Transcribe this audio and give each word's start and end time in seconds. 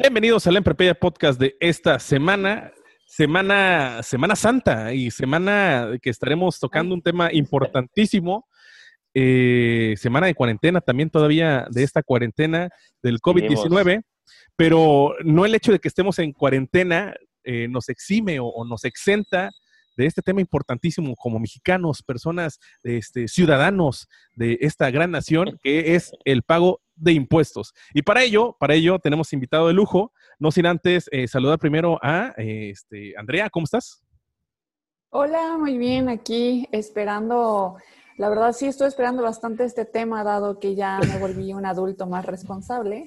Bienvenidos 0.00 0.46
al 0.46 0.56
Emprepedia 0.56 0.94
Podcast 0.94 1.38
de 1.38 1.58
esta 1.60 1.98
semana, 1.98 2.72
semana, 3.06 4.02
semana 4.02 4.34
santa 4.34 4.94
y 4.94 5.10
semana 5.10 5.90
que 6.00 6.08
estaremos 6.08 6.58
tocando 6.58 6.94
un 6.94 7.02
tema 7.02 7.30
importantísimo. 7.30 8.48
eh, 9.12 9.94
semana 9.98 10.26
de 10.26 10.34
cuarentena 10.34 10.80
también 10.80 11.10
todavía 11.10 11.66
de 11.70 11.82
esta 11.82 12.02
cuarentena 12.02 12.70
del 13.02 13.20
COVID-19, 13.20 14.02
pero 14.56 15.16
no 15.22 15.44
el 15.44 15.54
hecho 15.54 15.70
de 15.70 15.78
que 15.78 15.88
estemos 15.88 16.18
en 16.18 16.32
cuarentena 16.32 17.14
eh, 17.44 17.68
nos 17.68 17.90
exime 17.90 18.40
o, 18.40 18.46
o 18.46 18.64
nos 18.64 18.84
exenta 18.84 19.50
de 19.96 20.06
este 20.06 20.22
tema 20.22 20.40
importantísimo 20.40 21.14
como 21.16 21.38
mexicanos, 21.38 22.02
personas, 22.02 22.58
este, 22.82 23.28
ciudadanos 23.28 24.08
de 24.34 24.58
esta 24.60 24.90
gran 24.90 25.10
nación, 25.10 25.58
que 25.62 25.94
es 25.94 26.12
el 26.24 26.42
pago 26.42 26.80
de 26.94 27.12
impuestos. 27.12 27.72
Y 27.94 28.02
para 28.02 28.22
ello, 28.22 28.56
para 28.58 28.74
ello 28.74 28.98
tenemos 28.98 29.32
invitado 29.32 29.68
de 29.68 29.74
lujo, 29.74 30.12
no 30.38 30.50
sin 30.50 30.66
antes 30.66 31.08
eh, 31.10 31.26
saludar 31.26 31.58
primero 31.58 31.98
a 32.02 32.34
eh, 32.36 32.70
este, 32.70 33.14
Andrea, 33.16 33.48
¿cómo 33.50 33.64
estás? 33.64 34.02
Hola, 35.10 35.56
muy 35.58 35.76
bien, 35.76 36.08
aquí 36.08 36.68
esperando, 36.70 37.78
la 38.16 38.28
verdad 38.28 38.52
sí 38.52 38.66
estoy 38.66 38.86
esperando 38.86 39.22
bastante 39.22 39.64
este 39.64 39.84
tema, 39.84 40.22
dado 40.22 40.60
que 40.60 40.76
ya 40.76 41.00
me 41.00 41.18
volví 41.18 41.52
un 41.52 41.66
adulto 41.66 42.06
más 42.06 42.24
responsable, 42.26 43.06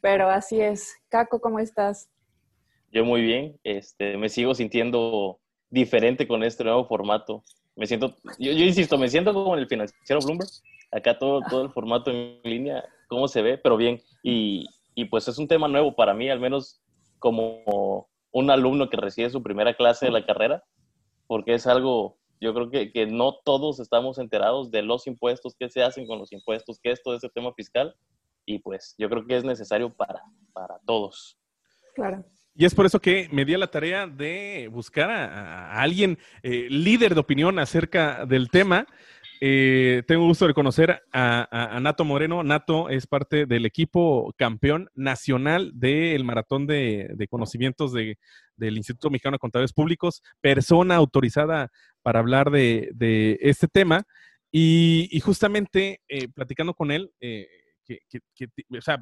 pero 0.00 0.30
así 0.30 0.60
es. 0.60 0.94
Caco, 1.08 1.40
¿cómo 1.40 1.58
estás? 1.58 2.08
Yo 2.92 3.04
muy 3.04 3.22
bien, 3.22 3.58
este, 3.64 4.16
me 4.18 4.28
sigo 4.28 4.54
sintiendo 4.54 5.39
diferente 5.70 6.26
con 6.26 6.42
este 6.42 6.64
nuevo 6.64 6.84
formato. 6.86 7.42
Me 7.76 7.86
siento, 7.86 8.16
yo, 8.38 8.52
yo 8.52 8.64
insisto, 8.64 8.98
me 8.98 9.08
siento 9.08 9.32
como 9.32 9.54
en 9.54 9.60
el 9.60 9.68
financiero 9.68 10.20
Bloomberg, 10.20 10.50
acá 10.90 11.18
todo, 11.18 11.40
todo 11.48 11.62
el 11.62 11.70
formato 11.70 12.10
en 12.10 12.40
línea, 12.44 12.84
cómo 13.08 13.28
se 13.28 13.42
ve, 13.42 13.58
pero 13.58 13.76
bien. 13.76 14.00
Y, 14.22 14.66
y 14.94 15.06
pues 15.06 15.28
es 15.28 15.38
un 15.38 15.48
tema 15.48 15.68
nuevo 15.68 15.94
para 15.94 16.12
mí, 16.12 16.28
al 16.28 16.40
menos 16.40 16.82
como 17.18 18.08
un 18.32 18.50
alumno 18.50 18.88
que 18.88 18.96
recibe 18.96 19.30
su 19.30 19.42
primera 19.42 19.74
clase 19.74 20.06
de 20.06 20.12
la 20.12 20.26
carrera, 20.26 20.64
porque 21.26 21.54
es 21.54 21.66
algo, 21.66 22.18
yo 22.40 22.52
creo 22.54 22.70
que, 22.70 22.92
que 22.92 23.06
no 23.06 23.38
todos 23.44 23.80
estamos 23.80 24.18
enterados 24.18 24.70
de 24.70 24.82
los 24.82 25.06
impuestos, 25.06 25.54
qué 25.58 25.68
se 25.68 25.82
hacen 25.82 26.06
con 26.06 26.18
los 26.18 26.32
impuestos, 26.32 26.80
qué 26.82 26.90
es 26.90 27.02
todo 27.02 27.14
ese 27.14 27.28
tema 27.28 27.52
fiscal, 27.54 27.94
y 28.46 28.58
pues 28.58 28.94
yo 28.98 29.08
creo 29.08 29.26
que 29.26 29.36
es 29.36 29.44
necesario 29.44 29.90
para, 29.90 30.22
para 30.52 30.78
todos. 30.84 31.38
Claro. 31.94 32.24
Y 32.60 32.66
es 32.66 32.74
por 32.74 32.84
eso 32.84 33.00
que 33.00 33.26
me 33.32 33.46
di 33.46 33.54
a 33.54 33.58
la 33.58 33.70
tarea 33.70 34.06
de 34.06 34.68
buscar 34.70 35.10
a, 35.10 35.80
alguien 35.80 36.18
eh, 36.42 36.66
líder 36.68 37.14
de 37.14 37.20
opinión 37.20 37.58
acerca 37.58 38.26
del 38.26 38.50
tema. 38.50 38.86
Eh, 39.40 40.02
tengo 40.06 40.26
gusto 40.26 40.46
de 40.46 40.52
conocer 40.52 41.02
a, 41.10 41.78
Nato 41.80 42.04
Moreno. 42.04 42.42
Nato 42.42 42.90
es 42.90 43.06
parte 43.06 43.46
del 43.46 43.64
equipo 43.64 44.34
campeón 44.36 44.90
nacional 44.94 45.72
del 45.72 46.22
maratón 46.22 46.66
de, 46.66 47.26
conocimientos 47.30 47.94
de- 47.94 48.18
del 48.56 48.76
Instituto 48.76 49.08
Mexicano 49.08 49.36
de 49.36 49.38
Contadores 49.38 49.72
Públicos, 49.72 50.20
persona 50.42 50.96
autorizada 50.96 51.70
para 52.02 52.18
hablar 52.18 52.50
de, 52.50 53.38
este 53.40 53.68
tema. 53.68 54.04
Y, 54.52 55.18
justamente 55.24 56.02
eh, 56.08 56.28
platicando 56.28 56.74
con 56.74 56.90
él, 56.90 57.10
eh, 57.20 57.48
que, 57.86 58.48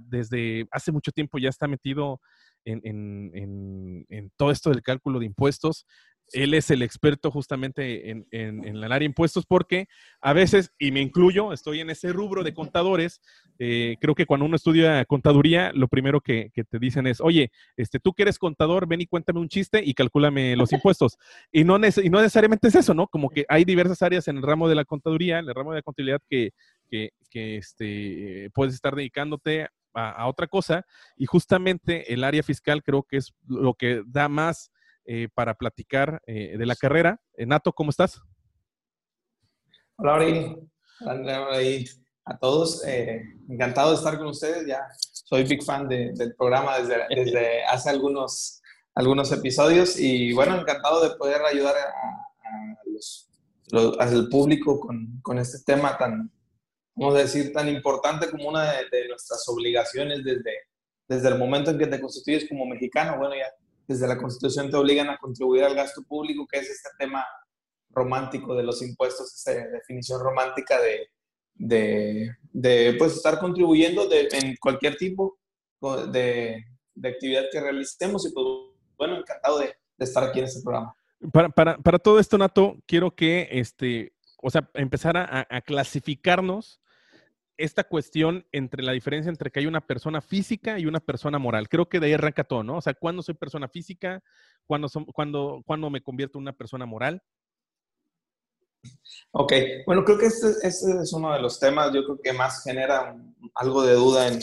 desde 0.06 0.69
hace 0.71 0.93
mucho 0.93 1.11
tiempo 1.11 1.38
ya 1.38 1.49
está 1.49 1.66
metido 1.66 2.21
en, 2.64 2.80
en- 2.84 4.06
en- 4.08 4.30
todo 4.36 4.50
esto 4.50 4.70
del 4.70 4.82
cálculo 4.82 5.19
de 5.19 5.26
impuestos. 5.26 5.86
Él 6.32 6.52
es 6.52 6.70
el 6.70 6.82
experto 6.82 7.30
justamente 7.30 8.10
en, 8.10 8.26
en- 8.32 8.62
el 8.66 8.84
área 8.84 8.98
de 8.98 9.04
impuestos 9.06 9.46
porque 9.46 9.86
a 10.20 10.34
veces, 10.34 10.72
y 10.78 10.92
me 10.92 11.00
incluyo, 11.00 11.54
estoy 11.54 11.80
en 11.80 11.88
ese 11.88 12.12
rubro 12.12 12.44
de 12.44 12.52
contadores, 12.52 13.22
eh, 13.58 13.96
creo 13.98 14.14
que 14.14 14.26
cuando 14.26 14.44
uno 14.44 14.56
estudia 14.56 15.02
contaduría, 15.06 15.72
lo 15.72 15.88
primero 15.88 16.20
que, 16.20 16.50
te 16.52 16.78
dicen 16.78 17.06
es, 17.06 17.22
oye, 17.22 17.50
este, 17.78 17.98
tú 17.98 18.12
que 18.12 18.24
eres 18.24 18.38
contador, 18.38 18.86
ven 18.86 19.00
y 19.00 19.06
cuéntame 19.06 19.40
un 19.40 19.48
chiste 19.48 19.80
y 19.82 19.94
calcúlame 19.94 20.54
los 20.54 20.70
impuestos. 20.75 21.16
Y 21.50 21.64
no, 21.64 21.76
y 21.78 22.10
no 22.10 22.19
necesariamente 22.20 22.69
es 22.69 22.75
eso, 22.75 22.92
¿no? 22.92 23.06
Como 23.08 23.30
que 23.30 23.46
hay 23.48 23.64
diversas 23.64 24.02
áreas 24.02 24.28
en 24.28 24.36
el 24.36 24.42
ramo 24.42 24.69
de 24.69 24.75
la 24.75 24.84
contaduría, 24.84 25.38
en 25.38 25.48
el 25.48 25.54
ramo 25.54 25.72
de 25.72 25.78
la 25.78 25.82
contabilidad 25.82 26.20
que, 26.28 26.50
que, 26.90 27.10
que, 27.30 27.56
este, 27.56 28.50
puedes 28.52 28.75
estar 28.75 28.94
dedicándote 28.94 29.69
a, 29.98 30.10
a 30.12 30.28
otra 30.28 30.47
cosa 30.47 30.84
y 31.16 31.26
justamente 31.26 32.12
el 32.12 32.22
área 32.25 32.42
fiscal 32.42 32.82
creo 32.82 33.03
que 33.03 33.16
es 33.19 33.34
lo 33.47 33.75
que 33.75 34.03
da 34.06 34.28
más 34.28 34.70
eh, 35.04 35.28
para 35.34 35.54
platicar 35.54 36.22
eh, 36.26 36.56
de 36.59 36.66
la 36.66 36.76
carrera. 36.76 37.20
Eh, 37.34 37.47
Nato, 37.47 37.72
¿cómo 37.72 37.91
estás? 37.91 38.20
Hola, 39.97 40.14
Ori. 40.14 40.56
Hola, 41.00 41.48
a 42.25 42.38
todos. 42.38 42.84
Eh, 42.87 43.22
encantado 43.48 43.91
de 43.91 43.97
estar 43.97 44.19
con 44.19 44.28
ustedes. 44.28 44.66
Ya 44.66 44.81
soy 45.00 45.44
big 45.44 45.62
fan 45.64 45.88
de- 45.88 46.12
del 46.14 46.34
programa 46.37 46.78
desde, 46.78 46.97
desde 47.25 47.64
hace 47.64 47.91
algunos, 47.91 48.60
algunos 48.94 49.32
episodios 49.32 49.98
y 49.98 50.32
bueno, 50.34 50.60
encantado 50.60 51.03
de 51.08 51.16
poder 51.16 51.42
ayudar 51.42 51.75
a, 51.76 51.88
a 51.88 52.76
los, 52.87 53.28
los- 53.70 53.98
al 53.98 54.28
público 54.28 54.78
con, 54.78 55.19
con 55.22 55.38
este 55.38 55.58
tema 55.64 55.97
tan, 55.97 56.31
vamos 56.98 57.14
a 57.14 57.22
decir, 57.22 57.53
tan 57.53 57.69
importante 57.69 58.31
como 58.31 58.48
una 58.48 58.72
de, 58.72 58.88
de 58.91 59.09
nuestras 59.09 59.48
obligaciones 59.48 60.25
desde, 60.25 60.53
desde 61.09 61.28
el 61.28 61.38
momento 61.38 61.70
en 61.70 61.78
que 61.78 61.86
te 61.86 62.00
constituyes 62.00 62.48
como 62.48 62.66
mexicano. 62.66 63.16
Bueno, 63.19 63.34
ya 63.36 63.47
desde 63.86 64.06
la 64.06 64.19
Constitución 64.19 64.70
te 64.70 64.76
obligan 64.76 65.08
a 65.08 65.16
contribuir 65.16 65.64
al 65.64 65.75
gasto 65.75 66.03
público, 66.03 66.47
que 66.47 66.58
es 66.58 66.69
este 66.69 66.91
tema 66.98 67.25
romántico 67.91 68.54
de 68.54 68.62
los 68.62 68.82
impuestos, 68.82 69.34
esa 69.34 69.53
definición 69.69 70.20
romántica 70.22 70.78
de, 70.81 71.08
de, 71.54 72.37
de, 72.53 72.94
pues, 72.98 73.16
estar 73.16 73.38
contribuyendo 73.38 74.06
de, 74.06 74.28
en 74.32 74.56
cualquier 74.56 74.97
tipo 74.97 75.38
de, 76.12 76.64
de 76.94 77.08
actividad 77.08 77.44
que 77.50 77.60
realicemos 77.60 78.26
y 78.26 78.32
pues 78.32 78.47
bueno, 78.98 79.16
encantado 79.16 79.58
de, 79.60 79.75
estar 79.98 80.22
aquí 80.22 80.41
en 80.41 80.44
este 80.44 80.62
programa. 80.62 80.94
Para, 81.32 81.48
para, 81.48 81.78
para 81.78 81.98
todo 81.98 82.20
esto, 82.20 82.37
Nato, 82.38 82.76
quiero 82.87 83.10
que, 83.14 83.48
este, 83.50 84.12
o 84.41 84.50
sea, 84.50 84.69
empezar 84.75 85.16
a, 85.16 85.47
a 85.48 85.60
clasificarnos 85.62 86.81
esta 87.58 87.84
cuestión 87.84 88.46
entre 88.52 88.84
la 88.84 88.92
diferencia 88.92 89.28
entre 89.28 89.50
que 89.50 89.58
hay 89.58 89.66
una 89.66 89.80
persona 89.80 90.20
física 90.20 90.78
y 90.78 90.86
una 90.86 91.00
persona 91.00 91.38
moral. 91.38 91.69
Creo 91.69 91.88
que 91.88 91.98
de 91.98 92.06
ahí 92.06 92.12
arranca 92.12 92.44
todo, 92.44 92.62
¿no? 92.62 92.76
O 92.76 92.80
sea, 92.80 92.94
¿cuándo 92.94 93.20
soy 93.20 93.34
persona 93.34 93.69
física? 93.69 94.22
¿Cuándo, 94.64 94.88
son, 94.88 95.04
cuándo, 95.06 95.62
cuándo 95.66 95.91
me 95.91 96.00
convierto 96.00 96.38
en 96.38 96.42
una 96.42 96.56
persona 96.56 96.86
moral? 96.86 97.20
Ok, 99.32 99.52
bueno, 99.86 100.04
creo 100.04 100.19
que 100.19 100.26
este, 100.26 100.46
este, 100.62 101.02
es 101.02 101.12
uno 101.12 101.32
de 101.32 101.41
los 101.41 101.58
temas, 101.58 101.92
yo 101.92 102.04
creo 102.04 102.20
que 102.22 102.32
más 102.32 102.62
genera 102.62 103.16
algo 103.54 103.82
de 103.82 103.94
duda 103.94 104.28
en, 104.28 104.38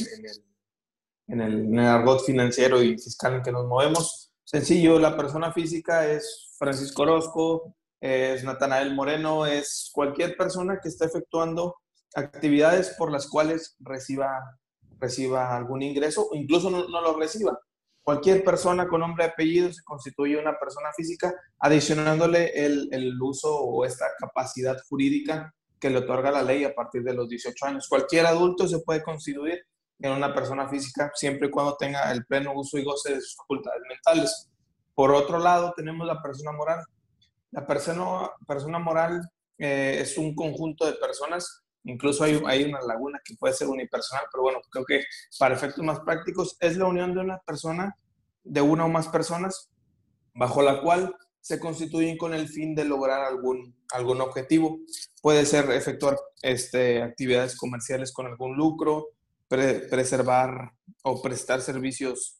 en, 1.27 1.41
el, 1.41 1.53
en, 1.53 1.79
argot 1.79 2.23
financiero 2.25 2.83
y 2.83 2.97
fiscal 2.97 3.35
en 3.35 3.43
que 3.43 3.51
nos 3.53 3.65
movemos. 3.65 4.33
Sencillo, 4.43 4.99
la 4.99 5.15
persona 5.15 5.53
física 5.53 6.05
es 6.05 6.53
Francisco 6.59 7.03
Orozco, 7.03 7.75
es 8.01 8.43
Natanael 8.43 8.93
Moreno, 8.93 9.45
es 9.45 9.89
cualquier 9.93 10.35
persona 10.35 10.79
que 10.81 10.89
esté 10.89 11.05
efectuando 11.05 11.77
actividades 12.15 12.95
por 12.97 13.11
las 13.11 13.27
cuales 13.27 13.75
reciba, 13.79 14.57
reciba 14.99 15.55
algún 15.55 15.81
ingreso 15.81 16.27
o 16.29 16.35
incluso 16.35 16.69
no, 16.69 16.87
no 16.87 17.01
lo 17.01 17.17
reciba. 17.17 17.59
Cualquier 18.01 18.43
persona 18.43 18.87
con 18.87 19.01
nombre 19.01 19.25
y 19.25 19.29
apellido 19.29 19.73
se 19.73 19.83
constituye 19.83 20.37
una 20.37 20.57
persona 20.59 20.93
física, 20.95 21.33
adicionándole 21.59 22.51
el, 22.65 22.87
el, 22.91 23.19
uso 23.19 23.53
o 23.55 23.83
esta 23.83 24.05
capacidad 24.19 24.77
jurídica 24.87 25.53
que 25.79 25.89
le 25.89 25.97
otorga 25.97 26.31
la 26.31 26.43
ley 26.43 26.63
a 26.63 26.73
partir 26.73 27.03
de 27.03 27.13
los 27.13 27.27
18 27.27 27.65
años. 27.65 27.87
Cualquier 27.89 28.27
adulto 28.27 28.67
se 28.67 28.79
puede 28.79 29.01
constituir 29.01 29.59
en 29.99 30.11
una 30.11 30.33
persona 30.33 30.69
física 30.69 31.11
siempre 31.15 31.47
y 31.47 31.51
cuando 31.51 31.77
tenga 31.77 32.11
el 32.11 32.25
pleno 32.25 32.53
uso 32.53 32.77
y 32.77 32.83
goce 32.83 33.15
de 33.15 33.21
sus 33.21 33.35
facultades 33.37 33.81
mentales. 33.89 34.49
Por 34.93 35.11
otro 35.11 35.39
lado, 35.39 35.73
tenemos 35.75 36.05
la 36.05 36.21
persona 36.21 36.51
moral. 36.51 36.85
La 37.51 37.65
persona, 37.65 38.29
persona 38.47 38.79
moral 38.79 39.21
eh, 39.57 39.97
es 39.99 40.17
un 40.17 40.35
conjunto 40.35 40.85
de 40.85 40.93
personas 40.93 41.64
Incluso 41.85 42.23
hay, 42.23 42.41
hay, 42.47 42.63
una 42.63 42.81
laguna 42.81 43.21
que 43.23 43.35
puede 43.35 43.53
ser 43.53 43.67
unipersonal, 43.67 44.25
pero 44.31 44.43
bueno, 44.43 44.59
creo 44.69 44.85
que 44.85 45.03
para 45.39 45.55
efectos 45.55 45.83
más 45.83 45.99
prácticos 45.99 46.57
es 46.59 46.77
la 46.77 46.85
unión 46.85 47.13
de 47.13 47.21
una 47.21 47.39
persona, 47.39 47.95
de 48.43 48.61
una 48.61 48.85
o 48.85 48.89
más 48.89 49.07
personas, 49.07 49.69
bajo 50.33 50.61
la 50.61 50.81
cual 50.81 51.15
se 51.45 51.59
constituyen 51.59 52.17
con 52.17 52.33
el 52.33 52.47
fin 52.47 52.73
de 52.73 52.85
lograr 52.85 53.23
algún, 53.23 53.75
algún 53.93 54.19
objetivo. 54.19 54.79
Puede 55.21 55.45
ser 55.45 55.69
efectuar 55.71 56.17
este, 56.41 57.03
actividades 57.03 57.55
comerciales 57.55 58.11
con 58.11 58.25
algún 58.25 58.57
lucro, 58.57 59.09
preservar 59.47 60.71
o 61.03 61.21
prestar 61.21 61.61
servicios 61.61 62.39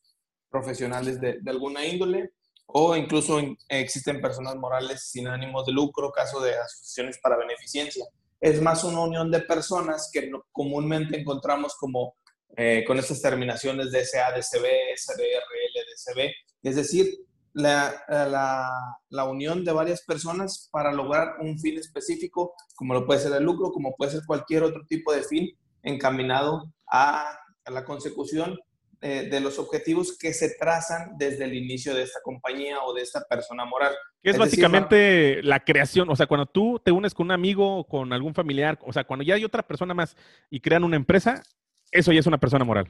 profesionales 0.49 1.21
de, 1.21 1.37
de, 1.39 1.51
alguna 1.51 1.85
índole, 1.85 2.31
o 2.65 2.95
incluso 2.95 3.39
existen 3.69 4.21
personas 4.21 4.55
morales 4.55 5.03
sin 5.03 5.27
ánimos 5.27 5.67
de 5.67 5.73
lucro, 5.73 6.11
caso 6.11 6.39
de 6.41 6.55
asociaciones 6.55 7.19
para 7.21 7.37
beneficencia. 7.37 8.05
Es 8.39 8.61
más 8.61 8.83
una 8.83 9.01
unión 9.01 9.31
de 9.31 9.41
personas 9.41 10.09
que 10.11 10.31
comúnmente 10.51 11.19
encontramos 11.19 11.75
como 11.75 12.15
eh, 12.57 12.83
con 12.87 12.97
estas 12.97 13.21
terminaciones 13.21 13.91
de 13.91 14.05
SADCB, 14.05 14.65
SDR, 14.95 15.43
LDCB, 15.73 16.31
es 16.63 16.75
decir, 16.75 17.17
la, 17.53 18.03
la, 18.07 18.69
la, 19.09 19.23
unión 19.25 19.63
de 19.63 19.71
varias 19.71 20.03
personas 20.03 20.69
para 20.71 20.91
lograr 20.91 21.35
un 21.39 21.57
fin 21.59 21.77
específico, 21.77 22.53
como 22.75 22.93
lo 22.93 23.05
puede 23.05 23.21
ser 23.21 23.33
el 23.33 23.43
lucro, 23.43 23.71
como 23.71 23.95
puede 23.95 24.11
ser 24.11 24.21
cualquier 24.25 24.63
otro 24.63 24.85
tipo 24.87 25.13
de 25.13 25.23
fin 25.23 25.49
encaminado 25.83 26.73
a 26.91 27.37
la 27.65 27.83
consecución 27.85 28.57
eh, 29.07 29.29
de 29.29 29.39
los 29.39 29.59
objetivos 29.59 30.17
que 30.17 30.33
se 30.33 30.55
trazan 30.55 31.15
desde 31.15 31.43
el 31.43 31.53
inicio 31.53 31.93
de 31.93 32.01
esta 32.01 32.21
compañía 32.23 32.81
o 32.81 32.91
de 32.91 33.03
esta 33.03 33.23
persona 33.29 33.63
moral. 33.63 33.93
Que 34.23 34.31
es, 34.31 34.37
básicamente 34.39 35.43
la 35.43 35.59
creación, 35.59 36.09
o 36.09 36.15
sea, 36.15 36.25
cuando 36.25 36.47
tú 36.47 36.81
te 36.83 36.91
unes 36.91 37.13
con 37.13 37.27
un 37.27 37.31
amigo 37.31 37.77
o 37.77 37.87
con 37.87 38.11
algún 38.13 38.33
familiar, 38.33 38.79
o 38.83 38.91
sea, 38.91 39.03
cuando 39.03 39.23
ya 39.23 39.35
hay 39.35 39.45
otra 39.45 39.61
persona 39.61 39.93
más 39.93 40.17
y 40.49 40.59
crean 40.59 40.83
una 40.83 40.95
empresa, 40.95 41.43
eso 41.91 42.11
ya 42.11 42.19
es 42.19 42.25
una 42.25 42.39
persona 42.39 42.65
moral. 42.65 42.87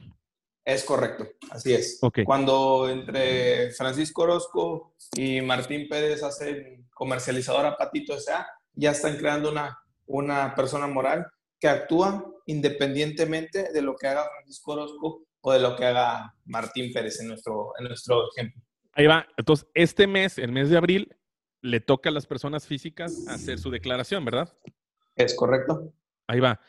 Es 0.64 0.84
correcto, 0.84 1.28
así 1.50 1.74
es. 1.74 2.00
Cuando 2.24 2.88
entre 2.88 3.72
Francisco 3.72 4.22
Orozco 4.22 4.94
y 5.14 5.42
Martín 5.42 5.86
Pérez 5.86 6.22
hacen 6.22 6.88
comercializadora 6.94 7.76
Patito 7.76 8.14
S.A., 8.14 8.46
ya 8.72 8.92
están 8.92 9.18
creando 9.18 9.50
una, 9.50 9.78
una 10.06 10.54
persona 10.54 10.86
moral 10.86 11.26
que 11.60 11.68
actúa 11.68 12.24
independientemente 12.46 13.70
de 13.70 13.82
lo 13.82 13.96
que 13.96 14.06
haga 14.06 14.30
Francisco 14.30 14.72
Orozco 14.72 15.25
o 15.48 15.52
de 15.52 15.60
lo 15.60 15.76
que 15.76 15.84
haga 15.84 16.34
Martín 16.44 16.92
Pérez 16.92 17.20
en 17.20 17.28
nuestro, 17.28 17.72
en 17.78 17.84
nuestro 17.86 18.28
ejemplo. 18.32 18.60
Ahí 18.94 19.06
va. 19.06 19.24
Entonces, 19.36 19.68
este 19.74 20.08
mes, 20.08 20.38
el 20.38 20.50
mes 20.50 20.70
de 20.70 20.76
abril, 20.76 21.16
le 21.62 21.78
toca 21.78 22.08
a 22.08 22.12
las 22.12 22.26
personas 22.26 22.66
físicas 22.66 23.28
hacer 23.28 23.60
su 23.60 23.70
declaración, 23.70 24.24
¿verdad? 24.24 24.52
Es 25.14 25.36
correcto. 25.36 25.92
Ahí 26.26 26.40
va. 26.40 26.60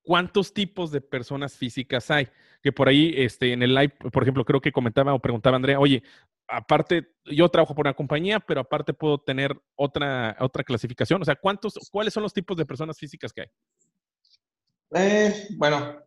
¿Cuántos 0.00 0.54
tipos 0.54 0.90
de 0.90 1.02
personas 1.02 1.54
físicas 1.58 2.10
hay? 2.10 2.26
Que 2.62 2.72
por 2.72 2.88
ahí, 2.88 3.12
este, 3.18 3.52
en 3.52 3.62
el 3.62 3.74
live, 3.74 3.92
por 4.10 4.22
ejemplo, 4.22 4.46
creo 4.46 4.62
que 4.62 4.72
comentaba 4.72 5.12
o 5.12 5.20
preguntaba 5.20 5.56
Andrea, 5.56 5.78
oye, 5.78 6.02
aparte, 6.48 7.12
yo 7.26 7.50
trabajo 7.50 7.74
por 7.74 7.86
una 7.86 7.94
compañía, 7.94 8.40
pero 8.40 8.62
aparte 8.62 8.94
puedo 8.94 9.18
tener 9.18 9.54
otra, 9.74 10.38
otra 10.40 10.64
clasificación. 10.64 11.20
O 11.20 11.24
sea, 11.26 11.36
¿cuántos, 11.36 11.74
cuáles 11.90 12.14
son 12.14 12.22
los 12.22 12.32
tipos 12.32 12.56
de 12.56 12.64
personas 12.64 12.96
físicas 12.96 13.30
que 13.30 13.42
hay? 13.42 13.48
Eh, 14.94 15.48
bueno, 15.58 16.02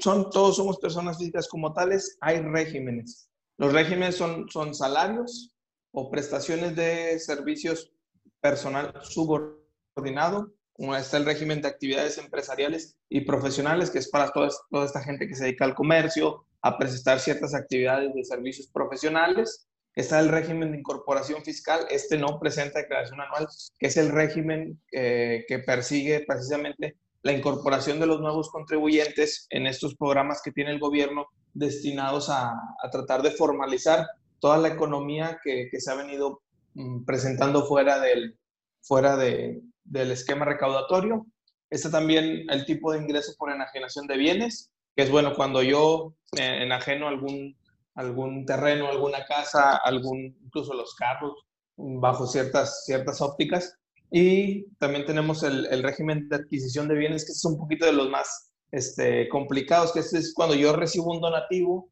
son, 0.00 0.30
todos 0.30 0.56
somos 0.56 0.78
personas 0.78 1.18
físicas 1.18 1.48
como 1.48 1.72
tales, 1.72 2.16
hay 2.20 2.40
regímenes. 2.40 3.28
Los 3.58 3.72
regímenes 3.72 4.16
son, 4.16 4.48
son 4.48 4.74
salarios 4.74 5.54
o 5.92 6.10
prestaciones 6.10 6.76
de 6.76 7.18
servicios 7.18 7.92
personal 8.40 8.92
subordinado 9.02 10.52
como 10.76 10.94
está 10.94 11.16
el 11.16 11.24
régimen 11.24 11.62
de 11.62 11.68
actividades 11.68 12.18
empresariales 12.18 12.96
y 13.08 13.22
profesionales, 13.22 13.90
que 13.90 13.98
es 13.98 14.10
para 14.10 14.30
toda, 14.30 14.50
toda 14.70 14.84
esta 14.84 15.02
gente 15.02 15.26
que 15.26 15.34
se 15.34 15.44
dedica 15.44 15.64
al 15.64 15.74
comercio, 15.74 16.44
a 16.60 16.76
prestar 16.76 17.18
ciertas 17.18 17.54
actividades 17.54 18.14
de 18.14 18.24
servicios 18.24 18.66
profesionales. 18.68 19.66
Está 19.94 20.20
el 20.20 20.28
régimen 20.28 20.72
de 20.72 20.78
incorporación 20.78 21.42
fiscal, 21.42 21.86
este 21.90 22.18
no 22.18 22.38
presenta 22.38 22.80
declaración 22.80 23.20
anual, 23.22 23.48
que 23.78 23.86
es 23.86 23.96
el 23.96 24.10
régimen 24.10 24.78
eh, 24.92 25.46
que 25.48 25.60
persigue 25.60 26.24
precisamente 26.28 26.98
la 27.26 27.32
incorporación 27.32 27.98
de 27.98 28.06
los 28.06 28.20
nuevos 28.20 28.50
contribuyentes 28.50 29.48
en 29.50 29.66
estos 29.66 29.96
programas 29.96 30.40
que 30.44 30.52
tiene 30.52 30.70
el 30.70 30.78
gobierno 30.78 31.26
destinados 31.54 32.30
a, 32.30 32.50
a 32.50 32.90
tratar 32.92 33.22
de 33.22 33.32
formalizar 33.32 34.06
toda 34.38 34.58
la 34.58 34.68
economía 34.68 35.40
que, 35.42 35.66
que 35.68 35.80
se 35.80 35.90
ha 35.90 35.96
venido 35.96 36.42
mm, 36.74 37.04
presentando 37.04 37.66
fuera 37.66 37.98
del, 37.98 38.38
fuera 38.80 39.16
de, 39.16 39.60
del 39.82 40.12
esquema 40.12 40.44
recaudatorio. 40.44 41.26
Está 41.68 41.90
también 41.90 42.48
el 42.48 42.64
tipo 42.64 42.92
de 42.92 43.00
ingreso 43.00 43.34
por 43.36 43.50
enajenación 43.50 44.06
de 44.06 44.18
bienes, 44.18 44.70
que 44.94 45.02
es 45.02 45.10
bueno 45.10 45.34
cuando 45.34 45.64
yo 45.64 46.14
eh, 46.38 46.62
enajeno 46.62 47.08
algún, 47.08 47.56
algún 47.96 48.46
terreno, 48.46 48.86
alguna 48.86 49.24
casa, 49.24 49.78
algún, 49.78 50.38
incluso 50.44 50.74
los 50.74 50.94
carros, 50.94 51.34
bajo 51.76 52.28
ciertas, 52.28 52.84
ciertas 52.84 53.20
ópticas. 53.20 53.76
Y 54.10 54.66
también 54.78 55.04
tenemos 55.04 55.42
el, 55.42 55.82
régimen 55.82 56.28
de 56.28 56.36
adquisición 56.36 56.88
de 56.88 56.94
bienes, 56.94 57.24
que 57.24 57.32
es 57.32 57.44
un 57.44 57.58
poquito 57.58 57.86
de 57.86 57.92
los 57.92 58.08
más 58.08 58.52
este, 58.70 59.28
complicados, 59.28 59.92
que 59.92 60.00
este 60.00 60.18
es 60.18 60.32
cuando 60.34 60.54
yo 60.54 60.74
recibo 60.74 61.12
un 61.12 61.20
donativo 61.20 61.90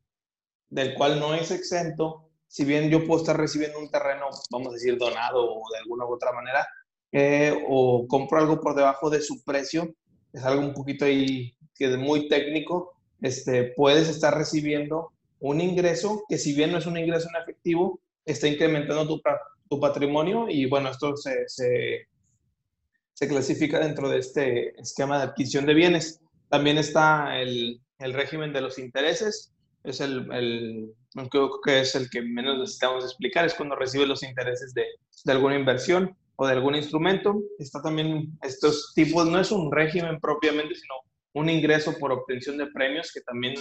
del 0.70 0.94
cual 0.94 1.20
no 1.20 1.34
es 1.34 1.50
exento, 1.50 2.31
si 2.46 2.64
bien 2.64 2.90
yo 2.90 3.05
puedo 3.06 3.20
estar 3.20 3.37
recibiendo 3.37 3.78
un 3.78 3.90
terreno, 3.90 4.26
vamos 4.50 4.69
a 4.69 4.72
decir, 4.75 4.96
donado 4.96 5.44
o 5.44 5.62
de 5.72 5.78
alguna 5.78 6.06
u 6.06 6.14
otra 6.14 6.32
manera, 6.32 6.66
eh, 7.12 7.56
o 7.69 8.06
compro 8.08 8.38
algo 8.38 8.61
por 8.61 8.75
debajo 8.75 9.11
de 9.11 9.20
su 9.20 9.43
precio, 9.44 9.94
es 10.32 10.44
algo 10.44 10.62
un 10.62 10.75
poquito 10.75 11.05
ahí 11.05 11.56
que 11.75 11.87
es 11.87 11.96
muy 11.96 12.28
técnico, 12.28 12.94
este, 13.20 13.72
puedes 13.76 14.08
estar 14.08 14.37
recibiendo 14.37 15.12
un 15.40 15.61
ingreso 15.61 16.25
que 16.28 16.38
si 16.38 16.55
bien 16.55 16.72
no 16.72 16.78
es 16.78 16.87
un 16.87 16.96
ingreso 16.96 17.28
en 17.28 17.43
efectivo, 17.43 18.00
está 18.25 18.49
incrementando 18.49 19.06
tu, 19.06 19.20
tu 19.69 19.81
patrimonio 19.81 20.46
y 20.49 20.66
bueno, 20.66 20.90
esto 20.90 21.16
se, 21.16 21.49
se, 21.49 23.28
clasifica 23.28 23.78
dentro 23.78 24.08
de 24.08 24.19
este 24.19 24.81
esquema 24.81 25.19
de 25.19 25.25
adquisición 25.25 25.66
de 25.66 25.75
bienes. 25.75 26.20
También 26.50 26.78
está 26.78 27.40
el, 27.40 27.81
el 27.99 28.12
régimen 28.12 28.52
de 28.52 28.61
los 28.61 28.78
intereses, 28.78 29.55
es 29.84 30.00
el, 30.00 30.31
el, 30.32 30.94
creo 31.31 31.61
que 31.62 31.81
es 31.81 31.94
el 31.94 32.08
que 32.11 32.22
menos 32.22 32.58
necesitamos 32.58 33.05
explicar, 33.05 33.44
es 33.44 33.55
cuando 33.55 33.76
recibe 33.76 34.06
los 34.06 34.22
intereses 34.22 34.72
de, 34.75 34.84
de 35.25 35.32
alguna 35.32 35.56
inversión 35.56 36.16
o 36.37 36.46
de 36.46 36.52
algún 36.52 36.75
instrumento. 36.75 37.40
Está 37.58 37.82
también 37.82 38.38
estos 38.43 38.93
tipos, 38.94 39.26
no 39.26 39.40
es 39.40 39.52
un 39.52 39.70
régimen 39.70 40.19
propiamente, 40.20 40.75
sino 40.75 40.94
un 41.34 41.50
ingreso 41.50 41.96
por 41.99 42.12
obtención 42.12 42.56
de 42.56 42.66
premios 42.69 43.12
que 43.12 43.20
también 43.20 43.55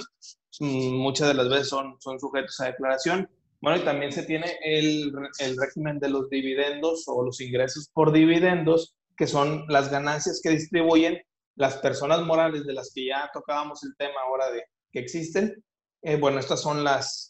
mm, 0.59 0.94
muchas 0.95 1.27
de 1.27 1.33
las 1.33 1.50
veces 1.50 1.69
son, 1.69 1.95
son 2.00 2.19
sujetos 2.19 2.59
a 2.61 2.65
declaración. 2.65 3.29
Bueno, 3.63 3.77
y 3.77 3.86
también 3.86 4.12
se 4.12 4.24
tiene 4.24 4.57
el, 4.62 5.13
el 5.39 5.56
régimen 5.56 5.98
de 5.98 6.10
los 6.10 6.30
dividendos 6.30 7.06
o 7.07 7.24
los 7.24 7.39
ingresos 7.39 7.89
por 7.94 8.12
dividendos, 8.12 8.94
que 9.15 9.25
son 9.25 9.63
las 9.69 9.89
ganancias 9.89 10.42
que 10.44 10.50
distribuyen 10.50 11.22
las 11.55 11.77
personas 11.77 12.24
morales 12.24 12.65
de 12.65 12.74
las 12.74 12.91
que 12.93 13.05
ya 13.05 13.29
tocábamos 13.34 13.82
el 13.86 13.96
tema 13.96 14.15
ahora 14.27 14.51
de 14.51 14.65
que 14.91 15.00
existen. 15.00 15.63
Eh, 16.01 16.17
bueno, 16.17 16.39
estas 16.39 16.62
son 16.62 16.84
las, 16.84 17.29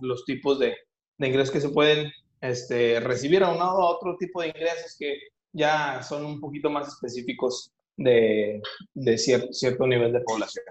los 0.00 0.24
tipos 0.24 0.58
de, 0.58 0.74
de 1.18 1.28
ingresos 1.28 1.50
que 1.50 1.60
se 1.60 1.68
pueden 1.68 2.10
este, 2.40 2.98
recibir 3.00 3.44
a 3.44 3.50
un 3.50 3.60
a 3.60 3.74
otro 3.74 4.16
tipo 4.18 4.40
de 4.40 4.48
ingresos 4.48 4.96
que 4.98 5.18
ya 5.52 6.02
son 6.02 6.24
un 6.24 6.40
poquito 6.40 6.70
más 6.70 6.88
específicos 6.88 7.70
de, 7.98 8.62
de 8.94 9.18
cierto 9.18 9.86
nivel 9.86 10.14
de 10.14 10.20
población. 10.20 10.64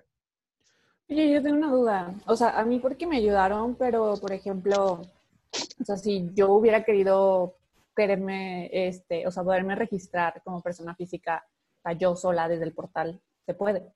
Oye, 1.10 1.32
yo 1.32 1.42
tengo 1.42 1.58
una 1.58 1.72
duda. 1.72 2.16
O 2.26 2.36
sea, 2.36 2.60
a 2.60 2.66
mí 2.66 2.80
porque 2.80 3.08
me 3.08 3.18
ayudaron, 3.18 3.76
pero 3.76 4.16
por 4.20 4.32
ejemplo, 4.32 5.02
o 5.80 5.86
sea, 5.86 5.98
si 5.98 6.30
yo 6.34 6.52
hubiera 6.54 6.84
querido 6.84 7.58
quererme, 7.96 8.70
este, 8.72 9.26
o 9.28 9.32
sea, 9.32 9.44
poderme 9.44 9.76
registrar 9.76 10.42
como 10.44 10.62
persona 10.62 10.96
física, 10.96 11.46
o 11.84 11.92
yo 11.92 12.16
sola 12.16 12.48
desde 12.48 12.66
el 12.66 12.74
portal, 12.74 13.22
¿se 13.46 13.54
puede? 13.54 13.94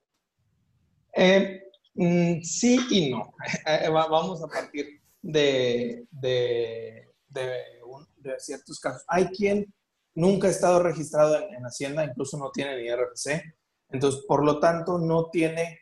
Eh, 1.13 1.63
mm, 1.95 2.41
sí 2.41 2.79
y 2.89 3.11
no. 3.11 3.33
Eh, 3.65 3.89
vamos 3.89 4.43
a 4.43 4.47
partir 4.47 5.01
de, 5.21 6.05
de 6.11 7.09
de, 7.29 8.39
ciertos 8.39 8.79
casos. 8.79 9.03
Hay 9.07 9.27
quien 9.27 9.73
nunca 10.15 10.47
ha 10.47 10.51
estado 10.51 10.81
registrado 10.83 11.37
en, 11.39 11.63
Hacienda, 11.63 12.03
incluso 12.03 12.37
no 12.37 12.51
tiene 12.51 12.77
ni 12.77 12.89
RFC, 12.89 13.41
entonces 13.89 14.23
por 14.27 14.43
lo 14.43 14.59
tanto 14.59 14.97
no 14.97 15.29
tiene 15.29 15.79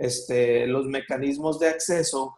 este, 0.00 0.66
los 0.66 0.86
mecanismos 0.86 1.60
de 1.60 1.68
acceso 1.68 2.34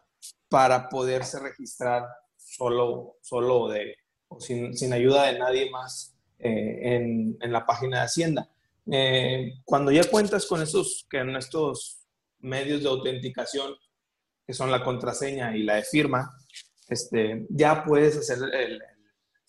para 0.49 0.89
poderse 0.89 1.39
registrar 1.39 2.05
solo, 2.37 3.17
solo 3.23 3.69
de, 3.69 3.97
o 4.29 4.41
sin, 4.41 4.77
sin 4.77 4.93
ayuda 4.93 5.27
de 5.27 5.39
nadie 5.39 5.71
más 5.71 6.15
eh, 6.39 6.97
en, 6.97 7.37
en, 7.41 7.53
la 7.53 7.65
página 7.65 7.99
de 7.99 8.05
Hacienda. 8.05 8.51
Eh, 8.91 9.53
cuando 9.65 9.93
ya 9.93 10.03
cuentas 10.11 10.45
con 10.47 10.61
estos, 10.61 11.07
que 11.09 11.19
en 11.19 11.37
estos 11.37 12.01
medios 12.41 12.83
de 12.83 12.89
autenticación, 12.89 13.75
que 14.45 14.53
son 14.53 14.73
la 14.73 14.83
contraseña 14.83 15.57
y 15.57 15.63
la 15.63 15.77
de 15.77 15.85
firma, 15.85 16.37
este, 16.89 17.47
ya 17.49 17.85
puedes 17.85 18.17
hacer 18.17 18.39
el, 18.53 18.83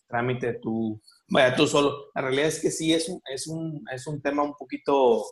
trámite 0.07 0.59
tú, 0.61 1.01
vaya, 1.29 1.55
tú 1.55 1.65
solo. 1.65 2.11
La 2.13 2.21
realidad 2.21 2.45
es 2.45 2.59
que 2.59 2.69
sí 2.69 2.93
es 2.93 3.09
un, 3.09 3.19
es 3.33 3.47
un, 3.47 3.83
es 3.91 4.05
un 4.05 4.21
tema 4.21 4.43
un 4.43 4.53
poquito, 4.53 5.25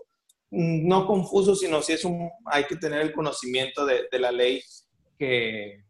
no 0.51 1.07
confuso, 1.07 1.55
sino 1.55 1.81
sí 1.81 1.93
es 1.93 2.03
un, 2.03 2.29
hay 2.45 2.65
que 2.65 2.75
tener 2.75 3.01
el 3.01 3.13
conocimiento 3.13 3.85
de, 3.85 4.07
de 4.11 4.19
la 4.19 4.31
ley 4.31 4.61
que, 5.17 5.83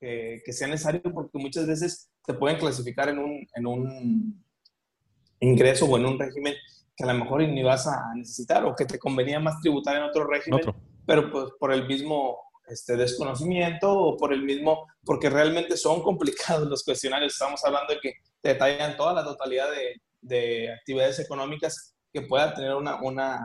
que, 0.00 0.52
sea 0.52 0.68
necesario, 0.68 1.02
porque 1.02 1.38
muchas 1.38 1.66
veces 1.66 2.10
te 2.26 2.34
pueden 2.34 2.58
clasificar 2.58 3.08
en 3.08 3.18
un, 3.18 3.46
en 3.54 3.66
un 3.66 4.44
ingreso 5.40 5.86
o 5.86 5.96
en 5.96 6.06
un 6.06 6.18
régimen 6.18 6.54
que 6.96 7.04
a 7.04 7.12
lo 7.12 7.14
mejor 7.14 7.42
ni 7.42 7.62
vas 7.62 7.86
a 7.86 8.14
necesitar 8.14 8.64
o 8.64 8.74
que 8.74 8.84
te 8.84 8.98
convenía 8.98 9.40
más 9.40 9.60
tributar 9.60 9.96
en 9.96 10.04
otro 10.04 10.26
régimen, 10.26 10.60
pero 11.06 11.30
pues 11.30 11.46
por 11.58 11.72
el 11.72 11.86
mismo 11.86 12.38
este, 12.66 12.96
desconocimiento 12.96 13.92
o 13.92 14.16
por 14.16 14.32
el 14.32 14.42
mismo, 14.42 14.86
porque 15.04 15.30
realmente 15.30 15.76
son 15.76 16.02
complicados 16.02 16.68
los 16.68 16.82
cuestionarios. 16.82 17.32
Estamos 17.32 17.64
hablando 17.64 17.94
de 17.94 18.00
que 18.00 18.14
te 18.40 18.50
detallan 18.50 18.96
toda 18.96 19.12
la 19.12 19.24
totalidad 19.24 19.70
de, 19.70 20.00
de 20.20 20.72
actividades 20.72 21.18
económicas 21.18 21.94
que 22.12 22.22
pueda 22.22 22.54
tener 22.54 22.74
una, 22.74 23.02
una, 23.02 23.40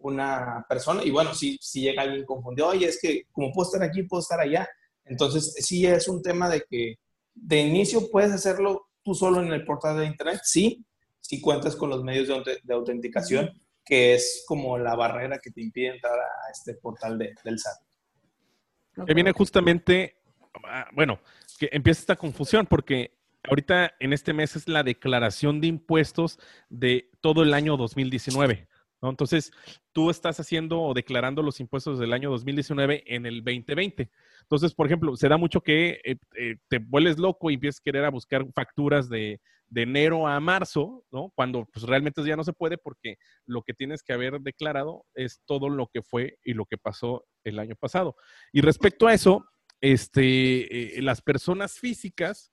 una 0.00 0.64
persona. 0.68 1.02
Y 1.04 1.10
bueno, 1.10 1.34
si, 1.34 1.58
si 1.60 1.82
llega 1.82 2.02
alguien 2.02 2.24
confundido, 2.24 2.68
oye, 2.68 2.86
es 2.86 2.98
que 3.00 3.24
como 3.32 3.52
puedo 3.52 3.70
estar 3.70 3.82
aquí, 3.82 4.02
puedo 4.02 4.20
estar 4.20 4.40
allá. 4.40 4.68
Entonces, 5.04 5.54
sí 5.58 5.86
es 5.86 6.08
un 6.08 6.22
tema 6.22 6.48
de 6.48 6.62
que 6.68 6.98
de 7.34 7.60
inicio 7.60 8.10
puedes 8.10 8.32
hacerlo 8.32 8.88
tú 9.02 9.14
solo 9.14 9.42
en 9.42 9.52
el 9.52 9.64
portal 9.64 9.98
de 9.98 10.06
Internet, 10.06 10.40
sí, 10.44 10.84
si 11.20 11.40
cuentas 11.40 11.76
con 11.76 11.90
los 11.90 12.02
medios 12.02 12.28
de, 12.28 12.74
autenticación, 12.74 13.50
que 13.84 14.14
es 14.14 14.44
como 14.46 14.78
la 14.78 14.94
barrera 14.94 15.38
que 15.38 15.50
te 15.50 15.62
impide 15.62 15.94
entrar 15.94 16.18
a 16.18 16.50
este 16.50 16.74
portal 16.74 17.18
de, 17.18 17.34
del 17.44 17.58
SAT. 17.58 19.06
Que 19.06 19.14
viene 19.14 19.32
justamente, 19.32 20.16
ah, 20.64 20.88
bueno, 20.92 21.20
que 21.58 21.68
empieza 21.72 22.00
esta 22.00 22.16
confusión 22.16 22.66
porque 22.66 23.16
ahorita 23.44 23.94
en 24.00 24.12
este 24.12 24.32
mes 24.32 24.56
es 24.56 24.68
la 24.68 24.82
declaración 24.82 25.60
de 25.60 25.68
impuestos 25.68 26.38
de 26.68 27.10
todo 27.20 27.42
el 27.42 27.54
año 27.54 27.76
2019. 27.76 28.68
Entonces, 29.08 29.50
tú 29.92 30.10
estás 30.10 30.38
haciendo 30.40 30.80
o 30.82 30.94
declarando 30.94 31.42
los 31.42 31.60
impuestos 31.60 31.98
del 31.98 32.12
año 32.12 32.30
2019 32.30 33.04
en 33.06 33.26
el 33.26 33.42
2020. 33.42 34.10
Entonces, 34.42 34.74
por 34.74 34.86
ejemplo, 34.86 35.16
se 35.16 35.28
da 35.28 35.36
mucho 35.36 35.62
que 35.62 36.00
eh, 36.04 36.16
eh, 36.36 36.56
te 36.68 36.78
vuelves 36.78 37.18
loco 37.18 37.50
y 37.50 37.54
empiezas 37.54 37.80
a 37.80 37.84
querer 37.84 38.04
a 38.04 38.10
buscar 38.10 38.46
facturas 38.52 39.08
de, 39.08 39.40
enero 39.74 40.26
a 40.26 40.38
marzo, 40.40 41.04
¿no? 41.12 41.32
Cuando 41.34 41.64
pues, 41.72 41.86
realmente 41.86 42.22
ya 42.24 42.36
no 42.36 42.44
se 42.44 42.52
puede 42.52 42.76
porque 42.76 43.16
lo 43.46 43.62
que 43.62 43.72
tienes 43.72 44.02
que 44.02 44.12
haber 44.12 44.40
declarado 44.40 45.06
es 45.14 45.40
todo 45.46 45.68
lo 45.68 45.86
que 45.86 46.02
fue 46.02 46.38
y 46.44 46.54
lo 46.54 46.66
que 46.66 46.76
pasó 46.76 47.24
el 47.44 47.58
año 47.58 47.76
pasado. 47.76 48.16
Y 48.52 48.60
respecto 48.60 49.06
a 49.06 49.14
eso, 49.14 49.46
este, 49.80 50.98
eh, 50.98 51.02
las 51.02 51.22
personas 51.22 51.78
físicas, 51.78 52.52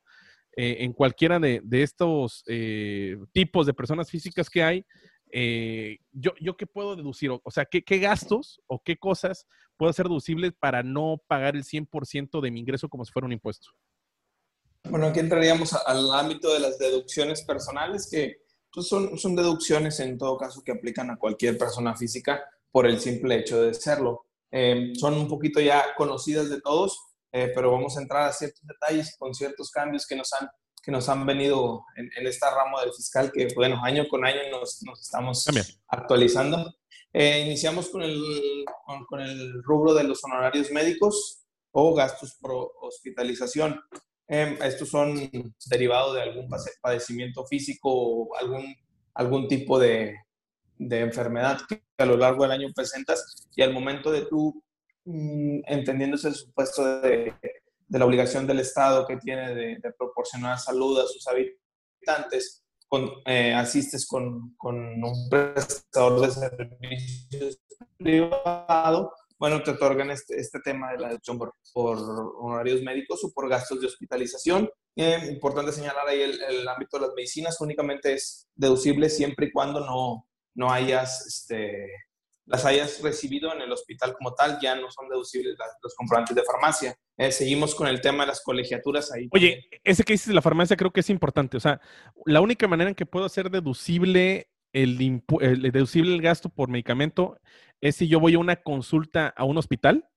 en 0.60 0.92
cualquiera 0.92 1.40
de, 1.40 1.62
de 1.64 1.84
estos 1.84 2.44
tipos 3.32 3.68
de 3.68 3.76
personas 3.76 4.10
físicas 4.10 4.50
que 4.50 4.64
hay, 4.64 4.84
eh, 5.32 5.98
yo, 6.12 6.32
¿yo 6.40 6.58
qué 6.58 6.68
puedo 6.68 6.96
deducir? 6.96 7.32
O, 7.32 7.52
sea, 7.52 7.66
¿qué, 7.66 7.84
¿qué, 7.84 8.00
gastos 8.00 8.62
o 8.68 8.82
qué 8.84 8.98
cosas 8.98 9.48
puedo 9.78 9.90
hacer 9.90 10.08
deducibles 10.08 10.54
para 10.58 10.84
no 10.84 11.22
pagar 11.28 11.56
el 11.56 11.64
100% 11.64 12.42
de 12.42 12.52
mi 12.52 12.60
ingreso 12.60 12.90
como 12.90 13.06
si 13.06 13.12
fuera 13.12 13.26
un 13.26 13.34
impuesto? 13.34 13.70
Bueno, 14.90 15.08
aquí 15.08 15.20
entraríamos 15.20 15.74
al 15.74 16.12
ámbito 16.14 16.54
de 16.54 16.60
las 16.60 16.78
deducciones 16.78 17.42
personales, 17.44 18.08
que 18.10 18.38
pues, 18.72 18.88
son, 18.88 19.18
son 19.18 19.36
deducciones 19.36 20.00
en 20.00 20.18
todo 20.18 20.38
caso 20.38 20.64
que 20.64 20.72
aplican 20.72 21.10
a 21.10 21.18
cualquier 21.18 21.58
persona 21.58 21.96
física 21.96 22.44
por 22.72 22.86
el 22.86 23.00
simple 23.00 23.38
hecho 23.38 23.62
de 23.62 23.74
serlo. 23.74 24.26
Eh, 24.52 24.94
son 24.96 25.16
un 25.16 25.28
poquito 25.28 25.60
ya 25.60 25.94
conocidas 25.96 26.50
de 26.50 26.62
todos, 26.62 27.00
eh, 27.32 27.52
pero 27.54 27.72
vamos 27.72 27.98
a 27.98 28.02
entrar 28.02 28.30
a 28.30 28.34
ciertos 28.34 28.66
detalles 28.66 29.16
con 29.18 29.34
ciertos 29.34 29.72
cambios 29.72 30.08
que 30.08 30.16
nos 30.16 30.32
han 30.34 30.48
que 30.88 30.92
nos 30.94 31.10
han 31.10 31.26
venido 31.26 31.84
en, 31.98 32.10
en 32.16 32.28
esta 32.28 32.50
rama 32.50 32.80
del 32.80 32.94
fiscal, 32.94 33.30
que 33.34 33.50
bueno, 33.54 33.84
año 33.84 34.08
con 34.08 34.26
año 34.26 34.40
nos, 34.50 34.82
nos 34.84 35.02
estamos 35.02 35.46
actualizando. 35.86 36.74
Eh, 37.12 37.42
iniciamos 37.46 37.90
con 37.90 38.04
el, 38.04 38.24
con, 39.10 39.20
el 39.20 39.62
rubro 39.64 39.94
de 39.94 40.06
los 40.06 40.24
honorarios 40.24 40.72
médicos 40.72 41.44
o 41.72 41.94
gastos 41.94 42.38
por 42.40 42.72
hospitalización. 42.80 43.82
Eh, 44.30 44.58
estos 44.64 44.88
son 44.88 45.30
derivados 45.66 46.16
de 46.16 46.22
algún 46.22 46.50
padecimiento 46.82 47.46
físico 47.48 47.90
o 47.92 48.38
algún, 48.38 48.74
algún 49.14 49.50
tipo 49.50 49.78
de, 49.78 50.16
de 50.78 51.02
enfermedad 51.02 51.60
que 51.68 51.84
a 51.98 52.06
lo 52.06 52.16
largo 52.16 52.44
del 52.44 52.54
año 52.54 52.70
presentas 52.74 53.46
y 53.54 53.62
al 53.62 53.74
momento 53.74 54.10
de 54.10 54.22
tú, 54.22 54.64
mm, 55.04 55.64
entendiéndose 55.66 56.30
el 56.30 56.36
supuesto 56.36 57.02
de 57.02 57.34
de 57.88 58.00
la 58.00 58.06
obligación 58.06 58.46
del 58.46 58.60
Estado 58.60 59.06
que 59.08 59.18
tiene 59.18 59.56
de, 59.56 59.94
proporcionar 59.98 60.60
salud 60.60 61.00
a 61.00 61.08
sus 61.08 61.26
habitantes, 61.28 62.64
con, 62.88 63.10
eh, 63.26 63.54
asistes 63.54 64.08
con, 64.08 64.56
con, 64.56 64.76
un 65.04 65.30
prestador 65.30 66.22
de 66.22 66.32
servicios 66.32 67.60
privado, 67.98 69.12
bueno, 69.40 69.62
te 69.62 69.72
otorgan 69.72 70.10
este, 70.10 70.40
este 70.40 70.60
tema 70.62 70.92
de 70.92 71.00
la 71.00 71.08
deducción 71.10 71.38
por, 71.38 71.54
por, 71.74 71.98
honorarios 72.00 72.82
médicos 72.82 73.24
o 73.24 73.32
por 73.32 73.48
gastos 73.48 73.80
de 73.80 73.88
hospitalización. 73.88 74.70
Eh, 74.96 75.30
importante 75.32 75.72
señalar 75.72 76.08
ahí 76.08 76.22
el, 76.22 76.42
el, 76.42 76.68
ámbito 76.68 76.98
de 76.98 77.06
las 77.06 77.16
medicinas, 77.16 77.62
únicamente 77.62 78.14
es 78.14 78.48
deducible 78.56 79.10
siempre 79.10 79.48
y 79.48 79.52
cuando 79.52 79.82
no, 79.82 80.28
no 80.56 80.72
hayas 80.72 81.26
este, 81.28 81.88
las 82.48 82.66
hayas 82.66 83.02
recibido 83.02 83.54
en 83.54 83.62
el 83.62 83.72
hospital 83.72 84.14
como 84.18 84.34
tal, 84.34 84.58
ya 84.62 84.76
no 84.76 84.90
son 84.90 85.10
deducibles 85.10 85.56
los 85.84 85.96
comprobantes 85.96 86.36
de 86.36 86.44
farmacia. 86.44 86.98
Eh, 87.18 87.32
seguimos 87.32 87.76
con 87.76 87.88
el 87.88 88.00
tema 88.00 88.24
de 88.24 88.28
las 88.28 88.42
colegiaturas 88.42 89.12
ahí. 89.12 89.28
Oye, 89.32 89.70
ese 89.84 90.04
que 90.04 90.14
dices 90.14 90.30
de 90.30 90.34
la 90.34 90.42
farmacia 90.42 90.78
creo 90.78 90.92
que 90.92 91.02
es 91.02 91.10
importante. 91.10 91.58
O 91.58 91.60
sea, 91.60 91.82
la 92.26 92.40
única 92.40 92.68
manera 92.68 92.90
en 92.90 92.96
que 92.96 93.06
puedo 93.06 93.26
hacer 93.26 93.52
deducible 93.52 94.50
el, 94.72 94.98
deducible 95.72 96.16
el 96.16 96.22
gasto 96.22 96.50
por 96.50 96.70
medicamento 96.70 97.38
es 97.82 97.98
si 97.98 98.08
yo 98.08 98.20
voy 98.20 98.36
a 98.36 98.40
una 98.40 98.56
consulta 98.56 99.28
a 99.36 99.44
un 99.44 99.58
hospital. 99.58 100.08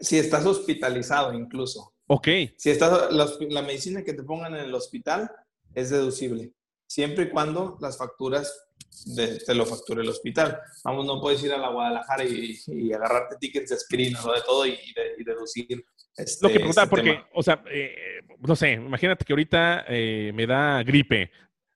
Si 0.00 0.18
estás 0.18 0.46
hospitalizado 0.46 1.34
incluso. 1.34 1.94
Ok. 2.06 2.28
Si 2.56 2.70
estás, 2.70 3.12
la, 3.12 3.28
la 3.50 3.62
medicina 3.62 4.04
que 4.04 4.14
te 4.14 4.22
pongan 4.22 4.54
en 4.54 4.66
el 4.66 4.74
hospital 4.74 5.30
es 5.74 5.90
deducible, 5.90 6.52
siempre 6.86 7.24
y 7.24 7.30
cuando 7.30 7.78
las 7.80 7.98
facturas 7.98 8.64
de, 9.06 9.38
te 9.38 9.54
lo 9.54 9.66
facture 9.66 10.02
el 10.02 10.08
hospital. 10.08 10.58
Vamos, 10.84 11.06
no 11.06 11.20
puedes 11.20 11.42
ir 11.42 11.52
a 11.52 11.58
la 11.58 11.70
Guadalajara 11.70 12.24
y, 12.24 12.92
agarrarte 12.92 13.36
tickets 13.38 13.70
de 13.70 13.76
aspirina, 13.76 14.20
¿no? 14.24 14.32
de 14.32 14.40
todo 14.42 14.66
y, 14.66 14.78
deducir. 15.24 15.84
Este, 16.16 16.46
lo 16.46 16.52
que 16.52 16.60
preguntaba, 16.60 16.84
este 16.84 16.96
porque, 16.96 17.24
o 17.34 17.42
sea, 17.42 17.62
eh, 17.70 18.20
no 18.38 18.54
sé, 18.54 18.72
imagínate 18.72 19.24
que 19.24 19.32
ahorita 19.32 19.84
eh, 19.88 20.30
me 20.32 20.46
da 20.46 20.82
gripe, 20.84 21.30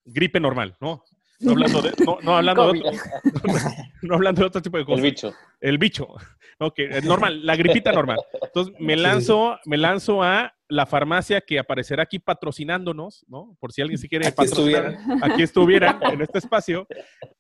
gripe 0.04 0.38
normal, 0.38 0.76
¿no? 0.80 1.04
No 1.40 1.52
hablando 1.52 1.82
de, 1.82 1.92
no, 2.22 2.36
hablando 2.36 2.72
de 2.72 2.80
otro, 2.80 2.92
no, 4.02 4.14
hablando 4.14 4.40
de 4.40 4.46
otro 4.46 4.62
tipo 4.62 4.78
de 4.78 4.84
cosas. 4.84 5.04
El 5.04 5.10
bicho. 5.10 5.34
El 5.60 5.78
bicho. 5.78 6.08
Ok, 6.60 6.80
normal, 7.04 7.46
la 7.46 7.54
gripita 7.54 7.92
normal. 7.92 8.18
Entonces 8.42 8.74
me 8.80 8.96
lanzo, 8.96 9.60
me 9.64 9.76
lanzo 9.76 10.24
a 10.24 10.57
la 10.68 10.84
farmacia 10.86 11.40
que 11.40 11.58
aparecerá 11.58 12.02
aquí 12.02 12.18
patrocinándonos, 12.18 13.24
¿no? 13.26 13.56
Por 13.58 13.72
si 13.72 13.80
alguien 13.80 13.98
se 13.98 14.08
quiere 14.08 14.26
aquí 14.26 14.36
patrocinar, 14.36 14.92
estuviera. 14.92 15.26
aquí 15.26 15.42
estuviera 15.42 16.00
en 16.02 16.20
este 16.20 16.38
espacio. 16.38 16.86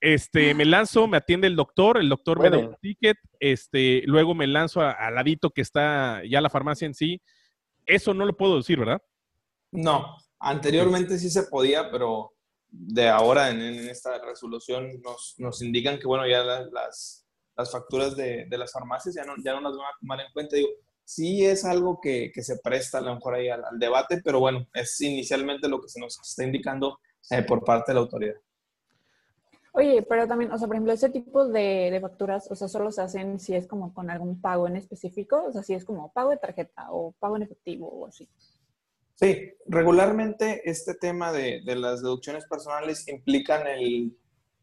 Este, 0.00 0.54
me 0.54 0.64
lanzo, 0.64 1.06
me 1.06 1.18
atiende 1.18 1.46
el 1.46 1.54
doctor, 1.56 1.98
el 1.98 2.08
doctor 2.08 2.40
me 2.40 2.50
da 2.50 2.58
un 2.58 2.76
ticket, 2.80 3.18
este, 3.38 4.02
luego 4.06 4.34
me 4.34 4.46
lanzo 4.46 4.80
al 4.80 5.14
ladito 5.14 5.50
que 5.50 5.60
está 5.60 6.22
ya 6.28 6.40
la 6.40 6.50
farmacia 6.50 6.86
en 6.86 6.94
sí. 6.94 7.20
Eso 7.84 8.14
no 8.14 8.24
lo 8.24 8.36
puedo 8.36 8.56
decir, 8.56 8.78
¿verdad? 8.78 9.02
No, 9.72 10.16
anteriormente 10.40 11.18
sí 11.18 11.28
se 11.28 11.44
podía, 11.44 11.90
pero 11.90 12.32
de 12.70 13.08
ahora 13.08 13.50
en, 13.50 13.60
esta 13.60 14.18
resolución 14.24 15.00
nos, 15.02 15.34
nos, 15.38 15.62
indican 15.62 15.98
que, 15.98 16.06
bueno, 16.06 16.26
ya 16.26 16.42
las, 16.44 17.26
las 17.56 17.72
facturas 17.72 18.16
de, 18.16 18.46
de, 18.48 18.58
las 18.58 18.72
farmacias 18.72 19.14
ya 19.14 19.24
no, 19.24 19.34
ya 19.42 19.52
no 19.52 19.60
las 19.60 19.76
van 19.76 19.86
a 19.86 19.98
tomar 20.00 20.20
en 20.20 20.32
cuenta. 20.32 20.56
Digo, 20.56 20.68
sí 21.08 21.46
es 21.46 21.64
algo 21.64 22.00
que, 22.02 22.30
que, 22.34 22.42
se 22.42 22.58
presta 22.58 22.98
a 22.98 23.00
lo 23.00 23.14
mejor 23.14 23.34
ahí 23.34 23.48
al, 23.48 23.62
debate, 23.78 24.20
pero 24.22 24.40
bueno, 24.40 24.66
es 24.74 25.00
inicialmente 25.00 25.66
lo 25.66 25.80
que 25.80 25.88
se 25.88 25.98
nos 25.98 26.20
está 26.20 26.44
indicando 26.44 27.00
eh, 27.30 27.42
por 27.42 27.64
parte 27.64 27.92
de 27.92 27.94
la 27.94 28.00
autoridad. 28.00 28.34
Oye, 29.72 30.02
pero 30.02 30.28
también, 30.28 30.52
o 30.52 30.58
sea, 30.58 30.66
por 30.66 30.76
ejemplo, 30.76 30.92
ese 30.92 31.08
tipo 31.08 31.48
de, 31.48 31.88
de, 31.90 32.00
facturas, 32.02 32.50
o 32.50 32.54
sea, 32.54 32.68
solo 32.68 32.92
se 32.92 33.00
hacen 33.00 33.40
si 33.40 33.54
es 33.54 33.66
como 33.66 33.94
con 33.94 34.10
algún 34.10 34.38
pago 34.42 34.66
en 34.66 34.76
específico, 34.76 35.44
o 35.46 35.52
sea, 35.52 35.62
si 35.62 35.72
es 35.72 35.86
como 35.86 36.12
pago 36.12 36.28
de 36.28 36.36
tarjeta 36.36 36.88
o 36.90 37.12
pago 37.12 37.36
en 37.36 37.44
efectivo 37.44 37.88
o 37.88 38.06
así. 38.06 38.28
Sí, 39.14 39.50
regularmente 39.66 40.60
este 40.68 40.94
tema 40.94 41.32
de, 41.32 41.62
de 41.64 41.74
las 41.74 42.02
deducciones 42.02 42.44
personales 42.46 43.08
implican 43.08 43.66
el, 43.66 44.14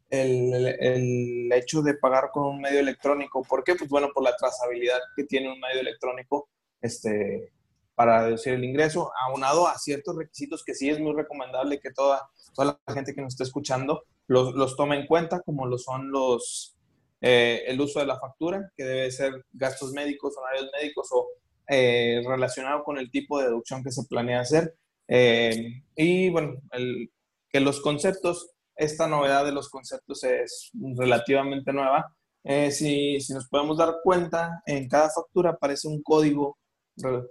el, 0.10 1.52
hecho 1.54 1.82
de 1.82 1.96
pagar 1.96 2.30
con 2.32 2.46
un 2.46 2.62
medio 2.62 2.80
electrónico. 2.80 3.44
¿Por 3.44 3.64
qué? 3.64 3.76
Pues 3.76 3.90
bueno, 3.90 4.10
por 4.14 4.24
la 4.24 4.36
trazabilidad 4.36 5.00
que 5.16 5.24
tiene 5.24 5.52
un 5.52 5.60
medio 5.60 5.82
electrónico 5.82 6.50
este, 6.82 7.52
para 7.96 8.26
deducir 8.26 8.54
el 8.54 8.64
ingreso, 8.64 9.12
aunado 9.28 9.68
a 9.68 9.78
ciertos 9.78 10.16
requisitos 10.16 10.64
que 10.64 10.76
sí 10.76 10.90
es 10.90 11.00
muy 11.00 11.14
recomendable 11.14 11.80
que 11.80 11.92
toda, 11.92 12.30
toda 12.54 12.80
la 12.88 12.94
gente 12.94 13.14
que 13.14 13.22
nos 13.22 13.34
esté 13.34 13.44
escuchando 13.44 14.04
los, 14.28 14.54
los 14.56 14.76
tome 14.76 14.98
en 14.98 15.08
cuenta, 15.08 15.42
como 15.42 15.66
lo 15.66 15.78
son 15.78 16.12
los, 16.12 16.76
eh, 17.22 17.64
el 17.68 17.80
uso 17.80 18.00
de 18.00 18.06
la 18.06 18.20
factura, 18.20 18.72
que 18.76 18.84
debe 18.84 19.12
ser 19.12 19.46
gastos 19.54 19.92
médicos, 19.92 20.36
honorarios 20.38 20.72
médicos 20.80 21.08
o 21.12 21.28
eh, 21.68 22.22
relacionado 22.26 22.84
con 22.84 22.98
el 22.98 23.10
tipo 23.10 23.40
de 23.40 23.46
deducción 23.46 23.84
que 23.84 23.92
se 23.92 24.04
planea 24.04 24.42
hacer. 24.42 24.76
Eh, 25.08 25.84
y 25.96 26.30
bueno, 26.30 26.56
el, 26.72 27.12
que 27.50 27.60
los 27.60 27.82
conceptos 27.82 28.55
esta 28.76 29.08
novedad 29.08 29.46
de 29.46 29.52
los 29.52 29.70
conceptos 29.70 30.24
es 30.24 30.72
relativamente 30.98 31.72
nueva. 31.72 32.14
Eh, 32.44 32.72
si, 32.72 33.20
si, 33.20 33.34
nos 33.34 33.48
podemos 33.48 33.78
dar 33.78 33.96
cuenta, 34.04 34.62
en 34.66 34.88
cada 34.88 35.10
factura 35.10 35.52
aparece 35.52 35.88
un 35.88 36.02
código, 36.04 36.58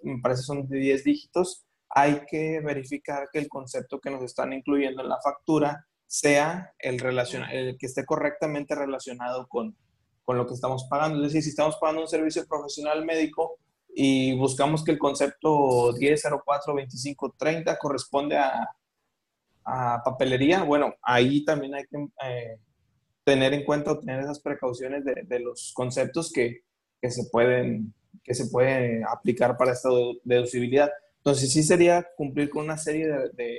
me 0.03 0.21
parece 0.21 0.43
son 0.43 0.67
de 0.69 0.79
10 0.79 1.05
dígitos, 1.05 1.65
hay 1.89 2.23
que 2.27 2.61
verificar 2.61 3.29
que 3.33 3.39
el 3.39 3.49
concepto 3.49 4.01
que 4.01 4.11
nos 4.11 4.23
están 4.23 4.53
incluyendo 4.53 5.03
en 5.03 5.09
la 5.09 5.21
factura 5.23 5.87
sea 6.07 6.73
el, 6.79 7.01
el 7.53 7.79
que 7.79 7.87
esté 7.87 8.05
correctamente 8.05 8.75
relacionado 8.75 9.47
con, 9.47 9.77
con 10.25 10.37
lo 10.37 10.47
que 10.47 10.55
estamos 10.55 10.87
pagando. 10.91 11.19
Es 11.19 11.33
decir, 11.33 11.43
si 11.43 11.51
estamos 11.51 11.77
pagando 11.77 12.03
un 12.03 12.09
servicio 12.09 12.47
profesional 12.47 13.05
médico 13.05 13.59
y 13.95 14.37
buscamos 14.37 14.83
que 14.83 14.91
el 14.93 14.99
concepto 14.99 15.93
10042530 15.93 17.79
corresponde 17.79 18.37
a, 18.39 18.69
a 19.65 20.03
papelería, 20.05 20.63
bueno, 20.63 20.95
ahí 21.03 21.45
también 21.45 21.75
hay 21.75 21.85
que 21.85 22.09
eh, 22.25 22.59
tener 23.25 23.55
en 23.55 23.65
cuenta 23.65 23.99
tener 23.99 24.21
esas 24.21 24.41
precauciones 24.41 25.05
de, 25.05 25.23
de 25.25 25.41
los 25.41 25.73
conceptos 25.75 26.31
que, 26.33 26.63
que, 27.01 27.11
se 27.11 27.25
pueden, 27.31 27.95
que 28.23 28.35
se 28.35 28.47
pueden 28.47 29.05
aplicar 29.07 29.57
para 29.57 29.73
esta 29.73 29.89
deducibilidad. 30.25 30.91
Entonces, 31.19 31.53
sí 31.53 31.63
sería 31.63 32.07
cumplir 32.17 32.51
con 32.51 32.65
una 32.65 32.77
serie 32.77 33.09
de, 33.09 33.31
de 33.31 33.59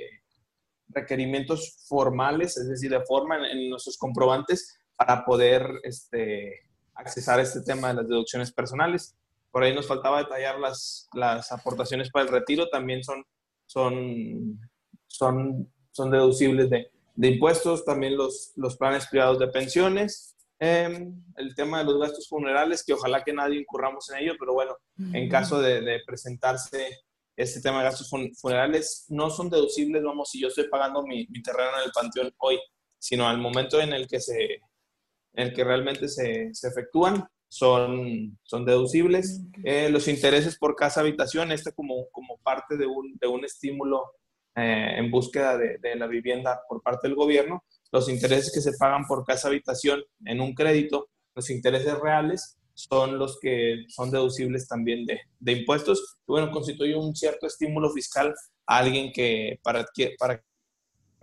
requerimientos 0.88 1.84
formales, 1.88 2.56
es 2.56 2.68
decir, 2.68 2.90
de 2.90 3.04
forma 3.04 3.50
en, 3.50 3.68
nuestros 3.68 3.96
comprobantes 3.96 4.78
para 4.96 5.24
poder 5.24 5.68
este, 5.82 6.62
accesar 6.94 7.38
a 7.38 7.42
este 7.42 7.60
tema 7.62 7.88
de 7.88 7.94
las 7.94 8.08
deducciones 8.08 8.52
personales. 8.52 9.16
Por 9.50 9.62
ahí 9.62 9.74
nos 9.74 9.86
faltaba 9.86 10.18
detallar 10.18 10.58
las, 10.58 11.08
las 11.12 11.52
aportaciones 11.52 12.10
para 12.10 12.24
el 12.24 12.32
retiro, 12.32 12.68
también 12.68 13.02
son, 13.02 13.24
son, 13.66 14.60
son, 15.06 15.70
son 15.96 16.10
deducibles 16.10 16.68
de, 16.70 16.90
de 17.14 17.28
impuestos, 17.28 17.84
también 17.84 18.16
los, 18.16 18.52
los 18.56 18.76
planes 18.76 19.06
privados 19.06 19.38
de 19.38 19.48
pensiones, 19.48 20.36
eh, 20.58 21.10
el 21.36 21.54
tema 21.54 21.78
de 21.78 21.84
los 21.84 22.00
gastos 22.00 22.28
funerales, 22.28 22.84
que 22.84 22.92
ojalá 22.92 23.24
que 23.24 23.32
nadie 23.32 23.60
incurramos 23.60 24.10
en 24.10 24.18
ello, 24.18 24.34
pero 24.38 24.54
bueno, 24.54 24.76
en 25.12 25.28
caso 25.28 25.60
de, 25.60 25.80
de 25.80 26.00
presentarse 26.06 27.00
este 27.36 27.60
tema 27.60 27.78
de 27.78 27.84
gastos 27.84 28.10
funerales 28.40 29.04
no 29.08 29.28
son 29.30 29.50
deducibles, 29.50 30.02
vamos, 30.02 30.30
si 30.30 30.40
yo 30.40 30.48
estoy 30.48 30.68
pagando 30.68 31.02
mi, 31.02 31.26
terreno 31.42 31.70
en 31.78 31.84
el 31.84 31.92
panteón 31.92 32.32
hoy, 32.38 32.58
sino 32.98 33.28
al 33.28 33.38
momento 33.38 33.80
en 33.80 33.92
el 33.92 34.08
que, 34.08 34.20
se, 34.20 34.54
en 34.54 35.48
el 35.48 35.52
que 35.52 35.64
realmente 35.64 36.08
se, 36.08 36.54
se 36.54 36.68
efectúan, 36.68 37.28
son, 37.48 38.38
son 38.42 38.64
deducibles. 38.64 39.42
Eh, 39.64 39.90
los 39.90 40.08
intereses 40.08 40.58
por 40.58 40.74
casa 40.74 41.00
habitación, 41.00 41.52
este 41.52 41.72
como, 41.72 42.08
como 42.10 42.38
parte 42.38 42.76
de 42.76 42.86
un, 42.86 43.16
de 43.20 43.26
un 43.26 43.44
estímulo 43.44 44.12
eh, 44.56 44.94
en 44.96 45.10
búsqueda 45.10 45.58
de, 45.58 45.78
de, 45.78 45.96
la 45.96 46.06
vivienda 46.06 46.60
por 46.68 46.82
parte 46.82 47.08
del 47.08 47.14
gobierno, 47.14 47.64
los 47.92 48.08
intereses 48.08 48.52
que 48.52 48.60
se 48.60 48.76
pagan 48.78 49.06
por 49.06 49.24
casa 49.24 49.48
habitación 49.48 50.02
en 50.24 50.40
un 50.40 50.54
crédito, 50.54 51.10
los 51.34 51.50
intereses 51.50 51.98
reales 51.98 52.58
son 52.76 53.18
los 53.18 53.38
que 53.40 53.84
son 53.88 54.10
deducibles 54.10 54.68
también 54.68 55.06
de, 55.06 55.20
de 55.38 55.52
impuestos. 55.52 56.18
Y 56.26 56.32
bueno, 56.32 56.50
constituye 56.50 56.94
un 56.94 57.14
cierto 57.14 57.46
estímulo 57.46 57.90
fiscal 57.90 58.34
a 58.66 58.78
alguien 58.78 59.12
que 59.12 59.58
para, 59.62 59.84
para 60.18 60.42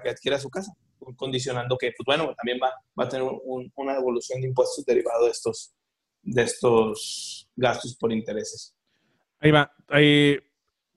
que 0.04 0.10
adquiera 0.10 0.40
su 0.40 0.50
casa, 0.50 0.74
condicionando 1.16 1.78
que, 1.78 1.92
pues 1.96 2.06
bueno, 2.06 2.34
también 2.36 2.60
va, 2.62 2.72
va 3.00 3.06
a 3.06 3.10
tener 3.10 3.28
una 3.76 3.94
devolución 3.94 4.42
de 4.42 4.48
impuestos 4.48 4.84
derivado 4.86 5.26
de 5.26 5.32
estos, 5.32 5.74
de 6.24 6.42
estos 6.42 7.50
gastos 7.56 7.96
por 7.96 8.12
intereses. 8.12 8.76
Ahí 9.40 9.52
va. 9.52 9.72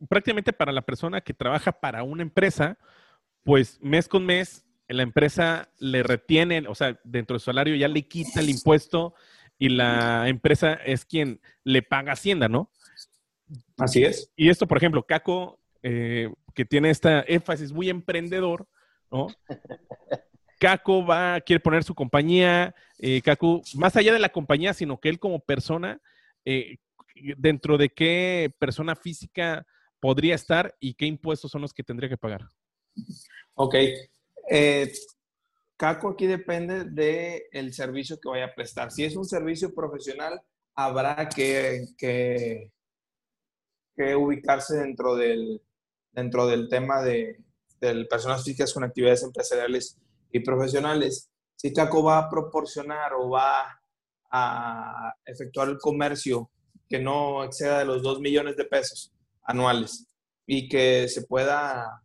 Prácticamente 0.08 0.52
para 0.52 0.72
la 0.72 0.82
persona 0.82 1.20
que 1.20 1.34
trabaja 1.34 1.72
para 1.72 2.02
una 2.02 2.22
empresa, 2.22 2.78
pues 3.42 3.78
mes 3.80 4.08
con 4.08 4.24
mes 4.24 4.66
la 4.88 5.02
empresa 5.02 5.68
le 5.78 6.02
retiene, 6.02 6.64
o 6.68 6.74
sea, 6.74 6.98
dentro 7.04 7.34
del 7.34 7.40
salario 7.40 7.74
ya 7.74 7.88
le 7.88 8.06
quita 8.06 8.40
el 8.40 8.50
impuesto 8.50 9.14
y 9.58 9.70
la 9.70 10.28
empresa 10.28 10.74
es 10.74 11.04
quien 11.04 11.40
le 11.64 11.82
paga 11.82 12.12
Hacienda, 12.12 12.48
¿no? 12.48 12.70
Así 13.78 14.04
es. 14.04 14.30
Y 14.36 14.48
esto, 14.48 14.66
por 14.66 14.76
ejemplo, 14.76 15.04
Caco, 15.04 15.58
eh, 15.82 16.32
que 16.54 16.64
tiene 16.64 16.90
esta 16.90 17.24
énfasis 17.26 17.72
muy 17.72 17.88
emprendedor, 17.88 18.68
¿no? 19.10 19.28
Caco 20.58 21.04
va, 21.04 21.40
quiere 21.40 21.60
poner 21.60 21.84
su 21.84 21.94
compañía, 21.94 22.74
eh, 22.98 23.20
Caco, 23.22 23.62
más 23.74 23.96
allá 23.96 24.12
de 24.12 24.18
la 24.18 24.30
compañía, 24.30 24.72
sino 24.72 25.00
que 25.00 25.08
él 25.08 25.18
como 25.18 25.40
persona, 25.40 26.00
eh, 26.44 26.78
dentro 27.36 27.76
de 27.76 27.88
qué 27.90 28.54
persona 28.58 28.94
física 28.94 29.66
podría 30.06 30.36
estar 30.36 30.72
y 30.78 30.94
qué 30.94 31.04
impuestos 31.04 31.50
son 31.50 31.62
los 31.62 31.74
que 31.74 31.82
tendría 31.82 32.08
que 32.08 32.16
pagar. 32.16 32.48
Ok. 33.56 33.74
Eh, 34.48 34.92
Caco 35.76 36.10
aquí 36.10 36.28
depende 36.28 36.84
del 36.84 37.42
el 37.50 37.74
servicio 37.74 38.16
que 38.20 38.28
vaya 38.28 38.44
a 38.44 38.54
prestar. 38.54 38.92
Si 38.92 39.02
es 39.02 39.16
un 39.16 39.24
servicio 39.24 39.74
profesional, 39.74 40.40
habrá 40.76 41.28
que, 41.28 41.86
que, 41.98 42.70
ubicarse 44.14 44.76
dentro 44.76 45.16
del, 45.16 45.60
dentro 46.12 46.46
del 46.46 46.68
tema 46.68 47.02
de, 47.02 47.42
personas 48.08 48.44
físicas 48.44 48.72
con 48.72 48.84
actividades 48.84 49.24
empresariales 49.24 49.98
y 50.30 50.38
profesionales. 50.38 51.32
Si 51.56 51.72
Caco 51.72 52.04
va 52.04 52.18
a 52.18 52.30
proporcionar 52.30 53.12
o 53.14 53.30
va 53.30 53.76
a 54.30 55.16
efectuar 55.24 55.68
el 55.68 55.78
comercio 55.78 56.48
que 56.88 57.00
no 57.00 57.42
exceda 57.42 57.80
de 57.80 57.86
los 57.86 58.04
2 58.04 58.20
millones 58.20 58.56
de 58.56 58.66
pesos 58.66 59.12
anuales 59.46 60.06
y 60.46 60.68
que 60.68 61.08
se 61.08 61.22
pueda, 61.22 62.02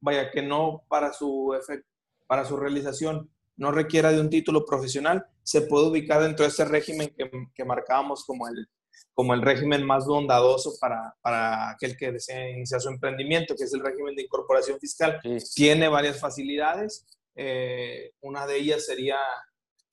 vaya, 0.00 0.30
que 0.30 0.42
no 0.42 0.84
para 0.88 1.12
su 1.12 1.54
efecto 1.54 1.88
para 2.28 2.44
su 2.44 2.56
realización 2.56 3.28
no 3.56 3.72
requiera 3.72 4.12
de 4.12 4.20
un 4.20 4.30
título 4.30 4.64
profesional, 4.64 5.26
se 5.42 5.62
puede 5.62 5.88
ubicar 5.88 6.22
dentro 6.22 6.44
de 6.44 6.50
ese 6.50 6.64
régimen 6.64 7.12
que, 7.16 7.28
que 7.52 7.64
marcábamos 7.64 8.24
como 8.24 8.46
el, 8.46 8.68
como 9.14 9.34
el 9.34 9.42
régimen 9.42 9.84
más 9.84 10.06
bondadoso 10.06 10.74
para, 10.80 11.16
para, 11.20 11.70
aquel 11.70 11.96
que 11.96 12.12
desea 12.12 12.50
iniciar 12.50 12.80
su 12.80 12.88
emprendimiento, 12.88 13.56
que 13.56 13.64
es 13.64 13.74
el 13.74 13.80
régimen 13.80 14.14
de 14.14 14.22
incorporación 14.22 14.78
fiscal. 14.78 15.18
Tiene 15.56 15.88
varias 15.88 16.20
facilidades. 16.20 17.04
Eh, 17.34 18.12
una 18.20 18.46
de 18.46 18.58
ellas 18.58 18.86
sería 18.86 19.16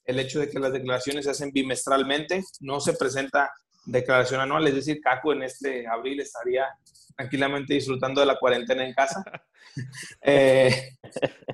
el 0.03 0.19
hecho 0.19 0.39
de 0.39 0.49
que 0.49 0.59
las 0.59 0.71
declaraciones 0.71 1.25
se 1.25 1.31
hacen 1.31 1.51
bimestralmente, 1.51 2.43
no 2.59 2.79
se 2.79 2.93
presenta 2.93 3.51
declaración 3.85 4.41
anual, 4.41 4.67
es 4.67 4.75
decir, 4.75 5.01
Caco 5.01 5.33
en 5.33 5.43
este 5.43 5.87
abril 5.87 6.19
estaría 6.19 6.67
tranquilamente 7.15 7.73
disfrutando 7.73 8.21
de 8.21 8.27
la 8.27 8.37
cuarentena 8.37 8.85
en 8.85 8.93
casa. 8.93 9.23
Eh, 10.21 10.95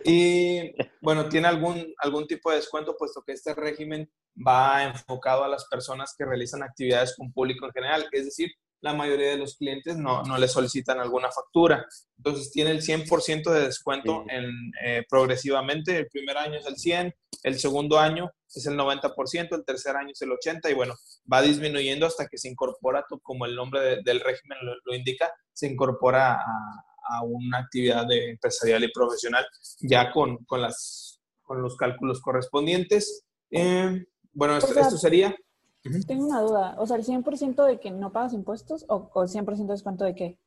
y 0.03 0.71
bueno, 1.01 1.27
tiene 1.27 1.47
algún, 1.47 1.91
algún 1.97 2.27
tipo 2.27 2.51
de 2.51 2.57
descuento, 2.57 2.95
puesto 2.95 3.23
que 3.23 3.31
este 3.31 3.55
régimen 3.55 4.07
va 4.47 4.83
enfocado 4.83 5.43
a 5.43 5.47
las 5.47 5.65
personas 5.65 6.13
que 6.15 6.25
realizan 6.25 6.61
actividades 6.61 7.15
con 7.17 7.33
público 7.33 7.65
en 7.65 7.71
general, 7.71 8.07
es 8.11 8.25
decir, 8.25 8.51
la 8.81 8.93
mayoría 8.93 9.29
de 9.29 9.37
los 9.37 9.55
clientes 9.55 9.95
no, 9.95 10.23
no 10.23 10.37
le 10.37 10.47
solicitan 10.47 10.99
alguna 10.99 11.31
factura. 11.31 11.85
Entonces 12.17 12.51
tiene 12.51 12.71
el 12.71 12.81
100% 12.81 13.51
de 13.51 13.61
descuento 13.61 14.25
en, 14.27 14.49
eh, 14.83 15.03
progresivamente. 15.07 15.97
El 15.97 16.07
primer 16.07 16.37
año 16.37 16.59
es 16.59 16.65
el 16.65 16.77
100, 16.77 17.13
el 17.43 17.59
segundo 17.59 17.99
año 17.99 18.31
es 18.53 18.65
el 18.65 18.75
90%, 18.77 19.55
el 19.55 19.65
tercer 19.65 19.95
año 19.95 20.09
es 20.11 20.21
el 20.21 20.31
80% 20.31 20.69
y 20.69 20.73
bueno, 20.73 20.95
va 21.31 21.41
disminuyendo 21.41 22.05
hasta 22.05 22.27
que 22.27 22.37
se 22.37 22.49
incorpora, 22.49 23.05
como 23.21 23.45
el 23.45 23.55
nombre 23.55 24.01
del 24.03 24.19
régimen 24.19 24.57
lo, 24.85 24.95
indica, 24.95 25.31
se 25.53 25.67
incorpora 25.67 26.33
a, 26.33 26.43
a, 27.09 27.23
una 27.23 27.59
actividad 27.59 28.05
de 28.07 28.31
empresarial 28.31 28.83
y 28.83 28.91
profesional 28.91 29.45
ya 29.79 30.11
con, 30.11 30.43
con, 30.45 30.61
las, 30.61 31.21
con 31.41 31.61
los 31.61 31.77
cálculos 31.77 32.19
correspondientes. 32.19 33.25
Eh, 33.51 34.05
bueno, 34.33 34.57
esto, 34.57 34.77
esto 34.79 34.97
sería... 34.97 35.35
Tengo 36.07 36.27
una 36.27 36.41
duda. 36.41 36.75
O 36.77 36.85
sea, 36.85 36.97
¿el 36.97 37.03
100% 37.03 37.65
de 37.65 37.79
que 37.79 37.91
no 37.91 38.11
pagas 38.11 38.33
impuestos 38.33 38.85
o, 38.87 39.09
el 39.21 39.29
100% 39.29 39.65
de 39.65 39.73
descuento 39.73 40.05
de 40.05 40.15
qué? 40.15 40.37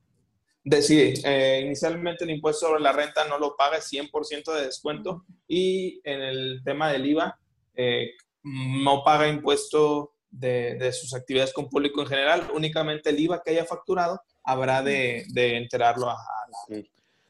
De, 0.63 0.81
sí, 0.81 1.15
eh, 1.25 1.63
inicialmente 1.65 2.25
el 2.25 2.31
impuesto 2.31 2.67
sobre 2.67 2.81
la 2.81 2.93
renta 2.93 3.27
no 3.29 3.39
lo 3.39 3.57
paga, 3.57 3.79
100% 3.79 4.55
de 4.55 4.65
descuento. 4.65 5.25
Y 5.49 6.01
en 6.05 6.21
el 6.23 6.63
tema 6.65 6.91
del 6.91 7.07
IVA, 7.07 7.39
eh, 7.75 8.13
no 8.45 9.03
paga 9.05 9.29
impuesto 9.29 10.15
de, 10.31 10.77
de, 10.77 10.93
sus 10.93 11.15
actividades 11.15 11.53
con 11.53 11.69
público 11.69 12.03
en 12.03 12.07
general. 12.07 12.51
Únicamente 12.55 13.11
el 13.11 13.19
IVA 13.19 13.43
que 13.43 13.51
haya 13.51 13.65
facturado 13.65 14.21
habrá 14.45 14.83
de, 14.83 15.25
de 15.33 15.57
enterarlo 15.57 16.09
a, 16.11 16.17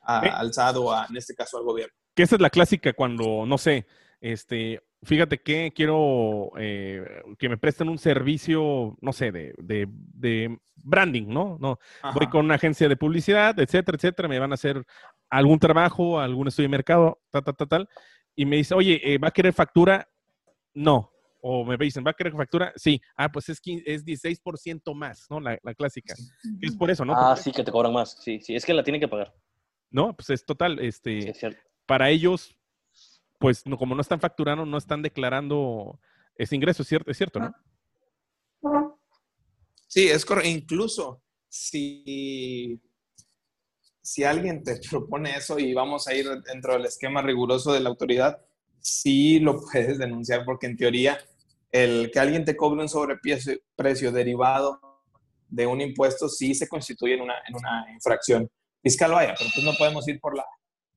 a, 0.02 0.18
al 0.18 0.52
SAT 0.52 0.76
o, 0.76 0.94
en 1.08 1.16
este 1.16 1.34
caso, 1.34 1.58
al 1.58 1.64
gobierno. 1.64 1.94
Que 2.14 2.24
esa 2.24 2.36
es 2.36 2.40
la 2.40 2.50
clásica 2.50 2.92
cuando, 2.92 3.46
no 3.46 3.58
sé, 3.58 3.86
este, 4.20 4.80
fíjate 5.04 5.38
que 5.38 5.72
quiero 5.74 6.52
eh, 6.58 7.22
que 7.38 7.48
me 7.48 7.58
presten 7.58 7.88
un 7.88 7.98
servicio, 7.98 8.96
no 9.00 9.12
sé, 9.12 9.32
de, 9.32 9.54
de, 9.58 10.58
branding, 10.76 11.26
¿no? 11.28 11.56
no 11.60 11.78
Voy 12.14 12.26
con 12.28 12.44
una 12.44 12.56
agencia 12.56 12.88
de 12.88 12.96
publicidad, 12.96 13.58
etcétera, 13.58 13.96
etcétera, 13.96 14.28
me 14.28 14.38
van 14.38 14.52
a 14.52 14.54
hacer 14.54 14.84
algún 15.30 15.58
trabajo, 15.58 16.20
algún 16.20 16.48
estudio 16.48 16.68
de 16.68 16.76
mercado, 16.76 17.20
tal, 17.30 17.44
tal, 17.44 17.56
tal, 17.56 17.68
tal, 17.68 17.88
y 18.34 18.44
me 18.46 18.56
dice, 18.56 18.74
oye, 18.74 19.00
eh, 19.02 19.18
¿va 19.18 19.28
a 19.28 19.32
querer 19.32 19.52
factura? 19.52 20.08
No. 20.74 21.10
O 21.40 21.64
me 21.64 21.76
dicen, 21.76 22.02
¿va 22.06 22.10
a 22.10 22.14
querer 22.14 22.32
factura? 22.32 22.72
Sí. 22.74 23.00
Ah, 23.16 23.30
pues 23.30 23.50
es, 23.50 23.60
es 23.64 24.04
16% 24.04 24.94
más, 24.94 25.26
¿no? 25.28 25.40
La, 25.40 25.58
la 25.62 25.74
clásica. 25.74 26.14
Es 26.60 26.74
por 26.74 26.90
eso, 26.90 27.04
¿no? 27.04 27.14
Ah, 27.14 27.36
sí, 27.36 27.52
que 27.52 27.62
te 27.62 27.70
cobran 27.70 27.92
más. 27.92 28.16
Sí, 28.22 28.40
sí, 28.40 28.56
es 28.56 28.64
que 28.64 28.72
la 28.72 28.82
tienen 28.82 29.00
que 29.00 29.08
pagar. 29.08 29.34
No, 29.90 30.16
pues 30.16 30.30
es 30.30 30.44
total, 30.44 30.78
este, 30.80 31.32
para 31.86 32.10
ellos 32.10 32.56
pues 33.44 33.62
como 33.78 33.94
no 33.94 34.00
están 34.00 34.20
facturando, 34.20 34.64
no 34.64 34.78
están 34.78 35.02
declarando 35.02 36.00
ese 36.34 36.56
ingreso, 36.56 36.80
¿es 36.80 36.88
cierto? 36.88 37.10
¿Es 37.10 37.18
cierto, 37.18 37.40
no? 37.40 38.98
Sí, 39.86 40.08
es 40.08 40.24
correcto. 40.24 40.48
Incluso 40.48 41.22
si, 41.46 42.80
si 44.00 44.24
alguien 44.24 44.62
te 44.62 44.80
propone 44.90 45.36
eso 45.36 45.58
y 45.58 45.74
vamos 45.74 46.08
a 46.08 46.14
ir 46.14 46.26
dentro 46.50 46.72
del 46.72 46.86
esquema 46.86 47.20
riguroso 47.20 47.74
de 47.74 47.80
la 47.80 47.90
autoridad, 47.90 48.40
sí 48.80 49.40
lo 49.40 49.60
puedes 49.70 49.98
denunciar 49.98 50.46
porque 50.46 50.64
en 50.64 50.78
teoría 50.78 51.18
el 51.70 52.10
que 52.10 52.20
alguien 52.20 52.46
te 52.46 52.56
cobre 52.56 52.80
un 52.80 52.88
sobreprecio 52.88 54.10
derivado 54.10 54.80
de 55.50 55.66
un 55.66 55.82
impuesto 55.82 56.30
sí 56.30 56.54
se 56.54 56.66
constituye 56.66 57.12
en 57.12 57.20
una, 57.20 57.34
en 57.46 57.56
una 57.56 57.92
infracción 57.92 58.50
fiscal, 58.82 59.12
vaya, 59.12 59.34
pero 59.38 59.50
pues 59.52 59.66
no 59.66 59.74
podemos 59.74 60.08
ir 60.08 60.18
por 60.18 60.34
la, 60.34 60.46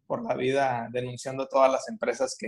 por 0.07 0.23
la 0.23 0.35
vida 0.35 0.87
denunciando 0.91 1.43
a 1.43 1.49
todas 1.49 1.71
las 1.71 1.87
empresas 1.89 2.35
que, 2.39 2.47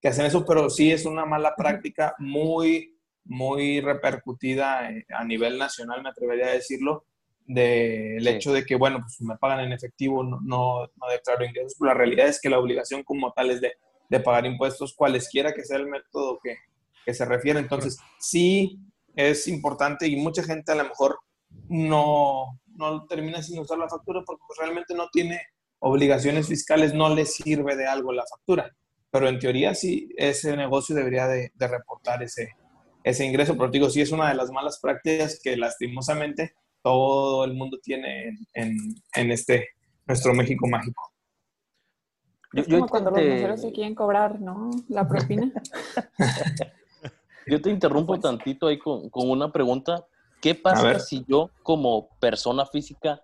que 0.00 0.08
hacen 0.08 0.26
eso, 0.26 0.44
pero 0.44 0.68
sí 0.68 0.92
es 0.92 1.06
una 1.06 1.24
mala 1.24 1.54
práctica 1.56 2.14
muy, 2.18 2.98
muy 3.24 3.80
repercutida 3.80 4.90
eh, 4.90 5.06
a 5.10 5.24
nivel 5.24 5.58
nacional, 5.58 6.02
me 6.02 6.10
atrevería 6.10 6.46
a 6.46 6.52
decirlo, 6.52 7.04
del 7.46 8.26
hecho 8.28 8.52
de 8.52 8.66
que, 8.66 8.76
bueno, 8.76 9.00
pues 9.00 9.22
me 9.22 9.38
pagan 9.38 9.60
en 9.60 9.72
efectivo, 9.72 10.22
no, 10.22 10.38
no, 10.42 10.88
declaro 11.10 11.46
ingresos, 11.46 11.76
pero 11.78 11.92
la 11.92 11.98
realidad 11.98 12.26
es 12.28 12.40
que 12.40 12.50
la 12.50 12.58
obligación 12.58 13.02
como 13.02 13.32
tal 13.32 13.50
es 13.50 13.62
de, 13.62 13.72
de 14.10 14.20
pagar 14.20 14.44
impuestos, 14.44 14.94
cualesquiera 14.94 15.54
que 15.54 15.64
sea 15.64 15.78
el 15.78 15.86
método 15.86 16.38
que, 16.42 16.56
que 17.06 17.14
se 17.14 17.24
refiere. 17.24 17.58
Entonces, 17.58 17.98
sí 18.18 18.78
es 19.16 19.48
importante 19.48 20.06
y 20.06 20.16
mucha 20.16 20.42
gente 20.42 20.72
a 20.72 20.74
lo 20.74 20.84
mejor 20.84 21.20
no, 21.68 22.60
no 22.66 23.06
termina 23.06 23.42
sin 23.42 23.58
usar 23.58 23.78
la 23.78 23.88
factura 23.88 24.22
porque 24.26 24.42
pues, 24.46 24.58
realmente 24.58 24.94
no 24.94 25.08
tiene 25.10 25.40
obligaciones 25.80 26.48
fiscales, 26.48 26.94
no 26.94 27.14
le 27.14 27.24
sirve 27.24 27.76
de 27.76 27.86
algo 27.86 28.12
la 28.12 28.24
factura. 28.26 28.74
Pero 29.10 29.28
en 29.28 29.38
teoría 29.38 29.74
sí, 29.74 30.08
ese 30.16 30.56
negocio 30.56 30.94
debería 30.94 31.26
de, 31.26 31.52
de 31.54 31.68
reportar 31.68 32.22
ese, 32.22 32.50
ese 33.04 33.24
ingreso. 33.24 33.56
Pero 33.56 33.70
digo, 33.70 33.90
sí 33.90 34.00
es 34.00 34.12
una 34.12 34.28
de 34.28 34.34
las 34.34 34.50
malas 34.50 34.78
prácticas 34.80 35.40
que 35.42 35.56
lastimosamente 35.56 36.54
todo 36.82 37.44
el 37.44 37.54
mundo 37.54 37.78
tiene 37.82 38.36
en, 38.54 38.76
en 39.14 39.30
este, 39.32 39.68
nuestro 40.06 40.34
México 40.34 40.66
mágico. 40.68 41.02
Es 42.52 42.66
como 42.66 42.88
cuando 42.88 43.10
los 43.10 43.20
meseros 43.20 43.60
se 43.60 43.72
quieren 43.72 43.94
cobrar, 43.94 44.40
¿no? 44.40 44.70
La 44.88 45.06
propina. 45.06 45.52
yo 47.46 47.60
te 47.60 47.70
interrumpo 47.70 48.18
tantito 48.18 48.68
ahí 48.68 48.78
con, 48.78 49.10
con 49.10 49.28
una 49.28 49.52
pregunta. 49.52 50.06
¿Qué 50.40 50.54
pasa 50.54 50.98
si 50.98 51.24
yo 51.28 51.50
como 51.62 52.08
persona 52.20 52.64
física 52.64 53.22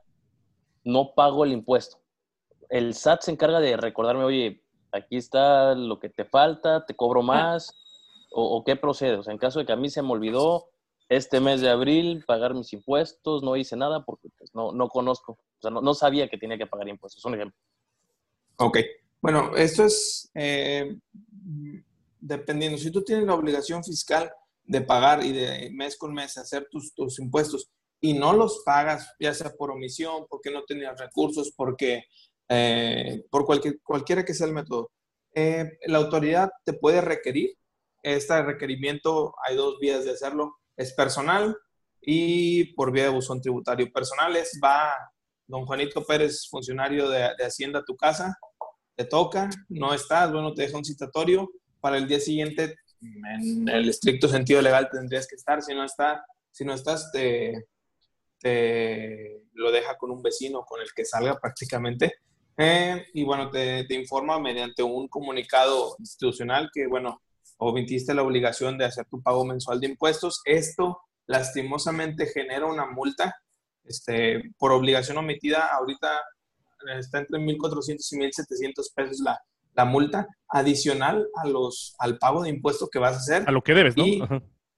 no 0.82 1.14
pago 1.14 1.44
el 1.44 1.52
impuesto? 1.52 2.03
El 2.74 2.94
SAT 2.94 3.22
se 3.22 3.30
encarga 3.30 3.60
de 3.60 3.76
recordarme, 3.76 4.24
oye, 4.24 4.64
aquí 4.90 5.16
está 5.16 5.74
lo 5.74 6.00
que 6.00 6.08
te 6.08 6.24
falta, 6.24 6.84
te 6.84 6.94
cobro 6.94 7.22
más, 7.22 7.72
o, 8.32 8.56
o, 8.56 8.64
qué 8.64 8.74
procede. 8.74 9.16
O 9.16 9.22
sea, 9.22 9.32
en 9.32 9.38
caso 9.38 9.60
de 9.60 9.66
que 9.66 9.72
a 9.72 9.76
mí 9.76 9.90
se 9.90 10.02
me 10.02 10.10
olvidó, 10.10 10.70
este 11.08 11.38
mes 11.38 11.60
de 11.60 11.70
abril 11.70 12.24
pagar 12.26 12.54
mis 12.54 12.72
impuestos, 12.72 13.42
no 13.42 13.56
hice 13.56 13.76
nada 13.76 14.04
porque 14.04 14.28
pues, 14.36 14.54
no, 14.54 14.72
no 14.72 14.88
conozco, 14.88 15.32
o 15.32 15.60
sea, 15.60 15.70
no, 15.70 15.80
no, 15.80 15.94
sabía 15.94 16.28
que 16.28 16.38
tenía 16.38 16.58
que 16.58 16.66
pagar 16.66 16.88
impuestos. 16.88 17.24
Un 17.24 17.34
ejemplo. 17.34 17.56
Ok, 18.56 18.78
bueno, 19.20 19.54
esto 19.56 19.84
es 19.84 20.30
eh, 20.34 20.96
dependiendo. 22.20 22.78
Si 22.78 22.90
tú 22.90 23.02
tienes 23.02 23.26
la 23.26 23.34
obligación 23.34 23.84
fiscal 23.84 24.32
de 24.64 24.80
pagar 24.80 25.24
y 25.24 25.32
de 25.32 25.70
mes 25.70 25.96
con 25.96 26.12
mes 26.12 26.38
hacer 26.38 26.66
tus, 26.70 26.92
tus 26.94 27.18
impuestos 27.18 27.68
y 28.00 28.14
no 28.14 28.32
los 28.32 28.62
pagas, 28.64 29.14
ya 29.20 29.32
sea 29.34 29.52
por 29.52 29.70
omisión, 29.70 30.26
porque 30.28 30.50
no 30.50 30.64
tenías 30.64 30.98
recursos, 30.98 31.52
porque 31.56 32.04
eh, 32.48 33.24
por 33.30 33.44
cualquier, 33.44 33.80
cualquiera 33.82 34.24
que 34.24 34.34
sea 34.34 34.46
el 34.46 34.52
método, 34.52 34.90
eh, 35.34 35.78
la 35.86 35.98
autoridad 35.98 36.50
te 36.64 36.72
puede 36.72 37.00
requerir. 37.00 37.56
Este 38.02 38.42
requerimiento, 38.42 39.34
hay 39.42 39.56
dos 39.56 39.78
vías 39.80 40.04
de 40.04 40.12
hacerlo 40.12 40.56
es 40.76 40.92
personal 40.92 41.56
y 42.00 42.74
por 42.74 42.92
vía 42.92 43.04
de 43.04 43.08
buzón 43.10 43.40
tributario. 43.40 43.90
Personal 43.92 44.36
es, 44.36 44.58
va 44.62 44.92
don 45.46 45.64
Juanito 45.66 46.04
Pérez, 46.04 46.48
funcionario 46.48 47.08
de, 47.08 47.30
Hacienda 47.44 47.80
a 47.80 47.84
tu 47.84 47.96
casa, 47.96 48.36
te 48.96 49.04
toca, 49.04 49.50
no 49.68 49.92
estás, 49.92 50.32
bueno, 50.32 50.54
te 50.54 50.62
deja 50.62 50.78
un 50.78 50.84
citatorio, 50.84 51.50
para 51.80 51.98
el 51.98 52.06
día 52.06 52.20
siguiente, 52.20 52.76
en 53.00 53.68
el 53.68 53.88
estricto 53.88 54.28
sentido 54.28 54.62
legal 54.62 54.88
tendrías 54.90 55.26
que 55.26 55.34
estar, 55.34 55.60
si 55.62 55.74
no, 55.74 55.84
está, 55.84 56.24
si 56.50 56.64
no 56.64 56.72
estás, 56.72 57.10
te, 57.12 57.66
te 58.38 59.42
lo 59.52 59.70
deja 59.70 59.96
con 59.96 60.10
un 60.10 60.22
vecino 60.22 60.64
con 60.64 60.80
el 60.80 60.88
que 60.94 61.04
salga 61.04 61.38
prácticamente. 61.38 62.14
Eh, 62.56 63.06
y 63.14 63.24
bueno, 63.24 63.50
te, 63.50 63.84
te 63.84 63.94
informa 63.94 64.38
mediante 64.38 64.82
un 64.82 65.08
comunicado 65.08 65.96
institucional 65.98 66.70
que, 66.72 66.86
bueno, 66.86 67.20
omitiste 67.58 68.14
la 68.14 68.22
obligación 68.22 68.78
de 68.78 68.84
hacer 68.84 69.06
tu 69.06 69.22
pago 69.22 69.44
mensual 69.44 69.80
de 69.80 69.88
impuestos. 69.88 70.40
Esto 70.44 71.00
lastimosamente 71.26 72.26
genera 72.26 72.66
una 72.66 72.86
multa 72.86 73.34
este, 73.84 74.42
por 74.58 74.72
obligación 74.72 75.18
omitida. 75.18 75.68
Ahorita 75.74 76.08
está 76.98 77.18
entre 77.18 77.38
1.400 77.38 77.96
y 78.12 78.16
1.700 78.16 78.94
pesos 78.94 79.20
la, 79.20 79.40
la, 79.74 79.84
multa 79.84 80.28
adicional 80.48 81.26
a 81.42 81.46
los, 81.46 81.94
al 81.98 82.18
pago 82.18 82.42
de 82.42 82.50
impuestos 82.50 82.88
que 82.90 82.98
vas 82.98 83.14
a 83.14 83.18
hacer. 83.18 83.44
A 83.46 83.52
lo 83.52 83.62
que 83.62 83.74
debes, 83.74 83.96
¿no? 83.96 84.04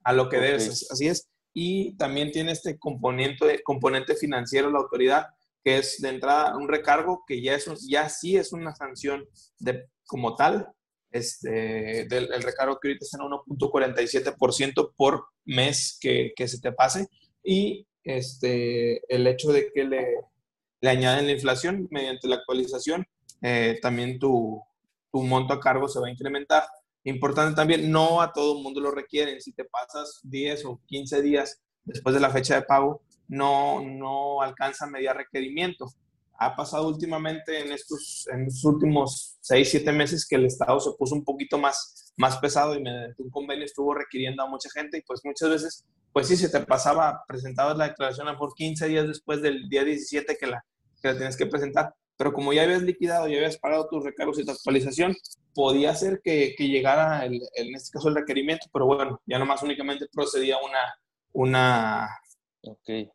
a 0.04 0.12
lo 0.12 0.28
que 0.28 0.38
debes, 0.38 0.88
así 0.90 1.08
es. 1.08 1.28
Y 1.52 1.96
también 1.96 2.30
tiene 2.30 2.52
este 2.52 2.78
componente, 2.78 3.62
componente 3.64 4.14
financiero 4.14 4.70
la 4.70 4.78
autoridad, 4.78 5.26
que 5.66 5.78
es 5.78 6.00
de 6.00 6.10
entrada 6.10 6.56
un 6.56 6.68
recargo 6.68 7.24
que 7.26 7.42
ya, 7.42 7.56
es 7.56 7.66
ya 7.88 8.08
sí 8.08 8.36
es 8.36 8.52
una 8.52 8.72
sanción 8.76 9.26
de, 9.58 9.88
como 10.06 10.36
tal, 10.36 10.68
este, 11.10 12.06
del 12.08 12.32
el 12.32 12.42
recargo 12.44 12.78
que 12.78 12.86
ahorita 12.86 13.04
está 13.04 13.18
en 13.18 13.24
1.47% 13.24 14.92
por 14.96 15.24
mes 15.44 15.98
que, 16.00 16.32
que, 16.36 16.46
se 16.46 16.60
te 16.60 16.70
pase 16.70 17.08
y 17.42 17.84
este, 18.04 19.02
el 19.12 19.26
hecho 19.26 19.50
de 19.50 19.72
que 19.72 19.82
le, 19.82 20.06
le 20.82 20.88
añaden 20.88 21.26
la 21.26 21.32
inflación 21.32 21.88
mediante 21.90 22.28
la 22.28 22.36
actualización, 22.36 23.04
eh, 23.42 23.80
también 23.82 24.20
tu, 24.20 24.62
tu, 25.10 25.20
monto 25.24 25.52
a 25.52 25.58
cargo 25.58 25.88
se 25.88 25.98
va 25.98 26.06
a 26.06 26.12
incrementar. 26.12 26.62
Importante 27.02 27.56
también, 27.56 27.90
no 27.90 28.22
a 28.22 28.32
todo 28.32 28.56
el 28.56 28.62
mundo 28.62 28.80
lo 28.80 28.92
requieren. 28.92 29.40
Si 29.40 29.52
te 29.52 29.64
pasas 29.64 30.20
10 30.22 30.64
o 30.66 30.80
15 30.86 31.22
días 31.22 31.60
después 31.82 32.14
de 32.14 32.20
la 32.20 32.30
fecha 32.30 32.54
de 32.54 32.62
pago, 32.62 33.02
no, 33.28 33.80
no 33.80 34.42
alcanza 34.42 34.86
media 34.86 35.12
requerimiento. 35.12 35.86
Ha 36.38 36.54
pasado 36.54 36.88
últimamente 36.88 37.60
en 37.60 37.72
estos, 37.72 38.28
en 38.32 38.44
los 38.44 38.62
últimos 38.64 39.38
seis, 39.40 39.70
siete 39.70 39.90
meses 39.92 40.26
que 40.26 40.36
el 40.36 40.46
Estado 40.46 40.78
se 40.80 40.92
puso 40.98 41.14
un 41.14 41.24
poquito 41.24 41.58
más, 41.58 42.12
más 42.16 42.36
pesado 42.38 42.74
y 42.74 42.82
mediante 42.82 43.22
un 43.22 43.30
convenio 43.30 43.64
estuvo 43.64 43.94
requiriendo 43.94 44.42
a 44.42 44.48
mucha 44.48 44.68
gente 44.70 44.98
y 44.98 45.02
pues 45.02 45.22
muchas 45.24 45.48
veces, 45.48 45.86
pues 46.12 46.28
sí, 46.28 46.36
se 46.36 46.50
te 46.50 46.60
pasaba, 46.60 47.24
presentabas 47.26 47.76
la 47.78 47.88
declaración 47.88 48.28
a 48.28 48.36
por 48.36 48.54
15 48.54 48.86
días 48.88 49.08
después 49.08 49.40
del 49.40 49.68
día 49.68 49.84
17 49.84 50.36
que 50.36 50.46
la, 50.46 50.64
que 51.00 51.08
la 51.08 51.16
tienes 51.16 51.36
que 51.36 51.46
presentar, 51.46 51.94
pero 52.16 52.32
como 52.32 52.52
ya 52.52 52.62
habías 52.62 52.82
liquidado, 52.82 53.28
ya 53.28 53.36
habías 53.36 53.58
pagado 53.58 53.88
tus 53.88 54.04
recargos 54.04 54.38
y 54.38 54.44
tu 54.44 54.50
actualización, 54.50 55.16
podía 55.54 55.94
ser 55.94 56.20
que, 56.22 56.54
que 56.56 56.68
llegara, 56.68 57.24
el, 57.24 57.40
en 57.54 57.74
este 57.74 57.90
caso, 57.92 58.08
el 58.08 58.14
requerimiento, 58.14 58.66
pero 58.72 58.86
bueno, 58.86 59.20
ya 59.26 59.38
nomás 59.38 59.62
únicamente 59.62 60.06
procedía 60.12 60.56
una, 60.58 61.00
una, 61.32 62.08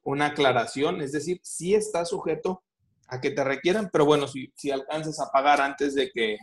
una 0.04 0.28
aclaración, 0.28 1.02
es 1.02 1.12
decir, 1.12 1.40
sí 1.44 1.74
está 1.74 2.06
sujeto 2.06 2.64
a 3.08 3.20
que 3.20 3.32
te 3.32 3.44
requieran, 3.44 3.90
pero 3.92 4.06
bueno, 4.06 4.28
si, 4.28 4.52
si 4.56 4.72
alcanzas 4.72 5.20
a 5.20 5.32
pagar 5.32 5.62
antes 5.62 5.96
de 5.96 6.12
que, 6.12 6.38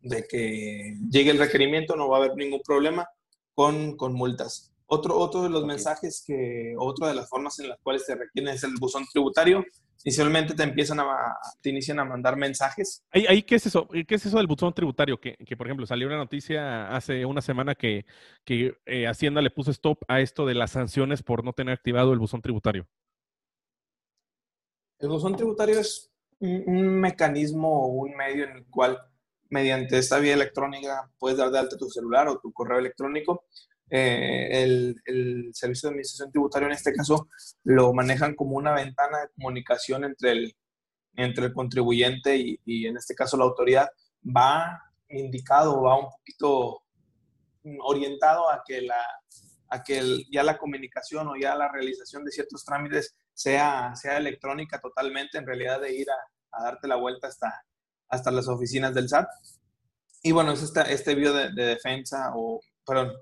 de 0.00 0.24
que 0.26 0.96
llegue 1.10 1.30
el 1.30 1.38
requerimiento, 1.38 1.96
no 1.96 2.08
va 2.08 2.18
a 2.18 2.24
haber 2.24 2.36
ningún 2.36 2.60
problema 2.62 3.08
con, 3.54 3.96
con 3.96 4.12
multas. 4.12 4.73
Otro, 4.94 5.18
otro 5.18 5.42
de 5.42 5.50
los 5.50 5.64
mensajes 5.64 6.22
que, 6.26 6.74
otra 6.78 7.08
de 7.08 7.14
las 7.14 7.28
formas 7.28 7.58
en 7.60 7.68
las 7.68 7.78
cuales 7.80 8.06
te 8.06 8.14
requieren 8.14 8.54
es 8.54 8.62
el 8.64 8.74
buzón 8.78 9.04
tributario. 9.10 9.64
Inicialmente 10.04 10.54
te 10.54 10.62
empiezan 10.62 11.00
a, 11.00 11.06
te 11.62 11.70
inician 11.70 11.98
a 11.98 12.04
mandar 12.04 12.36
mensajes. 12.36 13.02
¿Ahí, 13.10 13.26
ahí 13.26 13.42
qué 13.42 13.54
es 13.54 13.66
eso? 13.66 13.88
¿Qué 13.88 14.14
es 14.14 14.26
eso 14.26 14.36
del 14.36 14.46
buzón 14.46 14.74
tributario? 14.74 15.18
Que, 15.18 15.36
que 15.36 15.56
por 15.56 15.66
ejemplo, 15.66 15.86
salió 15.86 16.06
una 16.06 16.18
noticia 16.18 16.94
hace 16.94 17.24
una 17.24 17.40
semana 17.40 17.74
que, 17.74 18.04
que 18.44 18.76
eh, 18.84 19.06
Hacienda 19.06 19.40
le 19.40 19.50
puso 19.50 19.70
stop 19.70 20.02
a 20.08 20.20
esto 20.20 20.44
de 20.44 20.54
las 20.54 20.72
sanciones 20.72 21.22
por 21.22 21.42
no 21.44 21.52
tener 21.52 21.74
activado 21.74 22.12
el 22.12 22.18
buzón 22.18 22.42
tributario. 22.42 22.86
El 24.98 25.08
buzón 25.08 25.36
tributario 25.36 25.80
es 25.80 26.10
un, 26.38 27.00
mecanismo 27.00 27.86
o 27.86 27.88
un 27.88 28.16
medio 28.16 28.44
en 28.44 28.50
el 28.50 28.66
cual, 28.66 28.98
mediante 29.50 29.98
esta 29.98 30.18
vía 30.18 30.34
electrónica, 30.34 31.10
puedes 31.18 31.38
dar 31.38 31.50
de 31.50 31.58
alta 31.58 31.76
tu 31.76 31.88
celular 31.90 32.28
o 32.28 32.38
tu 32.38 32.52
correo 32.52 32.78
electrónico. 32.78 33.44
Eh, 33.90 34.62
el, 34.62 34.96
el, 35.04 35.50
servicio 35.54 35.88
de 35.88 35.94
administración 35.94 36.30
tributaria, 36.30 36.66
en 36.66 36.72
este 36.72 36.92
caso, 36.92 37.28
lo 37.64 37.92
manejan 37.92 38.34
como 38.34 38.56
una 38.56 38.72
ventana 38.72 39.20
de 39.20 39.28
comunicación 39.36 40.04
entre 40.04 40.32
el, 40.32 40.56
entre 41.16 41.46
el 41.46 41.52
contribuyente 41.52 42.36
y, 42.36 42.60
y 42.64 42.86
en 42.86 42.96
este 42.96 43.14
caso 43.14 43.36
la 43.36 43.44
autoridad. 43.44 43.88
Va 44.24 44.80
indicado, 45.08 45.82
va 45.82 45.98
un 45.98 46.10
poquito 46.10 46.82
orientado 47.80 48.50
a 48.50 48.62
que, 48.66 48.82
la, 48.82 49.02
a 49.68 49.82
que 49.82 49.98
el, 49.98 50.26
ya 50.30 50.42
la 50.42 50.58
comunicación 50.58 51.28
o 51.28 51.36
ya 51.36 51.54
la 51.54 51.70
realización 51.70 52.24
de 52.24 52.30
ciertos 52.30 52.64
trámites 52.64 53.14
sea, 53.32 53.94
sea 53.96 54.16
electrónica 54.18 54.80
totalmente, 54.80 55.38
en 55.38 55.46
realidad 55.46 55.80
de 55.80 55.94
ir 55.94 56.06
a, 56.10 56.58
a 56.58 56.64
darte 56.64 56.88
la 56.88 56.96
vuelta 56.96 57.28
hasta, 57.28 57.64
hasta 58.08 58.30
las 58.30 58.48
oficinas 58.48 58.94
del 58.94 59.08
SAT. 59.08 59.28
Y 60.22 60.32
bueno, 60.32 60.52
es 60.52 60.62
este 60.62 61.14
video 61.14 61.34
de, 61.34 61.52
de, 61.52 61.66
defensa, 61.66 62.32
o, 62.34 62.60
perdón, 62.86 63.12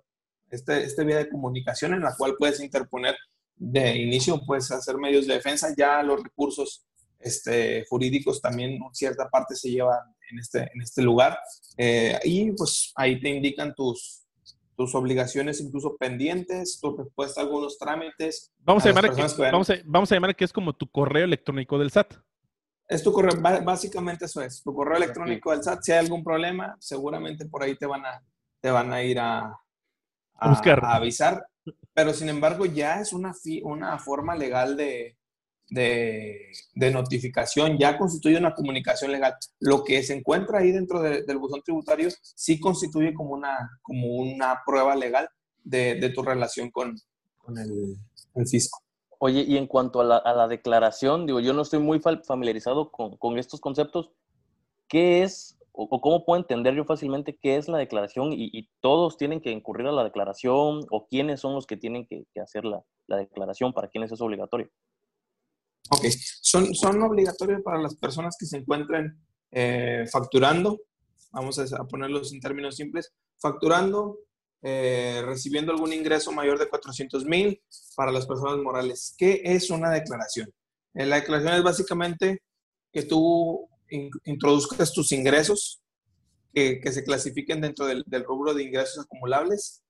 este, 0.53 0.85
este 0.85 1.05
vía 1.05 1.17
de 1.17 1.31
comunicación 1.31 1.95
en 1.95 2.03
la 2.03 2.15
cual 2.15 2.35
puedes 2.39 2.61
interponer 2.61 3.17
de 3.57 3.97
inicio, 3.97 4.41
puedes 4.45 4.71
hacer 4.71 4.99
medios 4.99 5.27
de 5.27 5.35
defensa, 5.35 5.75
ya 5.77 6.03
los 6.03 6.23
recursos 6.23 6.87
este, 7.19 7.87
jurídicos 7.89 8.41
también 8.41 8.79
cierta 8.93 9.31
parte 9.31 9.55
se 9.55 9.71
lleva 9.71 9.99
en 10.31 10.39
este, 10.39 10.71
en 10.75 10.83
este 10.83 11.03
lugar. 11.03 11.39
Eh, 11.79 12.19
y 12.25 12.53
pues 12.53 12.93
ahí 12.97 13.19
te 13.19 13.31
indican 13.31 13.75
tus, 13.75 14.27
tus 14.77 14.95
obligaciones 14.95 15.59
incluso 15.61 15.97
pendientes, 15.97 16.79
tu 16.81 16.97
respuesta 16.99 17.41
a 17.41 17.45
algunos 17.45 17.79
trámites. 17.79 18.53
Vamos 18.59 18.85
a, 18.85 18.89
llamar 18.89 19.15
que, 19.15 19.23
vamos, 19.51 19.71
a, 19.71 19.75
vamos 19.87 20.13
a 20.13 20.15
llamar 20.15 20.37
que 20.37 20.45
es 20.45 20.53
como 20.53 20.75
tu 20.75 20.87
correo 20.91 21.25
electrónico 21.25 21.79
del 21.79 21.91
SAT. 21.91 22.15
Es 22.89 23.03
tu 23.03 23.11
correo, 23.11 23.41
básicamente 23.41 24.27
eso 24.27 24.43
es, 24.43 24.63
tu 24.63 24.75
correo 24.75 24.99
electrónico 24.99 25.51
del 25.53 25.63
SAT. 25.63 25.83
Si 25.83 25.93
hay 25.93 25.99
algún 26.01 26.23
problema, 26.23 26.77
seguramente 26.79 27.47
por 27.47 27.63
ahí 27.63 27.75
te 27.75 27.87
van 27.87 28.05
a, 28.05 28.23
te 28.61 28.71
van 28.71 28.93
a 28.93 29.03
ir 29.03 29.19
a, 29.19 29.59
a, 30.43 30.49
Buscar. 30.49 30.85
a 30.85 30.97
avisar. 30.97 31.47
Pero 31.95 32.13
sin 32.13 32.29
embargo, 32.29 32.65
ya 32.67 33.01
es 33.01 33.13
una, 33.13 33.33
una 33.65 33.99
forma 33.99 34.35
legal 34.35 34.77
de, 34.77 35.17
de, 35.73 36.91
notificación, 36.93 37.79
ya 37.79 37.97
constituye 37.97 38.37
una 38.37 38.55
comunicación 38.55 39.11
legal. 39.13 39.35
Lo 39.59 39.85
que 39.85 40.03
se 40.03 40.15
encuentra 40.15 40.59
ahí 40.59 40.71
dentro 40.71 41.01
del 41.01 41.39
buzón 41.39 41.63
tributario 41.63 42.09
sí 42.23 42.61
constituye 42.61 43.15
como 43.15 43.31
una, 43.31 43.79
como 43.83 44.17
una 44.17 44.61
prueba 44.67 44.95
legal 44.95 45.29
de, 45.65 46.13
tu 46.15 46.23
relación 46.23 46.71
con, 46.71 46.95
el, 47.57 48.47
fisco. 48.47 48.81
Oye, 49.19 49.43
y 49.43 49.57
en 49.57 49.67
cuanto 49.67 50.01
a 50.01 50.05
la, 50.35 50.49
declaración, 50.49 51.27
digo, 51.27 51.41
yo 51.41 51.53
no 51.53 51.63
estoy 51.63 51.79
muy 51.79 52.01
familiarizado 52.01 52.91
con, 52.91 53.39
estos 53.39 53.61
conceptos. 53.61 54.11
¿Qué 54.89 55.23
es 55.23 55.57
o, 55.73 56.01
cómo 56.01 56.25
puedo 56.25 56.41
entender 56.41 56.75
yo 56.75 56.85
fácilmente 56.85 57.39
qué 57.41 57.57
es 57.57 57.69
la 57.69 57.79
declaración 57.79 58.31
y, 58.33 58.69
todos 58.81 59.17
tienen 59.17 59.41
que 59.41 59.51
incurrir 59.51 59.87
a 59.87 59.93
la 59.93 60.05
declaración 60.05 60.85
o 60.91 61.07
quiénes 61.09 61.41
son 61.41 61.55
los 61.55 61.67
que 61.67 61.77
tienen 61.77 62.07
que, 62.07 62.27
hacer 62.41 62.65
la, 62.65 62.83
la, 63.07 63.17
declaración, 63.17 63.73
para 63.73 63.89
quiénes 63.89 64.13
es 64.13 64.21
obligatorio? 64.21 64.69
Ok, 65.91 66.07
son, 66.41 66.75
son 66.75 67.03
obligatorios 67.03 67.63
para 67.63 67.79
las 67.79 67.97
personas 67.97 68.37
que 68.39 68.47
se 68.47 68.59
encuentren 68.59 69.19
eh, 69.51 70.07
facturando, 70.11 70.81
vamos 71.31 71.59
a, 71.59 71.85
ponerlos 71.85 72.33
en 72.33 72.41
términos 72.41 72.77
simples, 72.77 73.13
facturando, 73.39 74.19
eh, 74.63 75.23
recibiendo 75.25 75.73
algún 75.73 75.93
ingreso 75.93 76.33
mayor 76.33 76.59
de 76.59 76.69
400 76.69 77.25
mil 77.25 77.61
para 77.97 78.13
las 78.13 78.27
personas 78.27 78.59
morales. 78.59 79.15
¿Qué 79.19 79.43
es 79.45 79.71
una 79.71 79.91
declaración? 79.91 80.53
Eh, 80.95 81.07
la 81.07 81.17
declaración 81.17 81.55
es 81.55 81.63
básicamente 81.63 82.43
que 82.93 83.03
tú 83.03 83.69
introduzcas 84.25 84.93
tus 84.93 85.13
ingresos 85.13 85.81
que, 86.53 86.81
se 86.93 87.05
clasifiquen 87.05 87.61
dentro 87.61 87.87
del, 87.87 88.05
rubro 88.25 88.55
de 88.55 88.65
ingresos 88.65 89.05
acumulables, 89.05 89.83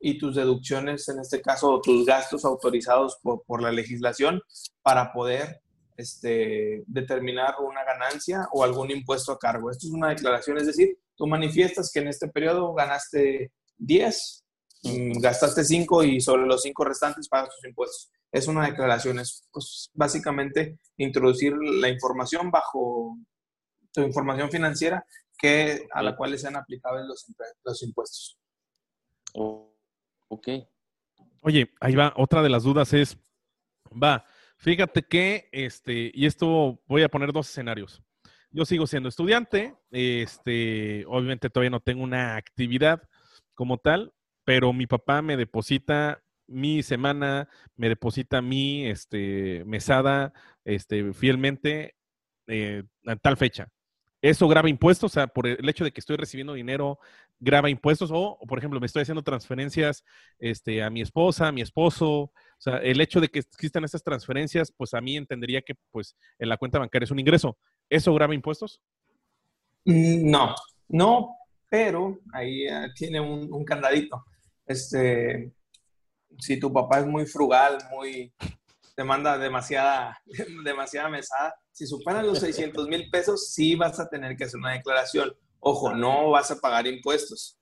y 0.00 0.18
tus 0.18 0.34
deducciones, 0.34 1.08
en 1.10 1.20
este 1.20 1.42
caso, 1.42 1.80
tus 1.82 2.06
gastos 2.06 2.44
autorizados 2.44 3.18
por, 3.22 3.42
por 3.44 3.62
la 3.62 3.70
legislación 3.70 4.40
para 4.82 5.12
poder 5.12 5.60
este, 6.00 6.82
determinar 6.86 7.56
una 7.60 7.84
ganancia 7.84 8.48
o 8.52 8.64
algún 8.64 8.90
impuesto 8.90 9.32
a 9.32 9.38
cargo. 9.38 9.70
Esto 9.70 9.86
es 9.86 9.92
una 9.92 10.08
declaración, 10.08 10.56
es 10.56 10.66
decir, 10.66 10.98
tú 11.14 11.26
manifiestas 11.26 11.90
que 11.92 12.00
en 12.00 12.08
este 12.08 12.28
periodo 12.28 12.72
ganaste 12.72 13.52
10, 13.76 14.44
mm, 14.84 15.20
gastaste 15.20 15.62
5 15.62 16.04
y 16.04 16.20
sobre 16.22 16.46
los 16.46 16.62
5 16.62 16.84
restantes 16.84 17.28
pagas 17.28 17.54
tus 17.54 17.68
impuestos. 17.68 18.10
Es 18.32 18.46
una 18.46 18.66
declaración, 18.66 19.18
es 19.18 19.48
pues, 19.52 19.90
básicamente 19.94 20.78
introducir 20.96 21.54
la 21.56 21.88
información 21.88 22.50
bajo 22.50 23.16
tu 23.92 24.02
información 24.02 24.50
financiera 24.50 25.04
que, 25.36 25.88
a 25.92 26.02
la 26.02 26.14
cual 26.16 26.38
sean 26.38 26.56
aplicables 26.56 27.06
los, 27.06 27.26
los 27.64 27.82
impuestos. 27.82 28.38
Ok. 29.32 30.48
Oye, 31.42 31.72
ahí 31.80 31.94
va, 31.94 32.12
otra 32.16 32.42
de 32.42 32.50
las 32.50 32.62
dudas 32.62 32.92
es, 32.92 33.18
va, 33.90 34.24
fíjate 34.58 35.02
que, 35.02 35.48
este, 35.52 36.12
y 36.14 36.26
esto 36.26 36.80
voy 36.86 37.02
a 37.02 37.08
poner 37.08 37.32
dos 37.32 37.48
escenarios. 37.48 38.02
Yo 38.52 38.64
sigo 38.64 38.86
siendo 38.86 39.08
estudiante, 39.08 39.76
este, 39.90 41.04
obviamente 41.06 41.50
todavía 41.50 41.70
no 41.70 41.80
tengo 41.80 42.02
una 42.02 42.36
actividad 42.36 43.08
como 43.54 43.78
tal, 43.78 44.12
pero 44.44 44.72
mi 44.72 44.86
papá 44.86 45.22
me 45.22 45.36
deposita 45.36 46.22
mi 46.50 46.82
semana, 46.82 47.48
me 47.76 47.88
deposita 47.88 48.42
mi 48.42 48.86
este, 48.86 49.64
mesada 49.64 50.32
este, 50.64 51.12
fielmente 51.12 51.94
eh, 52.48 52.82
a 53.06 53.16
tal 53.16 53.36
fecha. 53.36 53.68
¿Eso 54.22 54.48
graba 54.48 54.68
impuestos? 54.68 55.12
O 55.12 55.14
sea, 55.14 55.28
por 55.28 55.46
el 55.46 55.66
hecho 55.68 55.84
de 55.84 55.92
que 55.92 56.00
estoy 56.00 56.16
recibiendo 56.16 56.52
dinero, 56.52 56.98
graba 57.38 57.70
impuestos. 57.70 58.10
O, 58.12 58.38
por 58.46 58.58
ejemplo, 58.58 58.78
me 58.78 58.86
estoy 58.86 59.02
haciendo 59.02 59.22
transferencias 59.22 60.04
este, 60.38 60.82
a 60.82 60.90
mi 60.90 61.00
esposa, 61.00 61.48
a 61.48 61.52
mi 61.52 61.62
esposo. 61.62 62.08
O 62.10 62.32
sea, 62.58 62.76
el 62.78 63.00
hecho 63.00 63.20
de 63.20 63.28
que 63.28 63.38
existan 63.38 63.84
estas 63.84 64.02
transferencias, 64.02 64.72
pues 64.76 64.92
a 64.92 65.00
mí 65.00 65.16
entendería 65.16 65.62
que 65.62 65.74
pues 65.90 66.16
en 66.38 66.50
la 66.50 66.58
cuenta 66.58 66.78
bancaria 66.78 67.04
es 67.04 67.10
un 67.10 67.20
ingreso. 67.20 67.56
¿Eso 67.88 68.12
graba 68.12 68.34
impuestos? 68.34 68.82
Mm, 69.86 70.30
no, 70.30 70.54
no, 70.88 71.36
pero 71.70 72.18
ahí 72.34 72.66
eh, 72.66 72.88
tiene 72.94 73.20
un, 73.20 73.50
un, 73.50 73.64
candadito. 73.64 74.26
Este, 74.66 75.52
si 76.38 76.58
tu 76.58 76.72
papá 76.72 77.00
es 77.00 77.06
muy 77.06 77.26
frugal, 77.26 77.78
muy, 77.90 78.32
te 78.94 79.04
manda 79.04 79.38
demasiada, 79.38 80.20
demasiada 80.64 81.08
mesada, 81.08 81.54
si 81.72 81.86
superan 81.86 82.26
los 82.26 82.40
600 82.40 82.88
mil 82.88 83.10
pesos, 83.10 83.52
sí 83.52 83.74
vas 83.74 83.98
a 84.00 84.08
tener 84.08 84.36
que 84.36 84.44
hacer 84.44 84.58
una 84.58 84.72
declaración. 84.72 85.34
Ojo, 85.60 85.94
no 85.94 86.30
vas 86.30 86.50
a 86.50 86.56
pagar 86.56 86.86
impuestos, 86.86 87.58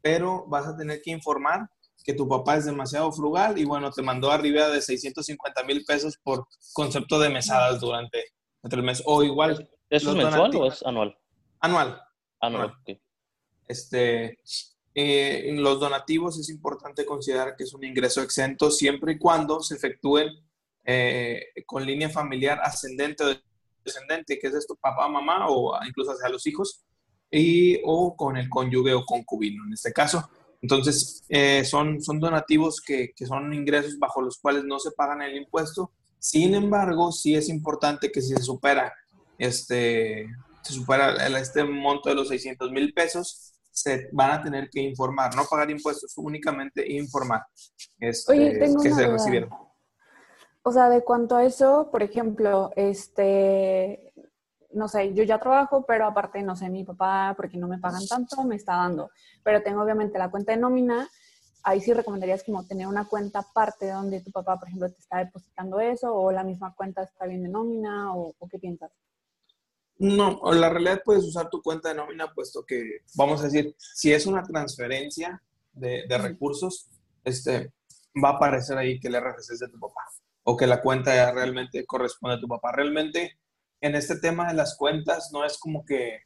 pero 0.00 0.46
vas 0.46 0.66
a 0.66 0.76
tener 0.76 1.00
que 1.02 1.10
informar 1.10 1.68
que 2.04 2.12
tu 2.12 2.28
papá 2.28 2.56
es 2.56 2.66
demasiado 2.66 3.10
frugal 3.10 3.58
y 3.58 3.64
bueno, 3.64 3.90
te 3.90 4.02
mandó 4.02 4.30
arriba 4.30 4.68
de 4.68 4.82
650 4.82 5.64
mil 5.64 5.84
pesos 5.84 6.18
por 6.22 6.46
concepto 6.74 7.18
de 7.18 7.30
mesadas 7.30 7.80
durante, 7.80 8.24
el 8.62 8.82
mes. 8.82 9.02
O 9.06 9.22
igual. 9.22 9.68
¿Eso 9.88 10.10
es 10.10 10.16
mensual 10.16 10.54
o 10.56 10.66
es 10.66 10.82
anual? 10.84 11.16
Anual. 11.60 12.00
Anual, 12.40 12.74
Este, 13.66 14.38
eh, 14.94 15.50
los 15.56 15.80
donativos 15.80 16.38
es 16.38 16.48
importante 16.50 17.04
considerar 17.04 17.56
que 17.56 17.64
es 17.64 17.74
un 17.74 17.84
ingreso 17.84 18.22
exento 18.22 18.70
siempre 18.70 19.12
y 19.12 19.18
cuando 19.18 19.60
se 19.60 19.74
efectúen 19.74 20.28
eh, 20.84 21.46
con 21.66 21.84
línea 21.84 22.08
familiar 22.08 22.60
ascendente 22.62 23.24
o 23.24 23.34
descendente, 23.84 24.38
que 24.38 24.46
es 24.46 24.54
esto, 24.54 24.76
papá, 24.76 25.08
mamá 25.08 25.46
o 25.48 25.76
incluso 25.86 26.12
hacia 26.12 26.28
los 26.28 26.46
hijos, 26.46 26.84
y, 27.30 27.80
o 27.84 28.16
con 28.16 28.36
el 28.36 28.48
cónyuge 28.48 28.94
o 28.94 29.04
concubino 29.04 29.64
en 29.66 29.72
este 29.72 29.92
caso. 29.92 30.28
Entonces, 30.62 31.24
eh, 31.28 31.64
son, 31.64 32.00
son 32.00 32.20
donativos 32.20 32.80
que, 32.80 33.12
que, 33.14 33.26
son 33.26 33.52
ingresos 33.52 33.98
bajo 33.98 34.22
los 34.22 34.38
cuales 34.38 34.64
no 34.64 34.78
se 34.78 34.92
pagan 34.92 35.20
el 35.20 35.36
impuesto. 35.36 35.90
Sin 36.18 36.54
embargo, 36.54 37.12
sí 37.12 37.34
es 37.34 37.48
importante 37.48 38.10
que 38.10 38.22
si 38.22 38.34
se 38.34 38.42
supera 38.42 38.94
este, 39.38 40.26
se 40.62 40.72
supera 40.72 41.14
este 41.38 41.64
monto 41.64 42.08
de 42.08 42.14
los 42.14 42.28
600 42.28 42.70
mil 42.70 42.92
pesos, 42.92 43.53
se 43.74 44.08
van 44.12 44.30
a 44.30 44.42
tener 44.42 44.70
que 44.70 44.80
informar, 44.80 45.34
no 45.34 45.44
pagar 45.44 45.70
impuestos, 45.70 46.16
únicamente 46.16 46.90
informar 46.92 47.42
este, 47.98 48.58
que 48.58 48.90
se 48.90 49.06
recibieron. 49.06 49.50
O 50.62 50.72
sea, 50.72 50.88
de 50.88 51.02
cuanto 51.04 51.36
a 51.36 51.44
eso, 51.44 51.90
por 51.90 52.02
ejemplo, 52.02 52.70
este, 52.76 54.14
no 54.72 54.88
sé, 54.88 55.12
yo 55.12 55.22
ya 55.22 55.38
trabajo, 55.38 55.84
pero 55.86 56.06
aparte, 56.06 56.42
no 56.42 56.56
sé, 56.56 56.70
mi 56.70 56.84
papá, 56.84 57.34
porque 57.36 57.56
no 57.56 57.68
me 57.68 57.78
pagan 57.78 58.06
tanto, 58.06 58.42
me 58.44 58.56
está 58.56 58.76
dando. 58.76 59.10
Pero 59.42 59.62
tengo 59.62 59.82
obviamente 59.82 60.18
la 60.18 60.30
cuenta 60.30 60.52
de 60.52 60.58
nómina. 60.58 61.08
Ahí 61.62 61.80
sí 61.80 61.92
recomendarías 61.92 62.44
como 62.44 62.66
tener 62.66 62.86
una 62.86 63.06
cuenta 63.06 63.40
aparte 63.40 63.90
donde 63.90 64.20
tu 64.20 64.30
papá, 64.30 64.58
por 64.58 64.68
ejemplo, 64.68 64.90
te 64.90 65.00
está 65.00 65.18
depositando 65.18 65.80
eso, 65.80 66.14
o 66.14 66.32
la 66.32 66.44
misma 66.44 66.74
cuenta 66.74 67.02
está 67.02 67.26
bien 67.26 67.42
de 67.42 67.48
nómina, 67.48 68.14
o, 68.14 68.34
qué 68.50 68.58
piensas. 68.58 68.90
No, 69.98 70.40
la 70.52 70.68
realidad 70.70 71.02
puedes 71.04 71.24
usar 71.24 71.48
tu 71.50 71.62
cuenta 71.62 71.88
de 71.88 71.94
nómina, 71.94 72.32
puesto 72.34 72.64
que, 72.66 72.98
vamos 73.14 73.40
a 73.40 73.44
decir, 73.44 73.74
si 73.78 74.12
es 74.12 74.26
una 74.26 74.42
transferencia 74.42 75.40
de, 75.72 76.04
de 76.08 76.18
recursos, 76.18 76.88
este, 77.22 77.72
va 78.22 78.30
a 78.30 78.32
aparecer 78.32 78.76
ahí 78.76 78.98
que 79.00 79.08
el 79.08 79.20
RFC 79.20 79.52
es 79.52 79.60
de 79.60 79.68
tu 79.68 79.78
papá 79.78 80.02
o 80.44 80.56
que 80.56 80.66
la 80.66 80.80
cuenta 80.82 81.32
realmente 81.32 81.84
corresponde 81.86 82.36
a 82.36 82.40
tu 82.40 82.46
papá. 82.46 82.72
Realmente 82.72 83.38
en 83.80 83.94
este 83.94 84.16
tema 84.16 84.48
de 84.48 84.54
las 84.54 84.76
cuentas 84.76 85.30
no 85.32 85.44
es 85.44 85.58
como 85.58 85.84
que 85.84 86.20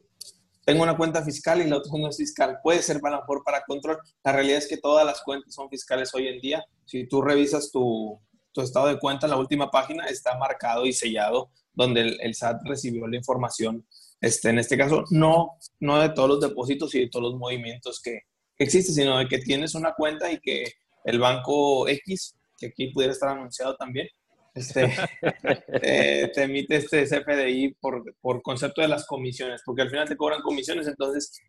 tengo 0.65 0.83
una 0.83 0.97
cuenta 0.97 1.23
fiscal 1.23 1.63
y 1.63 1.69
la 1.69 1.79
otra 1.79 1.93
no 1.99 2.09
es 2.09 2.17
fiscal. 2.17 2.59
Puede 2.63 2.83
ser 2.83 3.01
para 3.01 3.21
mejor 3.21 3.43
para 3.45 3.65
control. 3.65 3.99
La 4.25 4.33
realidad 4.33 4.59
es 4.59 4.69
que 4.69 4.77
todas 4.77 5.07
las 5.07 5.23
cuentas 5.23 5.55
son 5.55 5.71
fiscales 5.71 6.15
hoy 6.15 6.29
en 6.29 6.41
día. 6.41 6.65
Si 6.85 7.09
tú 7.09 7.23
revisas 7.23 7.71
tu, 7.71 8.21
tu 8.53 8.61
estado 8.61 8.89
de 8.89 8.99
cuenta, 8.99 9.27
en 9.27 9.31
la 9.31 9.39
última 9.39 9.71
página 9.71 10.07
está 10.07 10.37
marcado 10.37 10.85
y 10.85 10.93
sellado 10.93 11.51
donde 11.79 12.19
el, 12.21 12.35
SAT 12.35 12.63
recibió 12.65 13.07
la 13.07 13.17
información. 13.17 13.87
Este, 14.21 14.51
en 14.51 14.59
este 14.59 14.77
caso, 14.77 15.05
no, 15.11 15.53
no 15.79 16.01
de 16.01 16.09
todos 16.11 16.29
los 16.29 16.41
depósitos 16.41 16.95
y 16.95 17.01
de 17.01 17.09
todos 17.09 17.31
los 17.31 17.39
movimientos 17.39 18.01
que, 18.03 18.23
que 18.57 18.65
existen, 18.65 18.95
sino 18.95 19.19
de 19.19 19.29
que 19.29 19.39
tienes 19.39 19.75
una 19.77 19.95
cuenta 19.95 20.31
y 20.31 20.41
que 20.41 20.65
el 21.05 21.21
banco 21.21 21.89
X 21.89 22.35
que 22.59 22.67
aquí 22.67 22.89
pudiera 22.89 23.13
estar 23.13 23.29
anunciado 23.29 23.77
también, 23.77 24.09
este, 24.53 24.93
eh, 25.83 26.33
te 26.35 26.43
emite 26.43 26.77
este 26.77 27.05
CFDI 27.05 27.77
por, 27.81 28.03
por 28.21 28.43
concepto 28.43 28.83
de 28.83 28.89
las 28.89 29.07
comisiones, 29.07 29.63
porque 29.65 29.83
al 29.83 29.91
final 29.91 30.09
te 30.09 30.17
cobran 30.17 30.43
comisiones, 30.43 30.89
entonces 30.89 31.41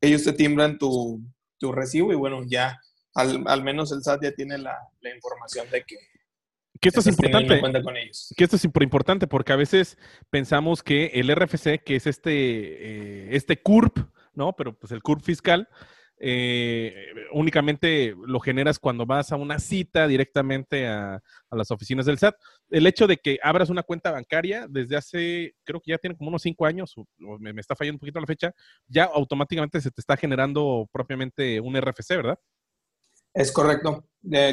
ellos 0.00 0.22
te 0.22 0.32
timbran 0.32 0.78
tu, 0.78 1.20
tu 1.58 1.72
recibo 1.72 2.12
y 2.12 2.16
bueno, 2.16 2.42
ya 2.46 2.78
al, 3.14 3.42
al, 3.46 3.64
menos 3.64 3.90
el 3.90 4.04
SAT 4.04 4.22
ya 4.22 4.32
tiene 4.32 4.58
la, 4.58 4.78
la 5.00 5.12
información 5.12 5.68
de 5.70 5.82
que, 5.82 5.96
Que 6.82 6.88
esto 6.88 6.98
es 6.98 7.06
importante. 7.06 7.60
con 7.82 7.96
ellos. 7.96 8.34
Que 8.36 8.42
esto 8.42 8.56
es 8.56 8.64
importante 8.64 9.28
porque 9.28 9.52
a 9.52 9.56
veces 9.56 9.96
pensamos 10.30 10.82
que 10.82 11.12
el 11.14 11.32
RFC, 11.32 11.78
que 11.84 11.94
es 11.94 12.08
este, 12.08 12.32
eh, 12.32 13.36
este 13.36 13.62
CURP, 13.62 13.98
¿no? 14.34 14.52
Pero 14.56 14.76
pues 14.76 14.90
el 14.90 15.00
CURP 15.00 15.22
fiscal, 15.22 15.68
eh, 16.18 16.92
únicamente 17.32 18.16
lo 18.26 18.40
generas 18.40 18.80
cuando 18.80 19.06
vas 19.06 19.30
a 19.30 19.36
una 19.36 19.60
cita 19.60 20.08
directamente 20.08 20.88
a, 20.88 21.22
a 21.50 21.56
las 21.56 21.70
oficinas 21.70 22.04
del 22.04 22.18
SAT. 22.18 22.34
El 22.68 22.88
hecho 22.88 23.06
de 23.06 23.18
que 23.18 23.38
abras 23.44 23.70
una 23.70 23.84
cuenta 23.84 24.10
bancaria 24.10 24.66
desde 24.68 24.96
hace, 24.96 25.54
creo 25.62 25.80
que 25.80 25.92
ya 25.92 25.98
tiene 25.98 26.16
como 26.16 26.30
unos 26.30 26.42
cinco 26.42 26.66
años, 26.66 26.98
o, 26.98 27.06
o 27.24 27.38
me, 27.38 27.52
me 27.52 27.60
está 27.60 27.76
fallando 27.76 27.94
un 27.94 28.00
poquito 28.00 28.18
la 28.18 28.26
fecha, 28.26 28.52
ya 28.88 29.04
automáticamente 29.04 29.80
se 29.80 29.92
te 29.92 30.00
está 30.00 30.16
generando 30.16 30.88
propiamente 30.92 31.60
un 31.60 31.76
RFC, 31.80 32.16
¿verdad? 32.16 32.38
Es 33.34 33.52
correcto. 33.52 34.04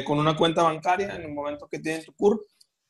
Con 0.04 0.18
una 0.18 0.36
cuenta 0.36 0.62
bancaria, 0.62 1.14
en 1.14 1.22
el 1.22 1.32
momento 1.32 1.68
que 1.68 1.78
tienes 1.78 2.06
tu 2.06 2.12
CURP, 2.14 2.40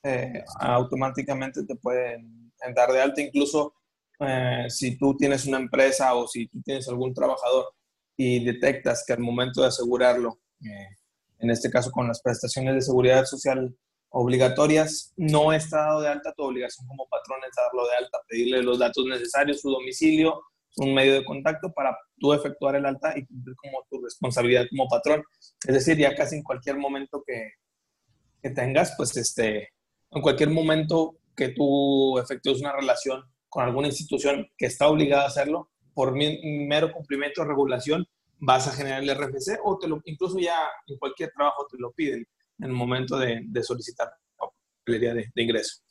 eh, 0.03 0.42
automáticamente 0.61 1.64
te 1.64 1.76
pueden 1.76 2.53
dar 2.74 2.90
de 2.90 3.00
alta. 3.00 3.20
Incluso 3.20 3.74
eh, 4.20 4.66
si 4.68 4.96
tú 4.96 5.16
tienes 5.16 5.46
una 5.46 5.59
empresa 5.59 6.14
o 6.14 6.26
si 6.26 6.46
tú 6.48 6.61
tienes 6.62 6.88
algún 6.88 7.12
trabajador 7.14 7.66
y 8.16 8.44
detectas 8.44 9.05
que 9.07 9.14
al 9.14 9.20
momento 9.20 9.62
de 9.62 9.68
asegurarlo, 9.68 10.40
eh, 10.62 10.96
en 11.38 11.50
este 11.50 11.70
caso 11.70 11.90
con 11.90 12.07
las 12.07 12.20
prestaciones 12.20 12.74
de 12.74 12.83
seguridad 12.83 13.24
social 13.24 13.74
obligatorias, 14.11 15.12
no 15.16 15.53
está 15.53 15.79
dado 15.79 16.00
de 16.03 16.09
alta, 16.09 16.35
tu 16.35 16.42
obligación 16.42 16.87
como 16.87 17.07
patrón 17.09 17.40
es 17.48 17.57
darlo 17.57 17.87
de 17.87 17.96
alta, 17.96 18.18
pedirle 18.29 18.62
los 18.62 18.79
datos 18.79 19.07
necesarios, 19.07 19.61
su 19.61 19.70
domicilio, 19.70 20.42
un 20.77 20.95
medio 20.95 21.15
de 21.15 21.25
contacto 21.25 21.73
para 21.73 21.97
tú 22.19 22.33
efectuar 22.33 22.77
el 22.77 22.87
alta 22.87 23.17
y 23.17 23.27
cumplir 23.27 23.57
como 23.57 23.85
tu 23.91 24.03
responsabilidad 24.03 24.67
como 24.71 24.89
patrón. 24.89 25.23
Es 25.67 25.75
decir, 25.75 25.97
ya 25.97 26.15
casi 26.15 26.37
en 26.37 26.43
cualquier 26.43 26.77
momento 26.77 27.23
que, 27.27 27.53
que 28.43 28.51
tengas, 28.51 28.95
pues 28.97 29.17
este, 29.17 29.71
en 30.11 30.23
cualquier 30.23 30.51
momento 30.51 31.19
que 31.37 31.49
tú 31.49 32.19
efectúes 32.19 32.61
una 32.61 32.73
relación 32.73 33.23
con 33.49 33.65
alguna 33.65 33.89
institución 33.89 34.49
que 34.57 34.67
está 34.67 34.89
obligada 34.89 35.25
a 35.25 35.29
hacerlo, 35.29 35.71
por 35.93 36.15
mero 36.15 36.93
cumplimiento 36.93 37.43
de 37.43 37.49
regulación, 37.49 38.07
vas 38.39 38.67
a 38.69 38.73
generar 38.73 39.03
el 39.03 39.11
RFC 39.11 39.59
o 39.65 39.79
te 39.79 39.89
lo, 39.89 40.01
incluso 40.05 40.39
ya 40.39 40.57
en 40.87 40.97
cualquier 40.99 41.31
trabajo 41.33 41.67
te 41.71 41.77
lo 41.79 41.93
piden 41.93 42.27
en 42.59 42.67
el 42.67 42.73
momento 42.73 43.19
de, 43.19 43.41
de 43.45 43.63
solicitar 43.63 44.09
papelería 44.37 45.15
de, 45.15 45.31
de 45.35 45.43
ingreso. 45.43 45.83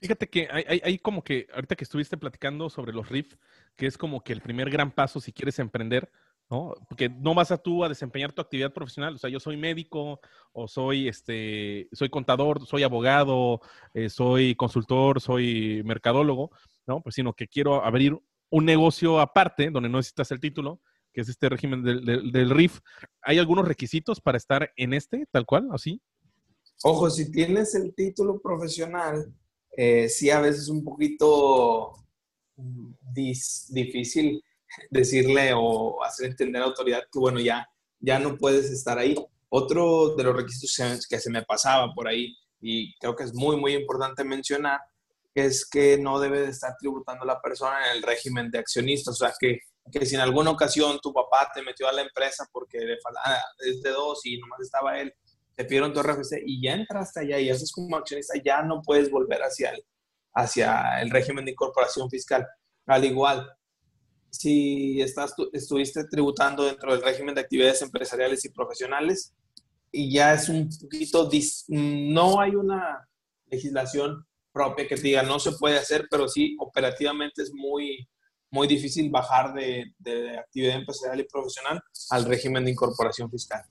Fíjate 0.00 0.28
que 0.28 0.48
hay, 0.50 0.64
hay, 0.68 0.80
hay 0.84 0.98
como 0.98 1.22
que, 1.22 1.48
ahorita 1.52 1.74
que 1.74 1.84
estuviste 1.84 2.16
platicando 2.16 2.70
sobre 2.70 2.92
los 2.92 3.08
RIF, 3.08 3.36
que 3.78 3.86
es 3.86 3.96
como 3.96 4.22
que 4.22 4.32
el 4.32 4.42
primer 4.42 4.68
gran 4.68 4.90
paso 4.90 5.20
si 5.20 5.32
quieres 5.32 5.58
emprender, 5.60 6.10
¿no? 6.50 6.74
Porque 6.88 7.08
no 7.08 7.32
vas 7.32 7.52
a 7.52 7.58
tú 7.58 7.84
a 7.84 7.88
desempeñar 7.88 8.32
tu 8.32 8.42
actividad 8.42 8.72
profesional. 8.72 9.14
O 9.14 9.18
sea, 9.18 9.30
yo 9.30 9.38
soy 9.38 9.56
médico, 9.56 10.20
o 10.52 10.66
soy 10.66 11.06
este, 11.06 11.88
soy 11.92 12.10
contador, 12.10 12.66
soy 12.66 12.82
abogado, 12.82 13.60
eh, 13.94 14.10
soy 14.10 14.56
consultor, 14.56 15.20
soy 15.20 15.82
mercadólogo, 15.84 16.50
¿no? 16.88 17.00
Pues 17.02 17.14
sino 17.14 17.32
que 17.34 17.46
quiero 17.46 17.84
abrir 17.84 18.18
un 18.50 18.64
negocio 18.64 19.20
aparte, 19.20 19.70
donde 19.70 19.88
no 19.88 19.98
necesitas 19.98 20.32
el 20.32 20.40
título, 20.40 20.80
que 21.12 21.20
es 21.20 21.28
este 21.28 21.48
régimen 21.48 21.84
del, 21.84 22.32
del, 22.32 22.50
RIF. 22.50 22.80
¿Hay 23.22 23.38
algunos 23.38 23.68
requisitos 23.68 24.20
para 24.20 24.38
estar 24.38 24.72
en 24.76 24.92
este, 24.92 25.26
tal 25.30 25.46
cual, 25.46 25.68
así? 25.70 26.02
Ojo, 26.82 27.10
si 27.10 27.30
tienes 27.30 27.76
el 27.76 27.94
título 27.94 28.40
profesional, 28.40 29.32
eh, 29.76 30.08
sí 30.08 30.30
a 30.30 30.40
veces 30.40 30.68
un 30.68 30.82
poquito 30.82 32.07
dis- 33.14 33.66
difícil 33.68 34.42
decirle 34.90 35.52
o 35.54 36.02
hacer 36.04 36.26
entender 36.26 36.60
a 36.62 36.66
la 36.66 36.70
autoridad 36.70 37.02
que, 37.10 37.18
bueno, 37.18 37.40
ya, 37.40 37.66
ya 38.00 38.18
no 38.18 38.36
puedes 38.36 38.70
estar 38.70 38.98
ahí. 38.98 39.14
Otro 39.48 40.14
de 40.16 40.24
los 40.24 40.36
requisitos 40.36 41.06
que- 41.08 41.18
se 41.20 41.30
me 41.30 41.42
pasaba 41.42 41.92
por 41.94 42.06
ahí, 42.08 42.36
y 42.60 42.94
creo 42.98 43.14
que 43.16 43.24
es 43.24 43.34
muy, 43.34 43.56
muy 43.56 43.74
importante 43.74 44.24
mencionar, 44.24 44.80
es 45.34 45.68
que 45.68 45.96
no 45.98 46.18
debe 46.18 46.40
de 46.40 46.50
estar 46.50 46.74
tributando 46.78 47.24
la 47.24 47.40
persona 47.40 47.76
en 47.90 47.96
el 47.98 48.02
régimen 48.02 48.50
de 48.50 48.58
accionista. 48.58 49.12
O 49.12 49.14
sea, 49.14 49.32
que, 49.38 49.60
que 49.92 50.04
si 50.04 50.16
en 50.16 50.20
alguna 50.20 50.50
ocasión 50.50 50.98
tu 51.00 51.12
papá 51.12 51.50
te 51.54 51.62
metió 51.62 51.88
a 51.88 51.92
la 51.92 52.02
empresa 52.02 52.46
porque 52.52 52.78
le 52.80 52.98
faltaba 53.00 53.38
de 53.58 53.90
dos 53.90 54.26
y 54.26 54.38
nomás 54.38 54.60
estaba 54.60 54.98
él, 55.00 55.14
te 55.54 55.64
pidieron 55.64 55.92
tu 55.92 56.00
RFC 56.00 56.42
y 56.44 56.60
ya 56.62 56.74
entraste 56.74 57.20
allá 57.20 57.38
y 57.38 57.50
haces 57.50 57.70
como 57.72 57.96
accionista, 57.96 58.34
ya 58.44 58.62
no 58.62 58.82
puedes 58.82 59.10
volver 59.10 59.40
hacia 59.42 59.70
el, 59.70 59.84
hacia 60.40 61.00
el 61.00 61.10
régimen 61.10 61.44
de 61.44 61.50
incorporación 61.52 62.08
fiscal. 62.08 62.46
Al 62.86 63.04
igual, 63.04 63.50
si 64.30 65.00
estás, 65.00 65.34
tu- 65.34 65.50
estuviste 65.52 66.04
tributando 66.04 66.64
dentro 66.64 66.92
del 66.92 67.02
régimen 67.02 67.34
de 67.34 67.40
actividades 67.40 67.82
empresariales 67.82 68.44
y 68.44 68.50
profesionales 68.50 69.34
y 69.90 70.12
ya 70.12 70.34
es 70.34 70.48
un 70.48 70.68
poquito, 70.80 71.28
no 71.68 72.40
hay 72.40 72.54
una 72.54 73.06
legislación 73.46 74.24
propia 74.52 74.86
que 74.86 74.96
te 74.96 75.02
diga 75.02 75.22
no 75.22 75.38
se 75.38 75.52
puede 75.52 75.78
hacer, 75.78 76.06
pero 76.10 76.28
sí 76.28 76.56
operativamente 76.60 77.42
es 77.42 77.52
muy, 77.54 78.06
muy 78.50 78.66
difícil 78.66 79.10
bajar 79.10 79.54
de, 79.54 79.92
de 79.98 80.38
actividad 80.38 80.76
empresarial 80.76 81.20
y 81.20 81.24
profesional 81.24 81.80
al 82.10 82.24
régimen 82.24 82.64
de 82.64 82.70
incorporación 82.72 83.30
fiscal. 83.30 83.62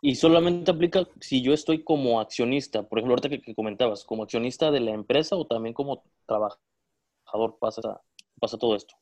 Y 0.00 0.14
solamente 0.14 0.70
aplica 0.70 1.08
si 1.20 1.42
yo 1.42 1.52
estoy 1.52 1.82
como 1.82 2.20
accionista, 2.20 2.82
por 2.84 2.98
ejemplo, 2.98 3.14
ahorita 3.14 3.28
que, 3.28 3.40
que 3.40 3.54
comentabas, 3.54 4.04
como 4.04 4.22
accionista 4.22 4.70
de 4.70 4.80
la 4.80 4.92
empresa 4.92 5.36
o 5.36 5.46
también 5.46 5.74
como 5.74 6.04
trabajador 6.26 7.58
pasa, 7.58 8.00
pasa 8.38 8.58
todo 8.58 8.76
esto. 8.76 8.94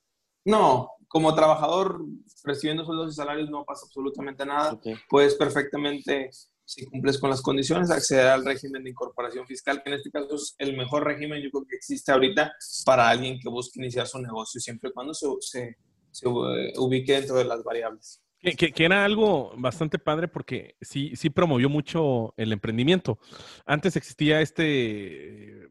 No, 0.46 0.90
como 1.08 1.34
trabajador 1.34 2.04
recibiendo 2.44 2.84
sueldos 2.84 3.12
y 3.12 3.16
salarios 3.16 3.50
no 3.50 3.64
pasa 3.64 3.84
absolutamente 3.86 4.46
nada. 4.46 4.72
Ok. 4.72 4.86
Puedes 5.08 5.34
perfectamente, 5.34 6.30
si 6.64 6.86
cumples 6.86 7.18
con 7.18 7.30
las 7.30 7.42
condiciones, 7.42 7.90
acceder 7.90 8.28
al 8.28 8.44
régimen 8.44 8.84
de 8.84 8.90
incorporación 8.90 9.46
fiscal, 9.46 9.82
que 9.82 9.90
en 9.90 9.96
este 9.96 10.10
caso 10.10 10.34
es 10.34 10.54
el 10.58 10.76
mejor 10.76 11.04
régimen 11.04 11.42
yo 11.42 11.50
creo 11.50 11.66
que 11.68 11.76
existe 11.76 12.12
ahorita 12.12 12.54
para 12.84 13.08
alguien 13.08 13.38
que 13.40 13.48
busque 13.48 13.80
iniciar 13.80 14.06
su 14.06 14.18
negocio, 14.20 14.60
siempre 14.60 14.90
y 14.90 14.92
cuando 14.92 15.14
se, 15.14 15.26
se, 15.40 15.76
se 16.10 16.28
eh, 16.28 16.72
ubique 16.78 17.12
dentro 17.12 17.36
de 17.36 17.44
las 17.44 17.62
variables. 17.62 18.22
Que, 18.40 18.52
que- 18.54 18.72
que 18.72 18.84
era 18.84 19.04
algo 19.04 19.52
bastante 19.56 19.98
padre 19.98 20.28
porque 20.28 20.76
sí, 20.80 21.12
sí 21.16 21.30
promovió 21.30 21.68
mucho 21.68 22.34
el 22.36 22.52
emprendimiento. 22.52 23.18
Antes 23.64 23.96
existía 23.96 24.40
este 24.40 25.62
eh, 25.64 25.68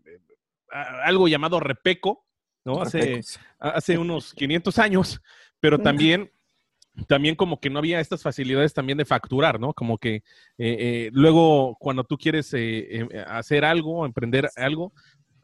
a- 0.71 1.03
algo 1.05 1.27
llamado 1.27 1.59
Repeco, 1.59 2.25
¿no? 2.65 2.81
Hace, 2.81 3.21
hace 3.59 3.97
unos 3.97 4.33
500 4.33 4.79
años, 4.79 5.21
pero 5.59 5.77
también, 5.83 6.31
también 7.07 7.35
como 7.35 7.59
que 7.59 7.69
no 7.69 7.79
había 7.79 7.99
estas 7.99 8.23
facilidades 8.23 8.73
también 8.73 8.97
de 8.97 9.05
facturar, 9.05 9.59
¿no? 9.59 9.73
Como 9.73 9.97
que 9.99 10.15
eh, 10.15 10.23
eh, 10.57 11.09
luego 11.13 11.75
cuando 11.79 12.03
tú 12.03 12.17
quieres 12.17 12.51
eh, 12.55 12.59
eh, 13.11 13.25
hacer 13.27 13.63
algo, 13.63 14.05
emprender 14.05 14.49
algo, 14.55 14.91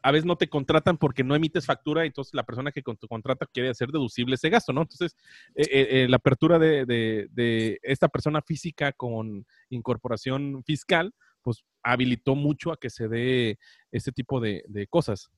a 0.02 0.10
veces 0.10 0.26
no 0.26 0.36
te 0.36 0.48
contratan 0.48 0.98
porque 0.98 1.22
no 1.22 1.34
emites 1.34 1.64
factura, 1.64 2.04
entonces 2.04 2.34
la 2.34 2.42
persona 2.42 2.72
que 2.72 2.82
te 2.82 3.08
contrata 3.08 3.46
quiere 3.46 3.70
hacer 3.70 3.90
deducible 3.90 4.34
ese 4.34 4.50
gasto, 4.50 4.72
¿no? 4.72 4.82
Entonces, 4.82 5.16
eh, 5.54 5.68
eh, 5.70 5.88
eh, 5.90 6.08
la 6.08 6.16
apertura 6.16 6.58
de, 6.58 7.78
esta 7.82 8.08
persona 8.08 8.42
física 8.42 8.92
con 8.92 9.46
incorporación 9.70 10.62
fiscal, 10.64 11.14
pues 11.42 11.64
habilitó 11.82 12.34
mucho 12.34 12.72
a 12.72 12.76
que 12.76 12.90
se 12.90 13.08
dé 13.08 13.58
este 13.90 14.12
tipo 14.12 14.40
de, 14.40 14.62
cosas. 14.90 15.30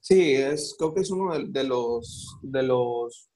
Sí, 0.00 0.34
es, 0.34 0.74
creo 0.76 0.92
que 0.92 1.00
es 1.00 1.10
uno 1.10 1.32
de, 1.32 1.46
de 1.46 1.64
los, 1.64 2.36
de 2.42 2.62
los 2.64 3.30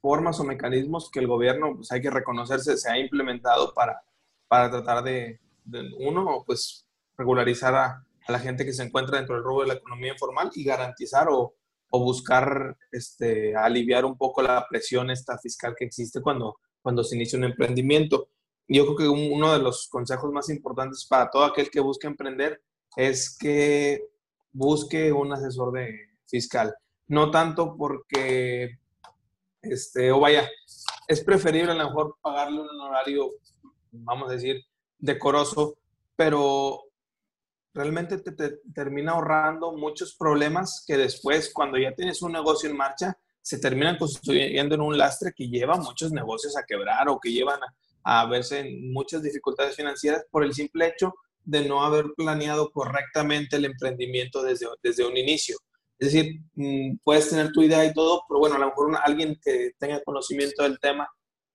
formas 0.00 0.40
o 0.40 0.44
mecanismos 0.44 1.10
que 1.10 1.20
el 1.20 1.28
gobierno, 1.28 1.76
pues 1.76 1.92
hay 1.92 2.02
que 2.02 2.10
reconocerse, 2.10 2.76
se 2.76 2.90
ha 2.90 2.98
implementado 2.98 3.72
para, 3.72 4.02
para 4.48 4.68
tratar 4.68 5.04
de, 5.04 5.38
de, 5.64 5.92
uno, 5.98 6.42
pues 6.44 6.84
regularizar 7.16 7.74
a, 7.74 8.04
a 8.26 8.32
la 8.32 8.38
gente 8.38 8.64
que 8.64 8.72
se 8.72 8.82
encuentra 8.82 9.18
dentro 9.18 9.34
del 9.34 9.44
rubro 9.44 9.62
de 9.62 9.68
la 9.68 9.74
economía 9.74 10.12
informal 10.12 10.50
y 10.54 10.64
garantizar 10.64 11.28
o, 11.30 11.54
o 11.90 12.00
buscar 12.04 12.76
este, 12.90 13.54
aliviar 13.54 14.04
un 14.04 14.16
poco 14.16 14.42
la 14.42 14.66
presión 14.68 15.10
esta 15.10 15.38
fiscal 15.38 15.74
que 15.78 15.84
existe 15.84 16.20
cuando, 16.20 16.56
cuando 16.82 17.04
se 17.04 17.16
inicia 17.16 17.38
un 17.38 17.44
emprendimiento. 17.44 18.28
Yo 18.66 18.84
creo 18.86 18.96
que 18.96 19.08
un- 19.08 19.32
uno 19.32 19.52
de 19.52 19.58
los 19.58 19.88
consejos 19.88 20.32
más 20.32 20.48
importantes 20.48 21.06
para 21.08 21.30
todo 21.30 21.44
aquel 21.44 21.70
que 21.70 21.80
busque 21.80 22.06
emprender 22.06 22.62
es 22.96 23.36
que 23.38 24.02
busque 24.52 25.12
un 25.12 25.32
asesor 25.32 25.72
de 25.72 25.94
fiscal. 26.26 26.74
No 27.08 27.30
tanto 27.30 27.76
porque, 27.76 28.78
este, 29.60 30.10
o 30.12 30.20
vaya, 30.20 30.48
es 31.06 31.22
preferible 31.22 31.72
a 31.72 31.74
lo 31.74 31.84
mejor 31.84 32.16
pagarle 32.22 32.62
un 32.62 32.68
honorario, 32.68 33.32
vamos 33.92 34.30
a 34.30 34.34
decir, 34.34 34.64
decoroso, 34.98 35.76
pero 36.16 36.84
realmente 37.74 38.18
te, 38.18 38.32
te 38.32 38.60
termina 38.72 39.12
ahorrando 39.12 39.72
muchos 39.72 40.14
problemas 40.16 40.84
que 40.86 40.96
después, 40.96 41.52
cuando 41.52 41.76
ya 41.76 41.94
tienes 41.94 42.22
un 42.22 42.32
negocio 42.32 42.70
en 42.70 42.76
marcha, 42.76 43.18
se 43.42 43.58
terminan 43.58 43.98
constituyendo 43.98 44.74
en 44.74 44.80
un 44.80 44.96
lastre 44.96 45.32
que 45.36 45.48
lleva 45.48 45.76
muchos 45.76 46.12
negocios 46.12 46.56
a 46.56 46.64
quebrar 46.64 47.08
o 47.08 47.18
que 47.20 47.30
llevan 47.30 47.60
a, 48.04 48.22
a 48.22 48.26
verse 48.26 48.60
en 48.60 48.92
muchas 48.92 49.22
dificultades 49.22 49.76
financieras 49.76 50.24
por 50.30 50.44
el 50.44 50.54
simple 50.54 50.86
hecho 50.88 51.14
de 51.42 51.68
no 51.68 51.84
haber 51.84 52.06
planeado 52.16 52.70
correctamente 52.70 53.56
el 53.56 53.66
emprendimiento 53.66 54.42
desde, 54.42 54.66
desde 54.82 55.04
un 55.04 55.16
inicio. 55.16 55.58
Es 55.98 56.12
decir, 56.12 56.40
mm, 56.54 56.96
puedes 57.04 57.28
tener 57.28 57.52
tu 57.52 57.62
idea 57.62 57.84
y 57.84 57.92
todo, 57.92 58.22
pero 58.28 58.40
bueno, 58.40 58.56
a 58.56 58.58
lo 58.58 58.66
mejor 58.66 58.98
alguien 59.04 59.38
que 59.42 59.72
tenga 59.78 60.02
conocimiento 60.02 60.62
del 60.62 60.78
tema 60.78 61.06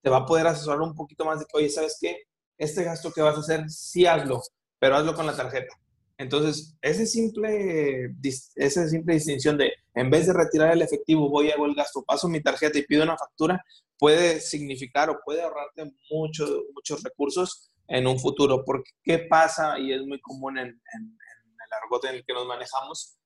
te 0.02 0.10
va 0.10 0.18
a 0.18 0.26
poder 0.26 0.48
asesorar 0.48 0.82
un 0.82 0.94
poquito 0.94 1.26
más 1.26 1.40
de 1.40 1.46
que, 1.46 1.58
oye, 1.58 1.70
¿sabes 1.70 1.98
qué? 2.00 2.18
este 2.60 2.84
gasto 2.84 3.12
que 3.12 3.22
vas 3.22 3.38
a 3.38 3.40
hacer, 3.40 3.70
sí 3.70 4.06
hazlo, 4.06 4.42
pero 4.78 4.98
hazlo 4.98 5.16
con 5.16 5.26
la 5.26 5.36
tarjeta. 5.36 5.74
Entonces, 6.20 6.76
ese 6.82 7.06
simple, 7.06 8.14
esa 8.56 8.88
simple 8.90 9.14
distinción 9.14 9.58
de, 9.58 9.72
en 9.96 10.10
vez 10.10 10.28
de 10.28 10.34
retirar 10.34 10.74
el 10.74 10.82
efectivo, 10.82 11.30
voy 11.30 11.50
a 11.50 11.54
hago 11.54 11.66
el 11.66 11.74
gasto, 11.74 12.04
paso 12.04 12.28
mi 12.28 12.42
tarjeta 12.42 12.78
y 12.78 12.86
pido 12.86 13.04
una 13.04 13.18
factura, 13.18 13.64
puede 13.98 14.42
significar 14.42 15.10
o 15.10 15.22
puede 15.24 15.42
ahorrarte 15.42 15.94
muchos 16.12 16.50
muchos 16.76 17.02
recursos 17.04 17.72
en 17.88 18.06
un 18.06 18.20
futuro. 18.20 18.66
Porque, 18.66 18.92
¿qué 19.02 19.20
pasa? 19.20 19.80
Y 19.80 19.94
es 19.94 20.02
muy 20.02 20.20
común 20.20 20.58
en, 20.58 20.68
en 20.68 21.02
el 21.04 21.74
argot 21.84 22.04
en 22.04 22.16
el 22.16 22.26
que 22.26 22.34
nos 22.34 22.46
manejamos. 22.46 23.18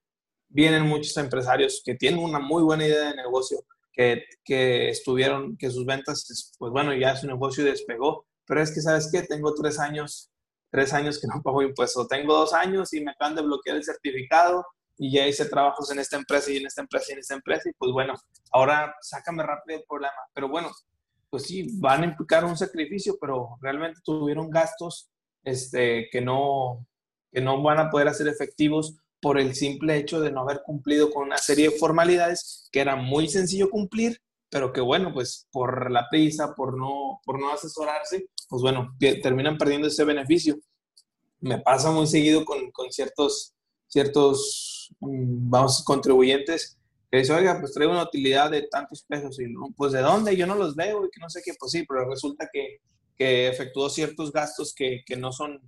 Vienen 0.48 0.84
muchos 0.84 1.18
empresarios 1.18 1.82
que 1.84 1.96
tienen 1.96 2.20
una 2.20 2.38
muy 2.38 2.62
buena 2.62 2.86
idea 2.86 3.10
de 3.10 3.16
negocio, 3.16 3.66
que, 3.92 4.24
que 4.46 4.90
estuvieron, 4.90 5.58
que 5.58 5.72
sus 5.72 5.84
ventas, 5.84 6.54
pues 6.60 6.72
bueno, 6.72 6.94
ya 6.94 7.16
su 7.16 7.26
negocio 7.26 7.66
despegó, 7.66 8.28
pero 8.46 8.62
es 8.62 8.72
que, 8.72 8.82
¿sabes 8.82 9.10
qué? 9.12 9.24
Tengo 9.24 9.52
tres 9.56 9.80
años 9.80 10.30
tres 10.74 10.92
años 10.92 11.22
que 11.22 11.28
no 11.28 11.40
pago 11.44 11.62
impuestos. 11.62 12.08
Tengo 12.08 12.36
dos 12.36 12.52
años 12.52 12.92
y 12.94 13.02
me 13.02 13.12
acaban 13.12 13.36
de 13.36 13.44
bloquear 13.44 13.78
el 13.78 13.84
certificado 13.84 14.66
y 14.98 15.14
ya 15.14 15.28
hice 15.28 15.46
trabajos 15.46 15.92
en 15.92 16.00
esta 16.00 16.18
empresa 16.18 16.52
y 16.52 16.58
en 16.58 16.66
esta 16.66 16.82
empresa 16.82 17.06
y 17.10 17.14
en 17.14 17.20
esta 17.20 17.36
empresa 17.36 17.70
y 17.70 17.74
pues 17.74 17.92
bueno, 17.92 18.16
ahora 18.52 18.96
sácame 19.00 19.44
rápido 19.44 19.78
el 19.78 19.86
problema. 19.88 20.16
Pero 20.34 20.50
bueno, 20.50 20.72
pues 21.30 21.44
sí, 21.44 21.68
van 21.80 22.02
a 22.02 22.06
implicar 22.08 22.44
un 22.44 22.58
sacrificio, 22.58 23.18
pero 23.22 23.56
realmente 23.62 24.00
tuvieron 24.04 24.50
gastos 24.50 25.12
este, 25.44 26.10
que, 26.12 26.22
no, 26.22 26.88
que 27.32 27.40
no 27.40 27.62
van 27.62 27.80
a 27.80 27.92
poder 27.92 28.08
hacer 28.08 28.28
efectivos 28.28 28.98
por 29.22 29.40
el 29.40 29.54
simple 29.54 29.96
hecho 29.98 30.22
de 30.22 30.32
no 30.32 30.42
haber 30.42 30.64
cumplido 30.66 31.12
con 31.12 31.28
una 31.28 31.38
serie 31.38 31.70
de 31.70 31.78
formalidades 31.78 32.68
que 32.72 32.82
era 32.82 32.96
muy 32.96 33.28
sencillo 33.28 33.70
cumplir, 33.70 34.20
pero 34.54 34.72
que 34.72 34.82
bueno, 34.82 35.12
pues 35.12 35.48
por 35.52 35.90
la 35.90 36.08
prisa, 36.12 36.54
por 36.54 36.78
no, 36.78 37.20
por 37.26 37.40
no 37.40 37.52
asesorarse, 37.52 38.28
pues 38.48 38.62
bueno, 38.62 38.96
terminan 39.24 39.58
perdiendo 39.58 39.88
ese 39.88 40.04
beneficio. 40.04 40.60
Me 41.40 41.58
pasa 41.58 41.90
muy 41.90 42.06
seguido 42.06 42.46
con, 42.46 42.70
con 42.70 42.92
ciertos, 42.92 43.56
ciertos, 43.88 44.94
mm, 45.00 45.50
vamos, 45.50 45.84
contribuyentes 45.84 46.78
que 47.10 47.18
dicen, 47.18 47.36
oiga, 47.36 47.60
pues 47.60 47.74
traigo 47.74 47.94
una 47.94 48.04
utilidad 48.04 48.52
de 48.52 48.68
tantos 48.68 49.04
pesos 49.04 49.40
y 49.40 49.48
no, 49.48 49.74
pues 49.76 49.92
de 49.92 50.02
dónde, 50.02 50.38
yo 50.38 50.46
no 50.46 50.54
los 50.54 50.76
veo 50.76 51.04
y 51.04 51.10
que 51.10 51.20
no 51.20 51.32
sé 51.32 51.42
qué, 51.44 51.54
pues 51.60 51.72
sí, 51.72 51.84
pero 51.90 52.08
resulta 52.08 52.48
que, 52.54 52.78
que 53.18 53.48
efectuó 53.48 53.90
ciertos 53.90 54.32
gastos 54.32 54.72
que, 54.76 55.02
que, 55.04 55.16
no 55.16 55.32
son, 55.32 55.60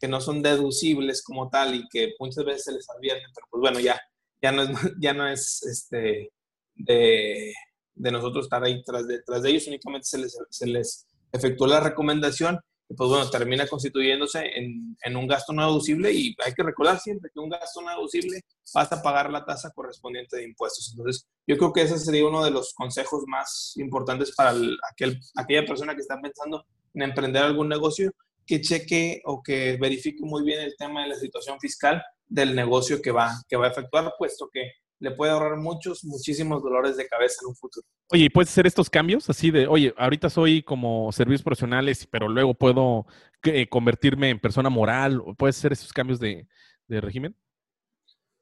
que 0.00 0.08
no 0.08 0.20
son 0.20 0.42
deducibles 0.42 1.22
como 1.22 1.50
tal 1.50 1.76
y 1.76 1.88
que 1.88 2.14
muchas 2.18 2.44
veces 2.44 2.64
se 2.64 2.72
les 2.72 2.90
advierten, 2.90 3.30
pero 3.32 3.46
pues 3.48 3.60
bueno, 3.60 3.78
ya, 3.78 4.00
ya 4.42 4.50
no 4.50 4.62
es, 4.62 4.70
ya 5.00 5.14
no 5.14 5.28
es 5.28 5.62
este, 5.62 6.32
de, 6.74 7.54
de 7.94 8.10
nosotros 8.10 8.46
estar 8.46 8.62
ahí 8.64 8.82
tras 8.82 9.06
de, 9.06 9.22
tras 9.22 9.42
de 9.42 9.50
ellos, 9.50 9.66
únicamente 9.66 10.06
se 10.06 10.18
les, 10.18 10.36
se 10.50 10.66
les 10.66 11.06
efectuó 11.32 11.66
la 11.66 11.80
recomendación 11.80 12.58
y 12.88 12.94
pues 12.94 13.08
bueno, 13.08 13.30
termina 13.30 13.66
constituyéndose 13.66 14.44
en, 14.56 14.96
en, 15.02 15.16
un 15.16 15.26
gasto 15.26 15.52
no 15.52 15.66
deducible 15.66 16.12
y 16.12 16.36
hay 16.44 16.52
que 16.52 16.62
recordar 16.62 17.00
siempre 17.00 17.30
que 17.32 17.40
un 17.40 17.48
gasto 17.48 17.80
no 17.80 17.88
deducible 17.88 18.42
basta 18.74 19.02
pagar 19.02 19.30
la 19.30 19.44
tasa 19.44 19.70
correspondiente 19.70 20.36
de 20.36 20.44
impuestos. 20.44 20.90
Entonces, 20.92 21.26
yo 21.46 21.56
creo 21.56 21.72
que 21.72 21.82
ese 21.82 21.98
sería 21.98 22.26
uno 22.26 22.44
de 22.44 22.50
los 22.50 22.74
consejos 22.74 23.24
más 23.26 23.72
importantes 23.76 24.34
para 24.34 24.54
aquel, 24.90 25.18
aquella 25.36 25.64
persona 25.64 25.94
que 25.94 26.02
está 26.02 26.20
pensando 26.20 26.66
en 26.92 27.02
emprender 27.02 27.42
algún 27.42 27.68
negocio, 27.68 28.12
que 28.46 28.60
cheque 28.60 29.22
o 29.24 29.42
que 29.42 29.78
verifique 29.80 30.22
muy 30.22 30.44
bien 30.44 30.60
el 30.60 30.76
tema 30.76 31.02
de 31.02 31.08
la 31.08 31.14
situación 31.16 31.58
fiscal 31.58 32.02
del 32.26 32.54
negocio 32.54 33.00
que 33.00 33.10
va, 33.10 33.32
que 33.48 33.56
va 33.56 33.66
a 33.66 33.70
efectuar, 33.70 34.12
puesto 34.18 34.48
que 34.52 34.72
le 35.00 35.10
puede 35.10 35.32
ahorrar 35.32 35.58
muchos, 35.58 36.04
muchísimos 36.04 36.62
dolores 36.62 36.96
de 36.96 37.06
cabeza 37.06 37.36
en 37.42 37.48
un 37.48 37.56
futuro. 37.56 37.86
Oye, 38.10 38.24
¿y 38.24 38.30
puedes 38.30 38.50
hacer 38.50 38.66
estos 38.66 38.88
cambios 38.88 39.28
así 39.28 39.50
de, 39.50 39.66
oye, 39.66 39.94
ahorita 39.96 40.30
soy 40.30 40.62
como 40.62 41.10
servicios 41.12 41.42
profesionales, 41.42 42.06
pero 42.10 42.28
luego 42.28 42.54
puedo 42.54 43.06
eh, 43.42 43.68
convertirme 43.68 44.30
en 44.30 44.40
persona 44.40 44.70
moral? 44.70 45.22
¿Puedes 45.36 45.58
hacer 45.58 45.72
esos 45.72 45.92
cambios 45.92 46.20
de, 46.20 46.46
régimen? 46.88 47.36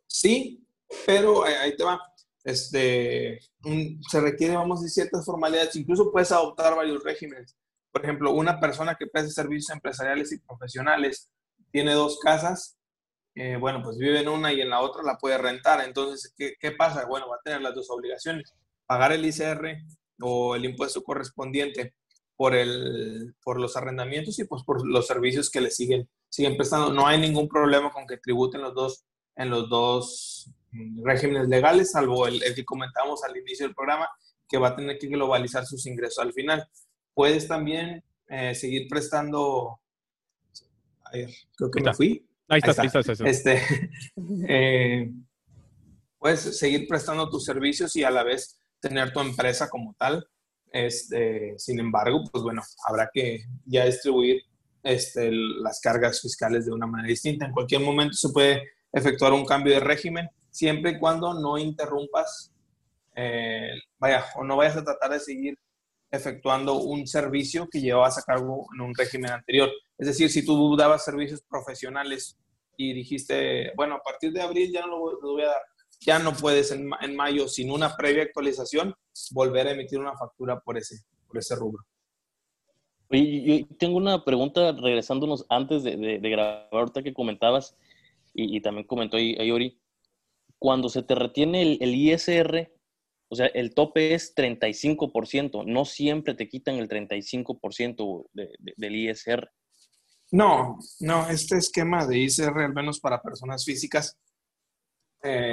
Sí, 0.07 0.67
pero 1.07 1.45
ahí 1.45 1.75
te 1.77 1.85
va. 1.85 2.01
Este, 2.45 3.39
se 4.11 4.21
requiere, 4.21 4.57
vamos 4.57 4.81
a 4.81 4.83
decir, 4.83 5.05
ciertas 5.05 5.25
formalidades. 5.25 5.77
Incluso 5.77 6.11
puedes 6.11 6.33
adoptar 6.33 6.75
varios 6.77 7.03
regímenes. 7.03 7.57
Por 7.93 8.05
ejemplo, 8.05 8.33
una 8.33 8.59
persona 8.59 8.97
que 8.99 9.07
presta 9.07 9.31
servicios 9.31 9.71
empresariales 9.71 10.33
y 10.33 10.39
profesionales 10.39 11.31
tiene 11.71 11.95
dos 11.95 12.19
casas, 12.21 12.77
eh, 13.35 13.57
bueno, 13.57 13.83
pues 13.83 13.97
vive 13.97 14.21
en 14.21 14.29
una 14.29 14.53
y 14.53 14.61
en 14.61 14.71
la 14.71 14.81
otra 14.81 15.03
la 15.03 15.19
puede 15.19 15.39
rentar. 15.39 15.85
Entonces, 15.85 16.33
¿qué, 16.37 16.55
¿qué, 16.61 16.73
pasa? 16.73 17.07
Bueno, 17.07 17.29
va 17.29 17.37
a 17.37 17.43
tener 17.43 17.63
las 17.63 17.75
dos 17.75 17.91
obligaciones. 17.91 18.53
Pagar 18.87 19.13
el 19.13 19.25
ICR 19.25 19.79
o 20.21 20.55
el 20.55 20.65
impuesto 20.65 21.03
correspondiente 21.03 21.95
por, 22.37 22.55
el, 22.55 23.35
por 23.43 23.61
los 23.61 23.77
arrendamientos 23.77 24.39
y 24.39 24.45
pues 24.45 24.63
por 24.65 24.87
los 24.87 25.07
servicios 25.07 25.51
que 25.51 25.61
le 25.61 25.71
siguen, 25.71 26.09
siguen 26.29 26.57
prestando. 26.57 26.93
No 26.93 27.07
hay 27.07 27.21
ningún 27.21 27.49
problema 27.49 27.91
con 27.91 28.07
que 28.07 28.19
tributen 28.19 28.63
los 28.63 28.75
dos 28.75 29.05
en 29.37 29.51
los 29.51 29.69
dos 29.69 30.51
regímenes 31.03 31.49
legales, 31.49 31.93
salvo 31.93 32.27
el, 32.27 32.43
que 32.55 32.65
comentamos 32.65 33.23
al 33.25 33.37
inicio 33.37 33.67
del 33.67 33.75
programa, 33.75 34.09
que 34.49 34.59
va 34.59 34.69
a 34.69 34.77
tener 34.77 34.99
que 34.99 35.07
globalizar 35.07 35.65
sus 35.67 35.87
ingresos 35.87 36.19
al 36.19 36.33
final. 36.33 36.69
Puedes 37.15 37.49
también 37.49 38.05
eh, 38.29 38.55
seguir 38.55 38.89
prestando... 38.89 39.81
creo 41.11 41.71
que 41.71 41.83
me 41.83 41.95
fui. 41.95 42.27
Ahí 42.53 42.61
está, 42.63 42.83
ahí 42.83 42.89
está. 42.89 43.29
Este, 43.29 43.63
eh, 44.47 45.11
puedes 46.19 46.59
seguir 46.59 46.87
prestando 46.87 47.31
tus 47.31 47.47
servicios 47.47 47.97
y 47.97 48.05
a 48.05 48.11
la 48.11 48.25
vez 48.25 48.61
tener 48.79 49.11
tu 49.11 49.21
empresa 49.21 49.71
como 49.71 49.95
tal. 49.99 50.27
Este, 50.71 51.55
sin 51.57 51.81
embargo, 51.81 52.23
pues 52.31 52.45
bueno, 52.45 52.63
habrá 52.87 53.09
que 53.11 53.45
ya 53.65 53.87
distribuir 53.87 54.43
este, 54.83 55.31
las 55.33 55.81
cargas 55.81 56.21
fiscales 56.21 56.67
de 56.67 56.73
una 56.73 56.87
manera 56.87 57.09
distinta. 57.09 57.47
En 57.47 57.53
cualquier 57.53 57.81
momento 57.81 58.19
se 58.19 58.29
puede 58.29 58.63
efectuar 58.93 59.33
un 59.33 59.47
cambio 59.47 59.73
de 59.73 59.81
régimen, 59.81 60.29
siempre 60.51 60.91
y 60.91 60.99
cuando 60.99 61.33
no 61.33 61.57
interrumpas, 61.57 62.53
eh, 63.17 63.71
vaya, 63.99 64.27
o 64.37 64.45
no 64.45 64.59
vayas 64.59 64.77
a 64.77 64.85
tratar 64.85 65.13
de 65.13 65.21
seguir 65.21 65.59
efectuando 66.11 66.75
un 66.75 67.07
servicio 67.07 67.67
que 67.71 67.81
llevabas 67.81 68.19
a 68.19 68.23
cargo 68.23 68.67
en 68.75 68.83
un 68.83 68.95
régimen 68.95 69.31
anterior. 69.31 69.71
Es 69.97 70.09
decir, 70.09 70.31
si 70.31 70.45
tú 70.45 70.77
dabas 70.77 71.03
servicios 71.03 71.41
profesionales 71.49 72.37
y 72.91 72.93
dijiste, 72.93 73.73
bueno, 73.77 73.97
a 73.97 74.03
partir 74.03 74.33
de 74.33 74.43
abril 74.43 74.73
ya 74.73 74.83
no 74.83 74.99
lo, 74.99 75.21
voy 75.21 75.43
a 75.43 75.47
dar, 75.47 75.63
ya 76.01 76.19
no 76.19 76.33
puedes 76.33 76.71
en, 76.73 76.89
mayo, 77.17 77.49
sin 77.49 77.71
una 77.71 77.97
previa 77.97 78.25
actualización, 78.25 78.95
volver 79.33 79.69
a 79.69 79.73
emitir 79.73 79.99
una 79.99 80.17
factura 80.17 80.61
por 80.61 80.77
ese, 80.77 81.05
por 81.27 81.39
ese 81.39 81.55
rubro. 81.55 81.83
Oye, 83.09 83.67
yo 83.69 83.77
tengo 83.77 83.97
una 83.97 84.25
pregunta 84.25 84.73
regresándonos 84.73 85.47
antes 85.49 85.83
de, 85.83 85.97
de, 85.97 86.31
grabar, 86.31 86.69
ahorita 86.73 87.03
que 87.03 87.15
comentabas, 87.15 87.77
y, 88.35 88.61
también 88.63 88.87
comentó 88.87 89.19
Ayori, 89.19 89.79
cuando 90.59 90.89
se 90.89 91.03
te 91.03 91.15
retiene 91.15 91.63
el, 91.63 91.79
el 91.83 91.95
ISR, 91.95 92.73
o 93.29 93.35
sea, 93.35 93.47
el 93.47 93.75
tope 93.75 94.15
es 94.15 94.35
35%, 94.35 95.65
no 95.67 95.85
siempre 95.85 96.35
te 96.35 96.49
quitan 96.49 96.77
el 96.77 96.89
35% 96.89 98.27
del 98.33 98.95
ISR. 98.95 99.51
No, 100.33 100.79
no, 101.01 101.29
este 101.29 101.59
esquema 101.59 102.07
de 102.07 102.17
ISR, 102.17 102.59
al 102.59 102.73
menos 102.73 102.99
para 103.01 103.21
personas 103.21 103.67
físicas, 103.67 104.17
eh, 105.23 105.53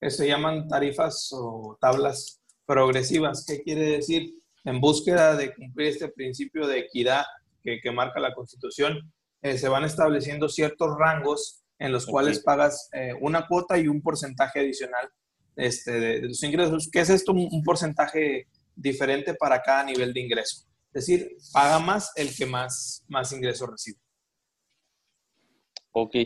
se 0.00 0.28
llaman 0.28 0.68
tarifas 0.68 1.30
o 1.32 1.76
tablas 1.80 2.40
progresivas. 2.64 3.44
¿Qué 3.44 3.62
quiere 3.64 3.96
decir? 3.96 4.32
En 4.64 4.80
búsqueda 4.80 5.34
de 5.34 5.52
cumplir 5.52 5.88
este 5.88 6.08
principio 6.08 6.68
de 6.68 6.78
equidad 6.78 7.24
que, 7.64 7.80
marca 7.90 8.20
la 8.20 8.32
Constitución, 8.32 9.12
eh, 9.42 9.58
se 9.58 9.68
van 9.68 9.82
estableciendo 9.82 10.48
ciertos 10.48 10.96
rangos 10.96 11.64
en 11.80 11.90
los 11.90 12.06
cuales 12.06 12.38
pagas 12.38 12.90
eh, 12.92 13.14
una 13.20 13.48
cuota 13.48 13.76
y 13.76 13.88
un 13.88 14.00
porcentaje 14.02 14.60
adicional 14.60 15.10
este, 15.56 15.98
de, 15.98 16.28
tus 16.28 16.44
ingresos. 16.44 16.88
¿Qué 16.92 17.00
es 17.00 17.10
esto? 17.10 17.32
Un, 17.32 17.64
porcentaje 17.64 18.46
diferente 18.76 19.34
para 19.34 19.60
cada 19.62 19.82
nivel 19.82 20.12
de 20.12 20.20
ingreso. 20.20 20.64
Es 20.92 21.06
decir, 21.06 21.36
paga 21.52 21.80
más 21.80 22.12
el 22.14 22.32
que 22.36 22.46
más, 22.46 23.04
más 23.08 23.32
ingresos 23.32 23.68
recibe. 23.68 23.98
Ok, 25.92 26.16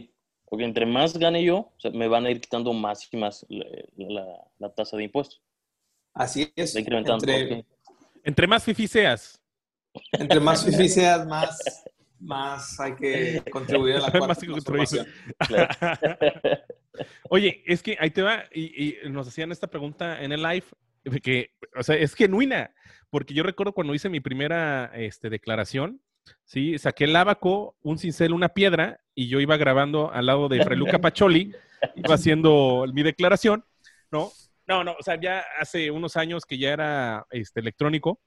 porque 0.48 0.64
entre 0.64 0.86
más 0.86 1.18
gane 1.18 1.44
yo, 1.44 1.72
me 1.92 2.08
van 2.08 2.26
a 2.26 2.30
ir 2.30 2.40
quitando 2.40 2.72
más 2.72 3.08
y 3.12 3.16
más 3.16 3.44
la, 3.48 4.74
tasa 4.74 4.96
de 4.96 5.04
impuestos. 5.04 5.42
Así 6.14 6.50
es. 6.56 6.74
Entre, 6.74 7.64
entre 8.24 8.46
más 8.46 8.64
fifi 8.64 8.86
seas. 8.86 9.42
Entre 10.12 10.40
más 10.40 10.64
fifi 10.64 10.88
seas, 10.88 11.26
más, 11.26 11.84
más 12.18 12.80
hay 12.80 12.94
que 12.94 13.42
contribuir 13.50 13.96
a 13.96 14.00
la 14.00 14.10
cuarta 14.18 14.34
transformación. 14.34 15.06
Oye, 17.28 17.62
es 17.66 17.82
que 17.82 17.96
ahí 18.00 18.10
te 18.10 18.22
va, 18.22 18.44
y, 18.52 18.96
nos 19.10 19.28
hacían 19.28 19.52
esta 19.52 19.66
pregunta 19.66 20.22
en 20.22 20.32
el 20.32 20.42
live, 20.42 20.64
que, 21.22 21.50
o 21.76 21.82
sea, 21.82 21.96
es 21.96 22.14
genuina, 22.14 22.74
porque 23.10 23.34
yo 23.34 23.42
recuerdo 23.42 23.72
cuando 23.72 23.94
hice 23.94 24.08
mi 24.08 24.20
primera 24.20 24.90
este, 24.94 25.28
declaración, 25.28 26.00
¿sí? 26.44 26.78
Saqué 26.78 27.04
el 27.04 27.16
abaco, 27.16 27.76
un 27.82 27.98
cincel, 27.98 28.32
una 28.32 28.48
piedra, 28.50 29.00
y 29.16 29.26
yo 29.26 29.40
iba 29.40 29.56
grabando 29.56 30.12
al 30.12 30.26
lado 30.26 30.48
de 30.48 30.62
Freluca 30.62 31.00
Pacholi, 31.00 31.52
iba 31.96 32.14
haciendo 32.14 32.84
mi 32.92 33.02
declaración, 33.02 33.64
¿no? 34.12 34.30
No, 34.68 34.84
no, 34.84 34.92
o 34.98 35.02
sea, 35.02 35.20
ya 35.20 35.42
hace 35.58 35.90
unos 35.90 36.16
años 36.16 36.44
que 36.44 36.58
ya 36.58 36.72
era 36.72 37.26
este, 37.30 37.58
electrónico, 37.58 38.20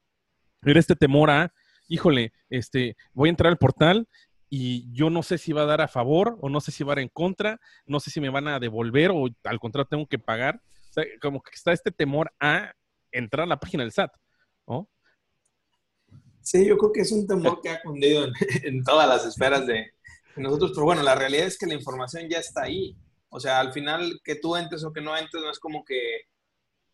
era 0.61 0.79
este 0.79 0.95
temor 0.95 1.29
a 1.29 1.53
híjole, 1.89 2.31
este, 2.49 2.95
voy 3.13 3.27
a 3.27 3.31
entrar 3.31 3.51
al 3.51 3.57
portal 3.57 4.07
y 4.49 4.91
yo 4.93 5.09
no 5.09 5.21
sé 5.23 5.37
si 5.37 5.51
va 5.51 5.63
a 5.63 5.65
dar 5.65 5.81
a 5.81 5.87
favor 5.87 6.37
o 6.39 6.49
no 6.49 6.61
sé 6.61 6.71
si 6.71 6.83
va 6.83 6.93
a 6.93 6.95
dar 6.95 7.03
en 7.03 7.09
contra, 7.09 7.59
no 7.85 7.99
sé 7.99 8.11
si 8.11 8.21
me 8.21 8.29
van 8.29 8.47
a 8.47 8.59
devolver 8.59 9.11
o 9.11 9.27
al 9.43 9.59
contrario 9.59 9.87
tengo 9.89 10.07
que 10.07 10.19
pagar. 10.19 10.61
O 10.89 10.93
sea, 10.93 11.03
como 11.21 11.41
que 11.41 11.51
está 11.53 11.73
este 11.73 11.91
temor 11.91 12.31
a 12.39 12.73
entrar 13.11 13.43
a 13.43 13.49
la 13.49 13.59
página 13.59 13.83
del 13.83 13.91
SAT, 13.91 14.11
¿no? 14.67 14.89
Sí, 16.41 16.65
yo 16.65 16.77
creo 16.77 16.91
que 16.91 17.01
es 17.01 17.11
un 17.11 17.27
temor 17.27 17.59
que 17.61 17.69
ha 17.69 17.81
cundido 17.81 18.27
en, 18.63 18.83
todas 18.83 19.07
las 19.07 19.25
esferas 19.25 19.67
de, 19.67 19.91
nosotros, 20.39 20.71
pero 20.73 20.85
bueno, 20.85 21.03
la 21.03 21.15
realidad 21.15 21.47
es 21.47 21.57
que 21.57 21.65
la 21.65 21.73
información 21.73 22.27
ya 22.29 22.39
está 22.39 22.63
ahí. 22.63 22.95
O 23.29 23.39
sea, 23.39 23.59
al 23.59 23.71
final, 23.71 24.19
que 24.23 24.35
tú 24.35 24.55
entres 24.55 24.83
o 24.83 24.91
que 24.91 25.01
no 25.01 25.15
entres, 25.15 25.43
no 25.43 25.51
es 25.51 25.59
como 25.59 25.83
que, 25.85 26.21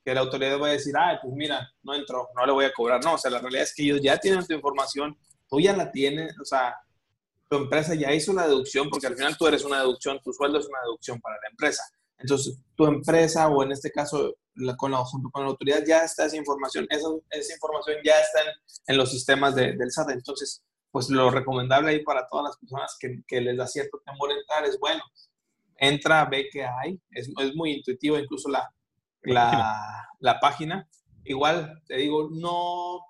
que 0.04 0.14
la 0.14 0.22
autoridad 0.22 0.58
vaya 0.60 0.74
a 0.74 0.78
decir, 0.78 0.94
ah, 0.98 1.20
pues 1.22 1.34
mira, 1.34 1.70
no 1.84 1.96
entró, 1.96 2.30
no 2.36 2.46
le 2.46 2.52
voy 2.52 2.66
a 2.66 2.74
cobrar. 2.74 3.04
No, 3.04 3.14
o 3.14 3.18
sea, 3.18 3.32
la 3.32 3.40
realidad 3.40 3.64
es 3.64 3.74
que 3.74 3.84
ellos 3.84 4.02
ya 4.02 4.18
tienen 4.18 4.46
tu 4.46 4.54
información, 4.54 5.18
tú 5.50 5.60
ya 5.60 5.76
la 5.76 5.92
tienes, 5.92 6.38
o 6.40 6.46
sea, 6.46 6.76
tu 7.50 7.58
empresa 7.58 7.96
ya 7.96 8.12
hizo 8.14 8.32
una 8.32 8.48
deducción, 8.48 8.90
porque 8.90 9.08
al 9.08 9.16
final 9.16 9.38
tú 9.38 9.48
eres 9.48 9.64
una 9.64 9.80
deducción, 9.80 10.20
tu 10.24 10.34
sueldo 10.34 10.60
es 10.60 10.68
una 10.68 10.82
deducción 10.82 11.22
para 11.22 11.36
la 11.36 11.50
empresa. 11.50 11.84
Entonces, 12.18 12.58
tu 12.76 12.86
empresa 12.86 13.48
o 13.50 13.64
en 13.64 13.72
este 13.72 13.92
caso 13.92 14.36
con 14.78 14.92
la, 14.92 14.98
junto 15.00 15.30
con 15.30 15.44
la 15.44 15.50
autoridad 15.50 15.84
ya 15.86 16.04
está 16.04 16.26
esa 16.26 16.38
información, 16.38 16.88
esa, 16.90 17.08
esa 17.30 17.54
información 17.54 17.98
ya 18.04 18.14
está 18.20 18.40
en, 18.88 18.98
los 18.98 19.12
sistemas 19.12 19.56
del 19.56 19.92
SAT. 19.92 20.12
Entonces, 20.12 20.64
pues 20.96 21.10
lo 21.10 21.30
recomendable 21.30 21.92
ahí 21.92 22.04
para 22.06 22.26
todas 22.26 22.46
las 22.46 22.58
personas 22.58 22.96
que, 22.98 23.22
que 23.28 23.42
les 23.42 23.58
da 23.58 23.68
cierto 23.68 24.02
temor 24.06 24.32
entrar 24.32 24.64
es, 24.64 24.80
bueno, 24.80 25.04
entra, 25.76 26.24
ve 26.24 26.48
qué 26.50 26.64
hay, 26.64 26.98
es, 27.10 27.30
es 27.38 27.54
muy 27.54 27.74
intuitivo 27.74 28.18
incluso 28.18 28.48
la, 28.48 28.74
la, 29.24 30.08
la, 30.22 30.40
página. 30.40 30.88
Igual, 31.26 31.84
te 31.86 31.98
digo, 31.98 32.30
no, 32.32 33.02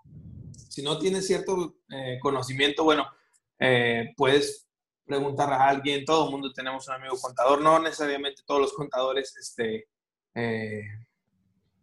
si 0.67 0.81
no 0.81 0.97
tienes 0.97 1.27
cierto 1.27 1.75
eh, 1.91 2.17
conocimiento, 2.23 2.83
bueno, 2.83 3.05
eh, 3.59 4.15
puedes 4.17 4.67
preguntar 5.05 5.53
a 5.53 5.67
alguien, 5.67 6.05
todo 6.05 6.25
el 6.25 6.31
mundo 6.31 6.51
tenemos 6.53 6.88
un 6.88 6.95
amigo 6.95 7.15
contador, 7.21 7.61
no 7.61 7.77
necesariamente 7.77 8.41
todos 8.47 8.61
los 8.61 8.73
contadores, 8.73 9.38
este, 9.38 9.89
eh, 10.33 10.81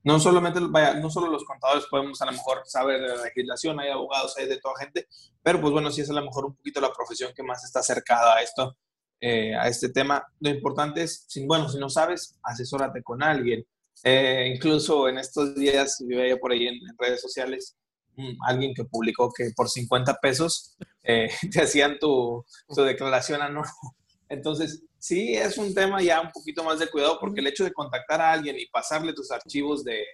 no 0.05 0.19
solamente, 0.19 0.61
vaya, 0.63 0.95
no 0.95 1.11
solo 1.11 1.31
los 1.31 1.45
contadores 1.45 1.85
podemos 1.91 2.21
a 2.23 2.27
lo 2.27 2.33
mejor 2.33 2.63
saber 2.65 3.01
de 3.01 3.09
la 3.09 3.25
legislación, 3.25 3.79
hay 3.81 3.91
abogados, 3.91 4.37
hay 4.37 4.47
de 4.47 4.59
toda 4.59 4.75
gente, 4.79 5.07
pero 5.43 5.61
pues 5.61 5.73
bueno, 5.73 5.91
sí 5.91 6.01
es 6.01 6.11
a 6.11 6.15
lo 6.15 6.25
mejor 6.25 6.47
un 6.47 6.57
poquito 6.57 6.81
la 6.81 6.93
profesión 6.93 7.33
que 7.35 7.43
más 7.43 7.65
está 7.65 7.81
acercada 7.81 8.37
a 8.37 8.43
esto, 8.43 8.77
eh, 9.21 9.55
a 9.55 9.69
este 9.69 9.91
tema. 9.91 10.27
Lo 10.41 10.51
importante 10.51 11.03
es, 11.03 11.25
si, 11.29 11.47
bueno, 11.47 11.69
si 11.69 11.79
no 11.79 11.89
sabes, 11.89 12.39
asesórate 12.43 13.03
con 13.03 13.23
alguien. 13.23 13.65
incluso 14.05 15.09
en 15.09 15.19
estos 15.19 15.55
días, 15.55 15.99
yo 16.09 16.19
veía 16.19 16.37
por 16.37 16.53
ahí 16.53 16.67
en 16.67 16.81
redes 16.99 17.21
sociales, 17.21 17.77
alguien 18.47 18.75
que 18.75 18.85
publicó 18.85 19.33
que 19.33 19.51
por 19.57 19.69
50 19.69 20.19
pesos 20.21 20.77
eh, 21.03 21.31
te 21.53 21.63
hacían 21.63 21.99
tu, 21.99 22.45
tu 22.69 22.83
declaración 22.83 23.43
anual. 23.43 23.69
Entonces, 24.29 24.83
sí 25.03 25.35
es 25.35 25.59
un 25.59 25.75
tema 25.75 26.01
ya 26.01 26.21
un 26.21 26.31
poquito 26.31 26.63
más 26.63 26.79
de 26.79 26.89
cuidado 26.89 27.19
porque 27.21 27.41
el 27.41 27.49
hecho 27.49 27.65
de 27.65 27.73
contactar 27.73 28.21
a 28.21 28.33
alguien 28.33 28.59
y 28.59 28.67
pasarle 28.67 29.13
tus 29.13 29.31
archivos 29.31 29.83
de 29.83 30.05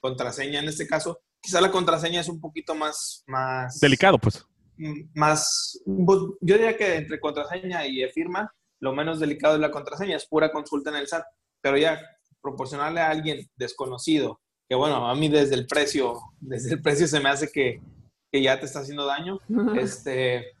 contraseña, 0.00 0.60
en 0.60 0.68
este 0.68 0.86
caso, 0.86 1.20
quizá 1.40 1.60
la 1.60 1.70
contraseña 1.70 2.20
es 2.20 2.28
un 2.28 2.40
poquito 2.40 2.74
más... 2.74 3.24
más 3.26 3.80
Delicado, 3.80 4.18
pues. 4.18 4.46
Mm, 4.76 5.02
más, 5.14 5.80
pues, 5.84 6.20
yo 6.40 6.54
diría 6.54 6.76
que 6.76 6.96
entre 6.96 7.18
contraseña 7.18 7.86
y 7.86 8.06
firma, 8.10 8.54
lo 8.80 8.92
menos 8.92 9.18
delicado 9.18 9.54
es 9.54 9.60
la 9.60 9.70
contraseña, 9.70 10.16
es 10.16 10.26
pura 10.26 10.52
consulta 10.52 10.90
en 10.90 10.96
el 10.96 11.08
SAT, 11.08 11.24
pero 11.60 11.76
ya 11.76 12.00
proporcionarle 12.40 13.00
a 13.00 13.10
alguien 13.10 13.48
desconocido 13.56 14.40
que 14.68 14.74
bueno, 14.74 15.08
a 15.08 15.14
mí 15.14 15.28
desde 15.28 15.54
el 15.54 15.66
precio, 15.66 16.18
desde 16.40 16.74
el 16.74 16.82
precio 16.82 17.06
se 17.06 17.20
me 17.20 17.28
hace 17.28 17.48
que, 17.50 17.80
que 18.30 18.42
ya 18.42 18.58
te 18.58 18.66
está 18.66 18.80
haciendo 18.80 19.06
daño. 19.06 19.38
Este, 19.76 20.55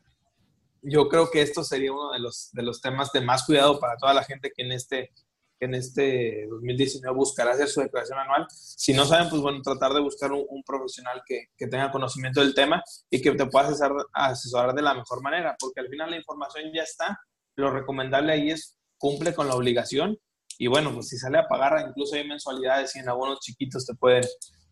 yo 0.88 1.08
creo 1.08 1.30
que 1.30 1.42
esto 1.42 1.64
sería 1.64 1.92
uno 1.92 2.12
de 2.12 2.20
los, 2.20 2.50
de 2.52 2.62
los 2.62 2.80
temas 2.80 3.12
de 3.12 3.20
más 3.20 3.44
cuidado 3.44 3.80
para 3.80 3.96
toda 3.96 4.14
la 4.14 4.22
gente 4.22 4.52
que 4.54 4.62
en 4.62 4.72
este, 4.72 5.12
en 5.60 5.74
este 5.74 6.46
2019 6.48 7.16
buscará 7.16 7.52
hacer 7.52 7.68
su 7.68 7.80
declaración 7.80 8.18
anual. 8.18 8.46
Si 8.50 8.92
no 8.92 9.04
saben, 9.04 9.28
pues 9.28 9.42
bueno, 9.42 9.60
tratar 9.62 9.92
de 9.92 10.00
buscar 10.00 10.30
un, 10.32 10.62
profesional 10.64 11.22
que, 11.26 11.46
que, 11.56 11.66
tenga 11.66 11.90
conocimiento 11.90 12.40
del 12.40 12.54
tema 12.54 12.82
y 13.10 13.20
que 13.20 13.32
te 13.32 13.46
pueda 13.46 13.66
asesorar, 13.66 14.06
asesorar 14.12 14.74
de 14.74 14.82
la 14.82 14.94
mejor 14.94 15.22
manera, 15.22 15.56
porque 15.58 15.80
al 15.80 15.88
final 15.88 16.10
la 16.10 16.18
información 16.18 16.70
ya 16.74 16.82
está. 16.82 17.18
Lo 17.56 17.70
recomendable 17.70 18.32
ahí 18.32 18.50
es 18.50 18.78
cumple 18.98 19.34
con 19.34 19.48
la 19.48 19.54
obligación 19.54 20.18
y 20.58 20.68
bueno, 20.68 20.92
pues 20.94 21.08
si 21.08 21.18
sale 21.18 21.38
a 21.38 21.46
pagar, 21.46 21.84
incluso 21.86 22.14
hay 22.14 22.26
mensualidades 22.26 22.94
y 22.96 23.00
en 23.00 23.08
abonos 23.08 23.40
chiquitos 23.40 23.84
te 23.84 23.94
pueden, 23.94 24.24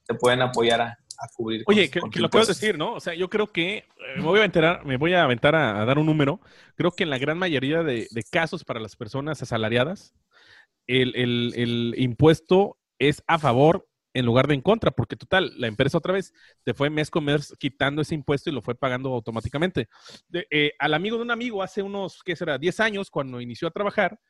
te 0.07 0.15
pueden 0.15 0.43
apoyar 0.43 0.81
a, 0.81 0.99
cubrir. 1.35 1.63
Oye, 1.67 1.91
que, 1.91 2.01
lo 2.21 2.29
puedo 2.29 2.45
decir, 2.45 2.77
¿no? 2.77 2.95
O 2.95 3.01
sea, 3.01 3.15
yo 3.15 3.31
creo 3.31 3.53
que 3.53 3.77
eh, 3.77 3.85
me 4.17 4.23
voy 4.23 4.39
a 4.39 4.43
aventar, 4.43 4.85
me 4.85 4.97
voy 4.97 5.15
a 5.15 5.23
aventar 5.23 5.55
a, 5.55 5.85
dar 5.85 5.99
un 5.99 6.07
número. 6.07 6.41
Creo 6.75 6.91
que 6.93 7.05
en 7.05 7.11
la 7.11 7.19
gran 7.19 7.39
mayoría 7.39 7.83
de, 7.83 8.09
casos 8.31 8.65
para 8.65 8.81
las 8.81 8.97
personas 8.97 9.41
asalariadas, 9.43 10.15
el, 10.87 11.15
el, 11.17 11.95
impuesto 11.97 12.79
es 12.99 13.23
a 13.27 13.39
favor 13.39 13.89
en 14.13 14.27
lugar 14.27 14.47
de 14.47 14.55
en 14.55 14.61
contra, 14.61 14.93
porque 14.93 15.17
total, 15.17 15.53
la 15.57 15.67
empresa 15.67 15.99
otra 15.99 16.13
vez 16.13 16.33
te 16.63 16.73
fue 16.73 16.89
mes 16.89 17.11
con 17.11 17.25
mes 17.25 17.53
quitando 17.59 18.03
ese 18.03 18.15
impuesto 18.15 18.49
y 18.49 18.53
lo 18.53 18.63
fue 18.63 18.77
pagando 18.77 19.13
automáticamente. 19.13 19.89
Eh, 20.51 20.73
al 20.79 20.95
amigo 20.95 21.17
de 21.17 21.23
un 21.23 21.31
amigo 21.31 21.63
hace 21.63 21.83
unos, 21.83 22.23
¿qué 22.23 22.37
será? 22.37 22.59
10 22.59 22.81
años, 22.81 23.11
cuando 23.11 23.41
inició 23.41 23.67
a 23.67 23.73
trabajar, 23.73 24.21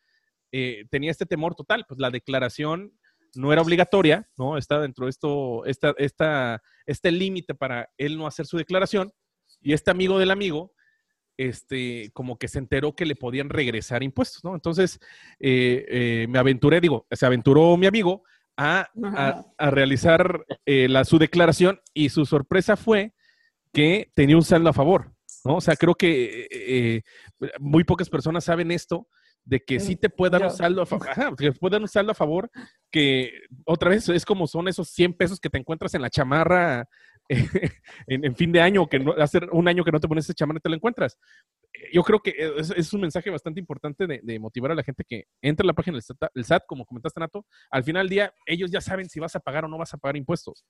eh, 0.53 0.87
tenía 0.91 1.11
este 1.11 1.27
temor 1.27 1.55
total, 1.55 1.85
pues 1.87 1.99
la 1.99 2.11
declaración 2.11 2.97
no 3.37 3.53
era 3.53 3.62
obligatoria, 3.62 4.28
¿no? 4.37 4.57
Está 4.57 4.80
dentro 4.80 5.07
de 5.07 5.11
esto, 5.11 5.64
esta, 5.66 5.95
esta, 5.99 6.62
este 6.87 7.11
límite 7.11 7.55
para 7.55 7.91
él 7.99 8.16
no 8.16 8.26
hacer 8.26 8.47
su 8.47 8.57
declaración 8.57 9.12
y 9.61 9.72
este 9.72 9.91
amigo 9.91 10.18
del 10.18 10.30
amigo, 10.30 10.72
este, 11.37 12.11
como 12.12 12.39
que 12.39 12.49
se 12.49 12.59
enteró 12.59 12.95
que 12.95 13.07
le 13.07 13.16
podían 13.16 13.49
regresar 13.49 14.03
impuestos, 14.03 14.45
¿no? 14.45 14.55
Entonces, 14.55 15.01
eh, 15.41 15.85
eh, 15.89 16.26
me 16.28 16.39
aventuré, 16.39 16.80
digo, 16.80 17.07
se 17.11 17.26
aventuró 17.26 17.76
mi 17.76 17.87
amigo 17.87 18.22
a, 18.57 18.89
a, 19.59 19.70
realizar 19.70 20.45
la, 20.64 21.05
su 21.05 21.18
declaración 21.18 21.80
y 21.93 22.11
su 22.11 22.24
sorpresa 22.24 22.76
fue 22.76 23.12
que 23.72 24.12
tenía 24.14 24.37
un 24.37 24.45
saldo 24.45 24.68
a 24.68 24.72
favor, 24.72 25.12
¿no? 25.45 25.57
O 25.57 25.61
sea, 25.61 25.74
creo 25.74 25.97
que 25.97 27.03
muy 27.59 27.82
pocas 27.82 28.09
personas 28.09 28.45
saben 28.45 28.70
esto, 28.70 29.09
de 29.45 29.61
que 29.61 29.79
sí 29.81 29.97
te 29.97 30.09
puede 30.09 30.33
dar 30.33 30.45
un 30.45 30.51
saldo 30.51 30.83
a 30.83 30.87
favor, 30.87 31.07
que 31.39 31.53
puede 31.53 31.73
dar 31.73 31.83
un 31.83 31.89
saldo 31.89 32.13
a 32.13 32.15
favor, 32.15 32.51
que 32.91 33.31
otra 33.65 33.91
vez 33.91 34.09
es 34.09 34.25
como 34.25 34.47
son 34.47 34.69
esos 34.69 34.89
100 34.89 35.15
pesos 35.15 35.41
que 35.41 35.51
te 35.51 35.59
encuentras 35.59 35.95
en 35.95 36.03
la 36.03 36.11
chamarra 36.11 36.89
en, 38.07 38.37
fin 38.37 38.53
de 38.53 38.61
año, 38.61 38.87
que 38.87 38.99
no, 38.99 39.13
hace 39.13 39.41
un 39.53 39.67
año 39.67 39.83
que 39.85 39.93
no 39.93 40.01
te 40.01 40.09
pones 40.09 40.25
esa 40.25 40.35
chamarra 40.35 40.59
y 40.59 40.61
te 40.61 40.69
la 40.69 40.77
encuentras. 40.77 41.19
Yo 41.93 42.03
creo 42.03 42.21
que 42.21 42.35
es, 42.59 42.93
un 42.93 43.01
mensaje 43.01 43.31
bastante 43.31 43.61
importante 43.61 44.07
de, 44.07 44.39
motivar 44.39 44.73
a 44.73 44.75
la 44.75 44.83
gente 44.83 45.05
que 45.05 45.25
entre 45.41 45.65
a 45.65 45.69
la 45.69 45.73
página 45.73 45.99
del 46.35 46.45
SAT, 46.45 46.65
como 46.67 46.85
comentaste, 46.85 47.21
Nato, 47.21 47.47
al 47.71 47.83
final 47.83 48.05
del 48.05 48.11
día 48.11 48.35
ellos 48.47 48.71
ya 48.71 48.81
saben 48.81 49.09
si 49.09 49.21
vas 49.21 49.35
a 49.37 49.41
pagar 49.41 49.65
o 49.65 49.69
no 49.69 49.79
vas 49.79 49.95
a 49.95 49.99
pagar 49.99 50.17
impuestos. 50.17 50.65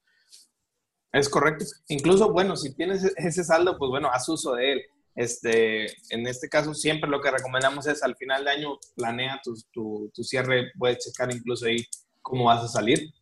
Es 1.12 1.28
correcto. 1.28 1.64
Incluso, 1.88 2.32
bueno, 2.32 2.56
si 2.56 2.74
tienes 2.74 3.04
ese 3.16 3.44
saldo, 3.44 3.78
pues 3.78 3.88
bueno, 3.88 4.10
haz 4.12 4.28
uso 4.28 4.54
de 4.54 4.72
él. 4.72 4.82
Este, 5.14 5.86
en 6.10 6.26
este 6.26 6.48
caso, 6.48 6.74
siempre 6.74 7.08
lo 7.08 7.20
que 7.20 7.30
recomendamos 7.30 7.86
es 7.86 8.02
al 8.02 8.16
final 8.16 8.44
de 8.44 8.50
año 8.50 8.78
planea 8.96 9.40
tu, 9.42 9.54
tu, 9.72 10.10
tu 10.12 10.24
cierre, 10.24 10.72
puedes 10.76 11.04
checar 11.04 11.32
incluso 11.32 11.66
ahí 11.66 11.86
cómo 12.20 12.44
vas 12.44 12.64
a 12.64 12.68
salir. 12.68 13.12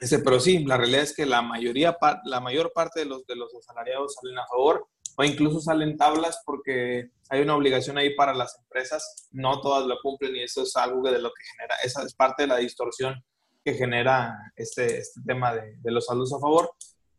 Ese, 0.00 0.18
pero 0.20 0.40
sí, 0.40 0.64
la 0.64 0.76
realidad 0.76 1.02
es 1.02 1.14
que 1.14 1.26
la 1.26 1.42
mayoría, 1.42 1.96
la 2.24 2.40
mayor 2.40 2.72
parte 2.72 3.00
de 3.00 3.06
los, 3.06 3.26
de 3.26 3.36
los 3.36 3.54
asalariados 3.54 4.14
salen 4.14 4.38
a 4.38 4.46
favor 4.46 4.88
o 5.16 5.24
incluso 5.24 5.60
salen 5.60 5.96
tablas 5.96 6.42
porque 6.46 7.10
hay 7.28 7.42
una 7.42 7.54
obligación 7.54 7.98
ahí 7.98 8.14
para 8.14 8.34
las 8.34 8.58
empresas, 8.58 9.28
no 9.30 9.60
todas 9.60 9.86
lo 9.86 9.98
cumplen 10.02 10.34
y 10.34 10.42
eso 10.42 10.62
es 10.62 10.74
algo 10.76 11.02
de 11.02 11.20
lo 11.20 11.28
que 11.28 11.44
genera, 11.44 11.76
esa 11.84 12.02
es 12.02 12.14
parte 12.14 12.44
de 12.44 12.48
la 12.48 12.56
distorsión 12.56 13.22
que 13.64 13.74
genera 13.74 14.34
este, 14.56 14.98
este 14.98 15.20
tema 15.24 15.54
de, 15.54 15.76
de 15.76 15.90
los 15.92 16.06
saludos 16.06 16.32
a 16.32 16.40
favor 16.40 16.74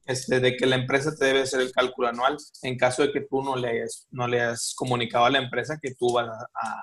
este, 0.05 0.39
de 0.39 0.55
que 0.57 0.65
la 0.65 0.75
empresa 0.75 1.15
te 1.15 1.25
debe 1.25 1.41
hacer 1.41 1.61
el 1.61 1.71
cálculo 1.71 2.09
anual 2.09 2.37
en 2.61 2.77
caso 2.77 3.03
de 3.03 3.11
que 3.11 3.21
tú 3.21 3.41
no 3.41 3.55
le 3.55 3.85
no 4.11 4.27
le 4.27 4.41
has 4.41 4.73
comunicado 4.75 5.25
a 5.25 5.29
la 5.29 5.39
empresa 5.39 5.79
que 5.81 5.95
tú 5.95 6.13
vas 6.13 6.27
a, 6.29 6.81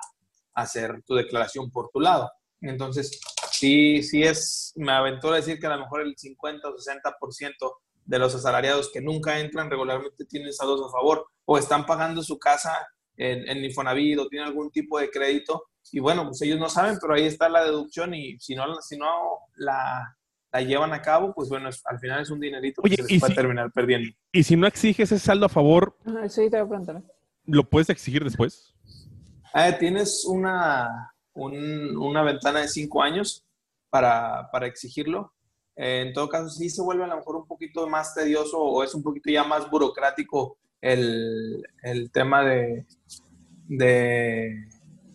hacer 0.53 1.01
tu 1.05 1.15
declaración 1.15 1.71
por 1.71 1.89
tu 1.91 2.01
lado. 2.01 2.29
Entonces, 2.59 3.21
sí, 3.51 4.03
sí 4.03 4.21
es, 4.21 4.73
me 4.75 4.91
aventuro 4.91 5.33
a 5.33 5.37
decir 5.37 5.59
que 5.59 5.65
a 5.65 5.75
lo 5.75 5.79
mejor 5.79 6.01
el 6.01 6.13
50 6.17 6.67
o 6.67 6.75
60% 6.75 7.73
de 8.05 8.19
los 8.19 8.35
asalariados 8.35 8.91
que 8.91 8.99
nunca 8.99 9.39
entran 9.39 9.69
regularmente 9.69 10.25
tienen 10.25 10.51
saldos 10.51 10.81
a 10.85 10.91
favor 10.91 11.25
o 11.45 11.57
están 11.57 11.85
pagando 11.85 12.21
su 12.21 12.37
casa 12.37 12.85
en, 13.15 13.47
en 13.47 13.63
Infonavit 13.63 14.19
o 14.19 14.27
tienen 14.27 14.49
algún 14.49 14.69
tipo 14.71 14.99
de 14.99 15.09
crédito 15.09 15.63
y 15.91 15.99
bueno, 15.99 16.25
pues 16.25 16.41
ellos 16.41 16.59
no 16.59 16.69
saben, 16.69 16.97
pero 17.01 17.13
ahí 17.13 17.25
está 17.25 17.49
la 17.49 17.63
deducción 17.63 18.13
y 18.13 18.39
si 18.39 18.55
no, 18.55 18.81
si 18.81 18.97
no 18.97 19.07
la, 19.55 20.15
la 20.51 20.61
llevan 20.61 20.93
a 20.93 21.01
cabo, 21.01 21.33
pues 21.33 21.49
bueno, 21.49 21.69
al 21.85 21.99
final 21.99 22.21
es 22.21 22.29
un 22.29 22.39
dinerito 22.39 22.81
que 22.81 22.95
se 22.95 23.19
puede 23.19 23.35
terminar 23.35 23.71
perdiendo. 23.71 24.15
Y 24.31 24.43
si 24.43 24.55
no 24.55 24.67
exiges 24.67 25.11
ese 25.11 25.25
saldo 25.25 25.45
a 25.45 25.49
favor, 25.49 25.97
sí, 26.27 26.49
te 26.49 26.61
voy 26.61 26.77
a 26.87 27.01
¿lo 27.45 27.69
puedes 27.69 27.89
exigir 27.89 28.23
después? 28.23 28.73
Eh, 29.53 29.75
tienes 29.79 30.25
una, 30.25 31.13
una 31.33 32.23
ventana 32.23 32.61
de 32.61 32.67
cinco 32.67 33.01
años 33.01 33.45
para, 33.89 34.49
para 34.51 34.67
exigirlo. 34.67 35.33
en 35.75 36.13
todo 36.13 36.29
caso, 36.29 36.49
sí 36.49 36.69
se 36.69 36.81
vuelve 36.81 37.03
a 37.03 37.07
lo 37.07 37.17
mejor 37.17 37.35
un 37.35 37.47
poquito 37.47 37.87
más 37.87 38.13
tedioso 38.13 38.57
o 38.59 38.83
es 38.83 38.93
un 38.93 39.03
poquito 39.03 39.29
ya 39.29 39.43
más 39.43 39.69
burocrático 39.69 40.57
el, 40.79 41.63
el 41.83 42.11
tema 42.11 42.43
de, 42.43 42.85
de, 43.67 44.67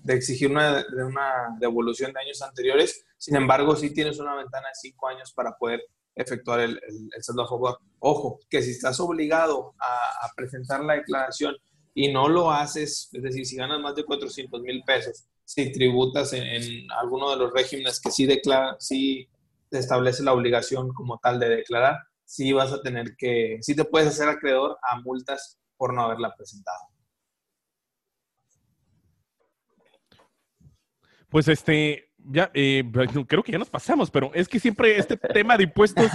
de 0.02 0.14
exigir 0.14 0.50
una, 0.50 0.82
de 0.82 1.04
una 1.04 1.56
devolución 1.58 2.12
de 2.12 2.20
años 2.20 2.42
anteriores. 2.42 3.05
Sin 3.18 3.36
embargo, 3.36 3.74
sí 3.76 3.92
tienes 3.92 4.18
una 4.18 4.34
ventana 4.34 4.68
de 4.68 4.74
cinco 4.74 5.08
años 5.08 5.32
para 5.32 5.56
poder 5.56 5.82
efectuar 6.16 6.60
el, 6.60 6.80
el, 7.14 7.22
saldo 7.22 7.42
a 7.42 7.48
favor. 7.48 7.78
Ojo, 7.98 8.40
que 8.48 8.62
si 8.62 8.70
estás 8.70 8.98
obligado 9.00 9.74
a, 9.78 10.28
presentar 10.34 10.82
la 10.82 10.94
declaración 10.94 11.54
y 11.94 12.12
no 12.12 12.28
lo 12.28 12.50
haces, 12.50 13.08
es 13.12 13.22
decir, 13.22 13.46
si 13.46 13.56
ganas 13.56 13.80
más 13.80 13.94
de 13.94 14.04
400 14.04 14.60
mil 14.62 14.82
pesos, 14.84 15.26
si 15.44 15.70
tributas 15.72 16.32
en, 16.32 16.90
alguno 16.92 17.30
de 17.30 17.36
los 17.36 17.52
regímenes 17.52 18.00
que 18.00 18.10
sí 18.10 18.26
declara, 18.26 18.76
sí 18.78 19.28
establece 19.70 20.22
la 20.22 20.32
obligación 20.32 20.92
como 20.92 21.18
tal 21.18 21.38
de 21.38 21.48
declarar, 21.48 21.96
sí 22.24 22.52
vas 22.52 22.72
a 22.72 22.82
tener 22.82 23.14
que, 23.16 23.58
sí 23.60 23.74
te 23.76 23.84
puedes 23.84 24.08
hacer 24.08 24.28
acreedor 24.28 24.78
a 24.82 25.00
multas 25.00 25.58
por 25.76 25.94
no 25.94 26.02
haberla 26.02 26.34
presentado. 26.34 26.78
Pues 31.28 31.48
este, 31.48 32.12
ya, 32.28 32.50
eh, 32.54 32.84
creo 33.26 33.42
que 33.42 33.52
ya 33.52 33.58
nos 33.58 33.70
pasamos, 33.70 34.10
pero 34.10 34.32
es 34.34 34.48
que 34.48 34.58
siempre 34.58 34.98
este 34.98 35.16
tema 35.16 35.56
de 35.56 35.64
impuestos 35.64 36.10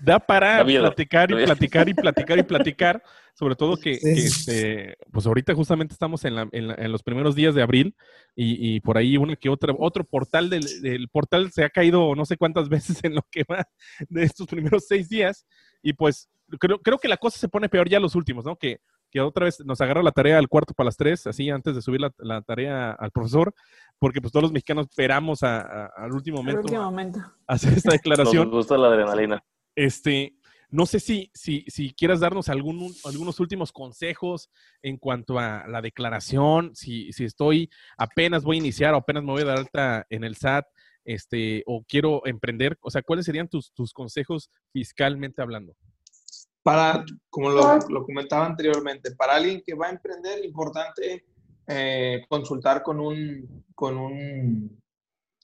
da 0.00 0.18
para 0.18 0.64
platicar 0.64 1.30
y 1.30 1.34
platicar 1.34 1.88
y 1.88 1.94
platicar 1.94 2.38
y 2.38 2.42
platicar, 2.42 3.02
sobre 3.34 3.56
todo 3.56 3.76
que, 3.76 3.98
este, 4.02 4.96
pues 5.10 5.26
ahorita 5.26 5.54
justamente 5.54 5.92
estamos 5.92 6.24
en, 6.24 6.34
la, 6.34 6.48
en, 6.52 6.92
los 6.92 7.02
primeros 7.02 7.34
días 7.34 7.54
de 7.54 7.62
abril 7.62 7.94
y, 8.34 8.80
por 8.80 8.98
ahí 8.98 9.16
una 9.16 9.36
que 9.36 9.48
otra, 9.48 9.74
otro 9.78 10.04
portal 10.04 10.50
del, 10.50 10.64
del, 10.82 11.08
portal 11.08 11.50
se 11.52 11.64
ha 11.64 11.70
caído 11.70 12.14
no 12.14 12.24
sé 12.26 12.36
cuántas 12.36 12.68
veces 12.68 13.02
en 13.04 13.14
lo 13.14 13.22
que 13.30 13.44
va 13.50 13.66
de 14.08 14.24
estos 14.24 14.46
primeros 14.46 14.86
seis 14.86 15.08
días 15.08 15.46
y 15.82 15.92
pues 15.92 16.28
creo, 16.58 16.80
creo 16.80 16.98
que 16.98 17.08
la 17.08 17.16
cosa 17.16 17.38
se 17.38 17.48
pone 17.48 17.68
peor 17.68 17.88
ya 17.88 18.00
los 18.00 18.14
últimos, 18.14 18.44
¿no? 18.44 18.56
Que 18.56 18.80
que 19.10 19.20
otra 19.20 19.44
vez 19.44 19.64
nos 19.64 19.80
agarra 19.80 20.02
la 20.02 20.12
tarea 20.12 20.38
al 20.38 20.48
cuarto 20.48 20.74
para 20.74 20.86
las 20.86 20.96
tres, 20.96 21.26
así 21.26 21.50
antes 21.50 21.74
de 21.74 21.82
subir 21.82 22.00
la, 22.00 22.42
tarea 22.42 22.92
al 22.92 23.10
profesor, 23.10 23.54
porque 23.98 24.20
pues 24.20 24.32
todos 24.32 24.44
los 24.44 24.52
mexicanos 24.52 24.86
esperamos 24.90 25.42
al 25.42 26.12
último 26.12 26.38
momento, 26.38 26.60
último 26.60 26.82
momento. 26.82 27.20
A 27.46 27.54
hacer 27.54 27.72
esta 27.74 27.92
declaración. 27.92 28.48
Nos 28.48 28.56
gusta 28.56 28.76
la 28.76 28.88
adrenalina. 28.88 29.42
Este, 29.74 30.36
no 30.68 30.86
sé 30.86 31.00
si, 31.00 31.30
si, 31.32 31.64
si 31.68 31.92
quieras 31.94 32.20
darnos 32.20 32.48
algún, 32.48 32.92
algunos 33.04 33.38
últimos 33.40 33.72
consejos 33.72 34.50
en 34.82 34.96
cuanto 34.96 35.38
a 35.38 35.66
la 35.68 35.80
declaración, 35.80 36.74
si, 36.74 37.12
si 37.12 37.24
estoy 37.24 37.70
apenas 37.96 38.42
voy 38.42 38.56
a 38.56 38.60
iniciar 38.60 38.94
o 38.94 38.98
apenas 38.98 39.22
me 39.22 39.32
voy 39.32 39.42
a 39.42 39.46
dar 39.46 39.58
alta 39.58 40.06
en 40.10 40.24
el 40.24 40.36
SAT, 40.36 40.66
este, 41.04 41.62
o 41.66 41.84
quiero 41.86 42.26
emprender, 42.26 42.76
o 42.80 42.90
sea, 42.90 43.02
¿cuáles 43.02 43.26
serían 43.26 43.48
tus, 43.48 43.72
tus 43.72 43.92
consejos 43.92 44.50
fiscalmente 44.72 45.40
hablando? 45.40 45.76
Para, 46.66 47.04
como 47.30 47.50
lo, 47.50 47.78
lo, 47.90 48.04
comentaba 48.04 48.44
anteriormente, 48.44 49.14
para 49.14 49.36
alguien 49.36 49.62
que 49.64 49.74
va 49.74 49.86
a 49.86 49.90
emprender, 49.90 50.44
importante 50.44 51.24
eh, 51.68 52.26
consultar 52.28 52.82
con 52.82 52.98
un, 52.98 53.64
con 53.72 53.96
un 53.96 54.82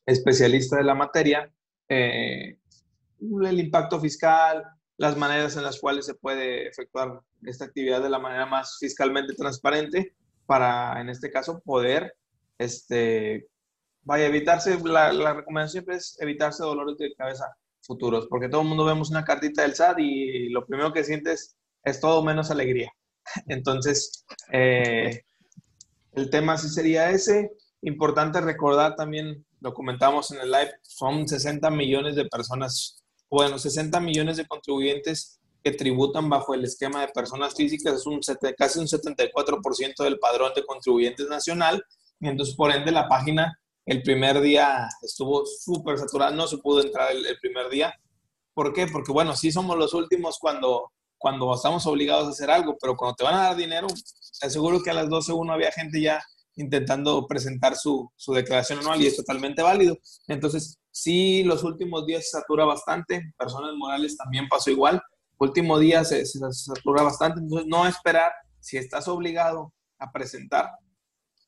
especialista 0.05 0.79
de 0.79 0.83
la 0.83 0.97
materia 0.97 1.49
eh, 1.89 2.59
el 3.21 3.61
impacto 3.61 4.01
fiscal, 4.01 4.65
las 4.97 5.17
maneras 5.17 5.57
en 5.57 5.63
las 5.63 5.79
cuales 5.79 6.07
se 6.07 6.15
puede 6.15 6.67
efectuar 6.67 7.21
esta 7.45 7.67
actividad 7.67 8.03
de 8.03 8.11
la 8.11 8.19
manera 8.19 8.47
más 8.47 8.79
fiscalmente 8.81 9.35
transparente 9.35 10.17
para, 10.45 11.01
en 11.01 11.09
este 11.09 11.31
caso, 11.31 11.63
poder, 11.65 12.17
este, 12.59 13.47
vaya, 14.03 14.27
evitarse, 14.27 14.77
la, 14.83 15.13
la 15.13 15.35
recomendación 15.35 15.85
siempre 15.85 15.97
es 15.99 16.17
evitarse 16.21 16.65
dolores 16.65 16.99
de 16.99 17.15
cabeza 17.15 17.47
futuros, 17.83 18.27
porque 18.29 18.49
todo 18.49 18.63
el 18.63 18.69
mundo 18.69 18.85
vemos 18.85 19.11
una 19.11 19.25
cartita 19.25 19.63
del 19.63 19.75
SAT 19.75 19.99
y 19.99 20.49
lo 20.49 20.65
primero 20.65 20.93
que 20.93 21.05
sientes 21.05 21.57
es 21.85 22.01
todo 22.01 22.23
menos 22.23 22.51
alegría. 22.51 22.93
Entonces, 23.49 24.25
eh, 24.53 25.23
el 26.13 26.31
tema 26.31 26.57
sí 26.57 26.69
sería 26.69 27.11
ese. 27.11 27.51
Importante 27.83 28.41
recordar 28.41 28.95
también, 28.97 29.45
lo 29.61 29.75
comentamos 29.75 30.31
en 30.31 30.41
el 30.41 30.51
live, 30.51 30.73
son 30.83 31.27
60 31.27 31.69
millones 31.71 32.15
de 32.15 32.27
personas, 32.27 33.03
bueno, 33.29 33.59
60 33.59 33.99
millones 34.01 34.37
de 34.37 34.47
contribuyentes 34.47 35.41
que 35.65 35.73
tributan 35.73 36.29
bajo 36.29 36.55
el 36.55 36.65
esquema 36.65 37.01
de 37.01 37.13
personas 37.13 37.55
físicas, 37.55 37.95
es 37.95 38.07
un, 38.07 38.21
casi 38.57 38.79
un 38.79 38.87
74% 38.87 40.05
del 40.05 40.19
padrón 40.19 40.53
de 40.55 40.65
contribuyentes 40.65 41.29
nacional, 41.29 41.85
y 42.21 42.29
entonces 42.29 42.55
por 42.55 42.73
ende 42.73 42.93
la 42.93 43.09
página 43.09 43.59
el 43.87 44.03
primer 44.03 44.41
día 44.41 44.89
estuvo 45.03 45.45
súper 45.45 45.99
saturado, 45.99 46.35
no 46.35 46.47
se 46.47 46.59
pudo 46.59 46.83
entrar 46.83 47.11
el, 47.13 47.39
primer 47.41 47.69
día. 47.69 47.93
¿Por 48.55 48.73
qué? 48.73 48.87
Porque 48.87 49.13
bueno, 49.13 49.35
sí 49.35 49.51
somos 49.51 49.77
los 49.77 49.95
últimos 49.95 50.39
cuando, 50.39 50.93
cuando 51.19 51.55
estamos 51.55 51.87
obligados 51.87 52.27
a 52.27 52.31
hacer 52.31 52.51
algo, 52.51 52.77
pero 52.81 52.97
cuando 52.97 53.17
te 53.17 53.25
van 53.25 53.35
a 53.35 53.45
dar 53.45 53.57
dinero, 53.57 53.89
te 53.89 54.47
aseguro 54.47 54.83
que 54.83 54.91
a 54.91 54.95
las 54.95 55.09
12 55.09 55.33
uno 55.33 55.53
había 55.53 55.73
gente 55.73 56.01
ya 56.01 56.23
intentando 56.55 57.27
presentar 57.27 57.77
su, 57.77 58.11
su 58.15 58.33
declaración 58.35 58.81
anual 58.81 59.01
y 59.01 59.07
es 59.07 59.17
totalmente 59.17 59.63
válido. 59.63 59.97
Entonces, 60.29 60.79
sí, 60.91 61.43
los 61.45 61.65
últimos 61.65 62.07
días 62.07 62.25
se 62.25 62.39
satura 62.39 62.65
bastante, 62.65 63.33
personas 63.39 63.73
morales 63.75 64.17
también 64.17 64.49
pasó 64.49 64.71
igual, 64.71 65.03
último 65.43 65.79
día 65.79 66.05
se, 66.05 66.25
se 66.25 66.39
satura 66.53 67.03
bastante, 67.03 67.41
entonces 67.41 67.67
no 67.67 67.87
esperar, 67.87 68.33
si 68.61 68.77
estás 68.77 69.09
obligado 69.09 69.73
a 69.99 70.13
presentar, 70.13 70.71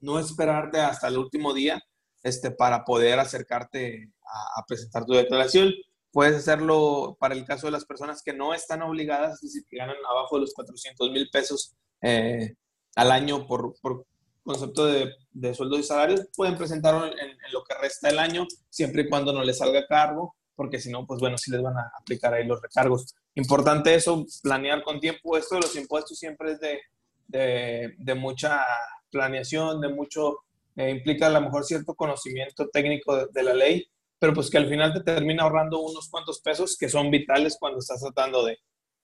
no 0.00 0.18
esperarte 0.18 0.80
hasta 0.80 1.08
el 1.08 1.18
último 1.18 1.54
día, 1.54 1.80
este, 2.24 2.50
para 2.50 2.84
poder 2.84 3.20
acercarte 3.20 4.10
a, 4.56 4.64
presentar 4.66 5.04
tu 5.04 5.12
declaración. 5.12 5.72
Puedes 6.10 6.34
hacerlo 6.36 7.16
para 7.20 7.34
el 7.34 7.44
caso 7.44 7.66
de 7.66 7.72
las 7.72 7.84
personas 7.84 8.22
que 8.22 8.32
no 8.32 8.54
están 8.54 8.82
obligadas, 8.82 9.34
es 9.34 9.52
decir, 9.52 9.64
que 9.68 9.76
ganan 9.76 9.96
abajo 10.08 10.36
de 10.36 10.42
los 10.42 10.54
400 10.54 11.10
mil 11.10 11.28
pesos 11.30 11.74
eh, 12.00 12.54
al 12.96 13.12
año 13.12 13.46
por, 13.46 13.74
por 13.80 14.06
concepto 14.42 14.86
de, 14.86 15.12
de, 15.32 15.54
sueldo 15.54 15.78
y 15.78 15.82
salarios, 15.82 16.26
pueden 16.34 16.56
presentarlo 16.56 17.06
en, 17.06 17.18
en, 17.18 17.52
lo 17.52 17.62
que 17.64 17.74
resta 17.74 18.08
del 18.08 18.18
año, 18.18 18.46
siempre 18.70 19.02
y 19.02 19.08
cuando 19.08 19.32
no 19.32 19.42
les 19.42 19.58
salga 19.58 19.86
cargo, 19.86 20.34
porque 20.54 20.78
si 20.78 20.90
no, 20.90 21.06
pues 21.06 21.20
bueno, 21.20 21.36
sí 21.36 21.50
les 21.50 21.62
van 21.62 21.76
a 21.76 21.92
aplicar 22.00 22.32
ahí 22.32 22.46
los 22.46 22.62
recargos. 22.62 23.14
Importante 23.34 23.94
eso, 23.94 24.24
planear 24.42 24.82
con 24.82 25.00
tiempo. 25.00 25.36
Esto 25.36 25.56
de 25.56 25.62
los 25.62 25.76
impuestos 25.76 26.18
siempre 26.18 26.52
es 26.52 26.60
de, 26.60 26.80
de, 27.26 27.94
de 27.98 28.14
mucha 28.14 28.64
planeación, 29.10 29.80
de 29.80 29.88
mucho 29.88 30.43
eh, 30.76 30.90
implica 30.90 31.26
a 31.26 31.30
lo 31.30 31.40
mejor 31.40 31.64
cierto 31.64 31.94
conocimiento 31.94 32.68
técnico 32.68 33.26
de, 33.26 33.42
la 33.42 33.54
ley, 33.54 33.86
pero 34.18 34.32
pues 34.34 34.50
que 34.50 34.58
al 34.58 34.68
final 34.68 34.92
te 34.92 35.02
termina 35.02 35.44
ahorrando 35.44 35.80
unos 35.80 36.08
cuantos 36.08 36.40
pesos 36.40 36.76
que 36.78 36.88
son 36.88 37.10
vitales 37.10 37.56
cuando 37.58 37.78
estás 37.78 38.00
tratando 38.00 38.44
de, 38.44 38.58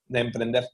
de 0.07 0.19
emprender. 0.19 0.65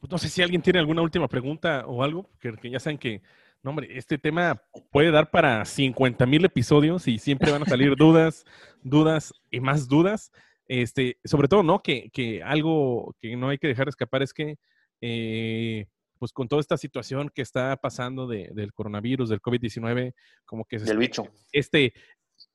Pues 0.00 0.10
no 0.10 0.18
sé 0.18 0.28
si 0.28 0.42
alguien 0.42 0.62
tiene 0.62 0.78
alguna 0.78 1.02
última 1.02 1.28
pregunta 1.28 1.84
o 1.86 2.02
algo, 2.02 2.30
que, 2.40 2.54
ya 2.70 2.78
saben 2.78 2.98
que, 2.98 3.22
no 3.62 3.70
hombre, 3.70 3.88
este 3.98 4.18
tema 4.18 4.62
puede 4.92 5.10
dar 5.10 5.30
para 5.30 5.64
50 5.64 6.24
mil 6.26 6.44
episodios 6.44 7.08
y 7.08 7.18
siempre 7.18 7.50
van 7.50 7.62
a 7.62 7.66
salir 7.66 7.94
dudas, 7.96 8.44
dudas 8.82 9.32
y 9.50 9.60
más 9.60 9.88
dudas. 9.88 10.30
Este, 10.66 11.18
sobre 11.24 11.48
todo, 11.48 11.62
¿no? 11.62 11.82
Que, 11.82 12.10
que 12.12 12.42
algo 12.42 13.14
que 13.20 13.36
no 13.36 13.48
hay 13.48 13.58
que 13.58 13.68
dejar 13.68 13.88
escapar 13.88 14.22
es 14.22 14.32
que 14.34 14.56
eh, 15.00 15.86
pues 16.18 16.32
con 16.32 16.48
toda 16.48 16.60
esta 16.60 16.76
situación 16.76 17.30
que 17.34 17.42
está 17.42 17.76
pasando 17.76 18.26
de, 18.26 18.50
del 18.52 18.72
coronavirus, 18.72 19.28
del 19.28 19.40
COVID-19, 19.40 20.14
como 20.44 20.64
que 20.64 20.76
es 20.76 20.96
bicho. 20.96 21.24
Este, 21.52 21.92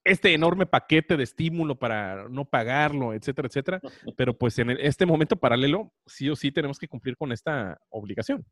este 0.03 0.33
enorme 0.33 0.65
paquete 0.65 1.17
de 1.17 1.23
estímulo 1.23 1.77
para 1.77 2.27
no 2.29 2.45
pagarlo, 2.45 3.13
etcétera, 3.13 3.47
etcétera. 3.47 3.81
Pero 4.17 4.37
pues 4.37 4.57
en 4.59 4.71
este 4.71 5.05
momento 5.05 5.35
paralelo, 5.35 5.91
sí 6.05 6.29
o 6.29 6.35
sí 6.35 6.51
tenemos 6.51 6.77
que 6.77 6.87
cumplir 6.87 7.17
con 7.17 7.31
esta 7.31 7.79
obligación. 7.89 8.45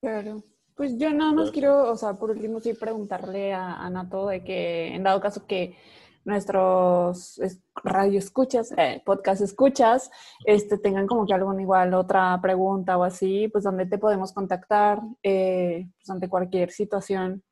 Claro. 0.00 0.44
Pues 0.74 0.98
yo 0.98 1.12
nada 1.12 1.32
más 1.32 1.52
quiero, 1.52 1.92
o 1.92 1.96
sea, 1.96 2.14
por 2.14 2.30
último 2.30 2.58
sí 2.58 2.74
preguntarle 2.74 3.52
a, 3.52 3.74
a 3.74 3.90
Nato 3.90 4.26
de 4.26 4.42
que 4.42 4.88
en 4.88 5.04
dado 5.04 5.20
caso 5.20 5.46
que 5.46 5.76
nuestros 6.24 7.38
radio 7.82 8.18
escuchas, 8.18 8.72
eh, 8.76 9.02
podcast 9.04 9.42
escuchas, 9.42 10.10
este, 10.44 10.78
tengan 10.78 11.06
como 11.06 11.26
que 11.26 11.34
alguna 11.34 11.60
igual 11.60 11.94
otra 11.94 12.38
pregunta 12.40 12.96
o 12.96 13.04
así, 13.04 13.48
pues 13.48 13.64
donde 13.64 13.86
te 13.86 13.98
podemos 13.98 14.32
contactar 14.32 15.00
eh, 15.22 15.86
pues, 15.96 16.10
ante 16.10 16.28
cualquier 16.28 16.70
situación. 16.70 17.42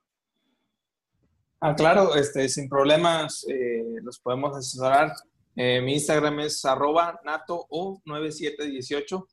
Ah, 1.60 1.74
claro, 1.74 2.14
este, 2.16 2.48
sin 2.48 2.68
problemas 2.68 3.44
eh, 3.48 3.84
los 4.02 4.18
podemos 4.18 4.56
asesorar. 4.56 5.12
mi 5.54 5.94
Instagram 5.94 6.40
es 6.40 6.64
arroba 6.64 7.20
nato 7.24 7.66
o 7.68 8.00
9718. 8.04 9.28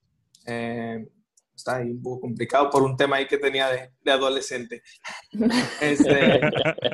está 1.55 1.77
ahí 1.77 1.89
un 1.89 2.01
poco 2.01 2.21
complicado 2.21 2.69
por 2.69 2.83
un 2.83 2.95
tema 2.95 3.15
ahí 3.15 3.27
que 3.27 3.37
tenía 3.37 3.69
de, 3.69 3.91
de 4.03 4.11
adolescente. 4.11 4.83
este, 5.81 6.41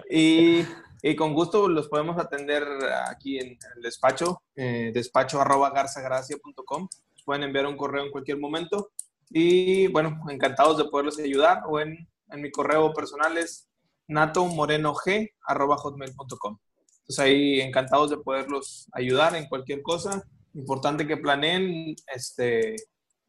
y 0.10 0.64
y 1.08 1.16
con 1.16 1.36
gusto 1.36 1.70
los 1.70 1.88
podemos 1.88 2.18
atender 2.18 2.64
aquí 3.08 3.38
en 3.38 3.60
el 3.76 3.82
despacho, 3.84 4.42
eh, 4.56 4.90
despacho 4.92 5.40
arroba 5.40 5.70
garzagracia.com. 5.70 6.90
Pueden 7.24 7.44
enviar 7.44 7.68
un 7.68 7.78
correo 7.78 8.06
en 8.06 8.10
cualquier 8.10 8.40
momento. 8.40 8.90
Y 9.30 9.86
bueno, 9.86 10.20
encantados 10.32 10.80
de 10.80 10.86
poderles 10.86 11.20
ayudar. 11.20 11.62
O 11.68 11.80
en, 11.80 12.10
en 12.32 12.42
mi 12.42 12.50
correo 12.50 12.92
personal 12.92 13.38
es 13.38 13.68
natomorenog 14.08 15.00
arroba 15.46 15.78
hotmail.com. 15.78 16.58
Entonces 17.02 17.20
ahí 17.20 17.62
encantados 17.62 18.10
de 18.10 18.18
poderlos 18.18 18.90
ayudar 18.92 19.36
en 19.36 19.48
cualquier 19.48 19.84
cosa. 19.84 20.24
Importante 20.56 21.06
que 21.06 21.18
planeen 21.18 21.96
este, 22.16 22.78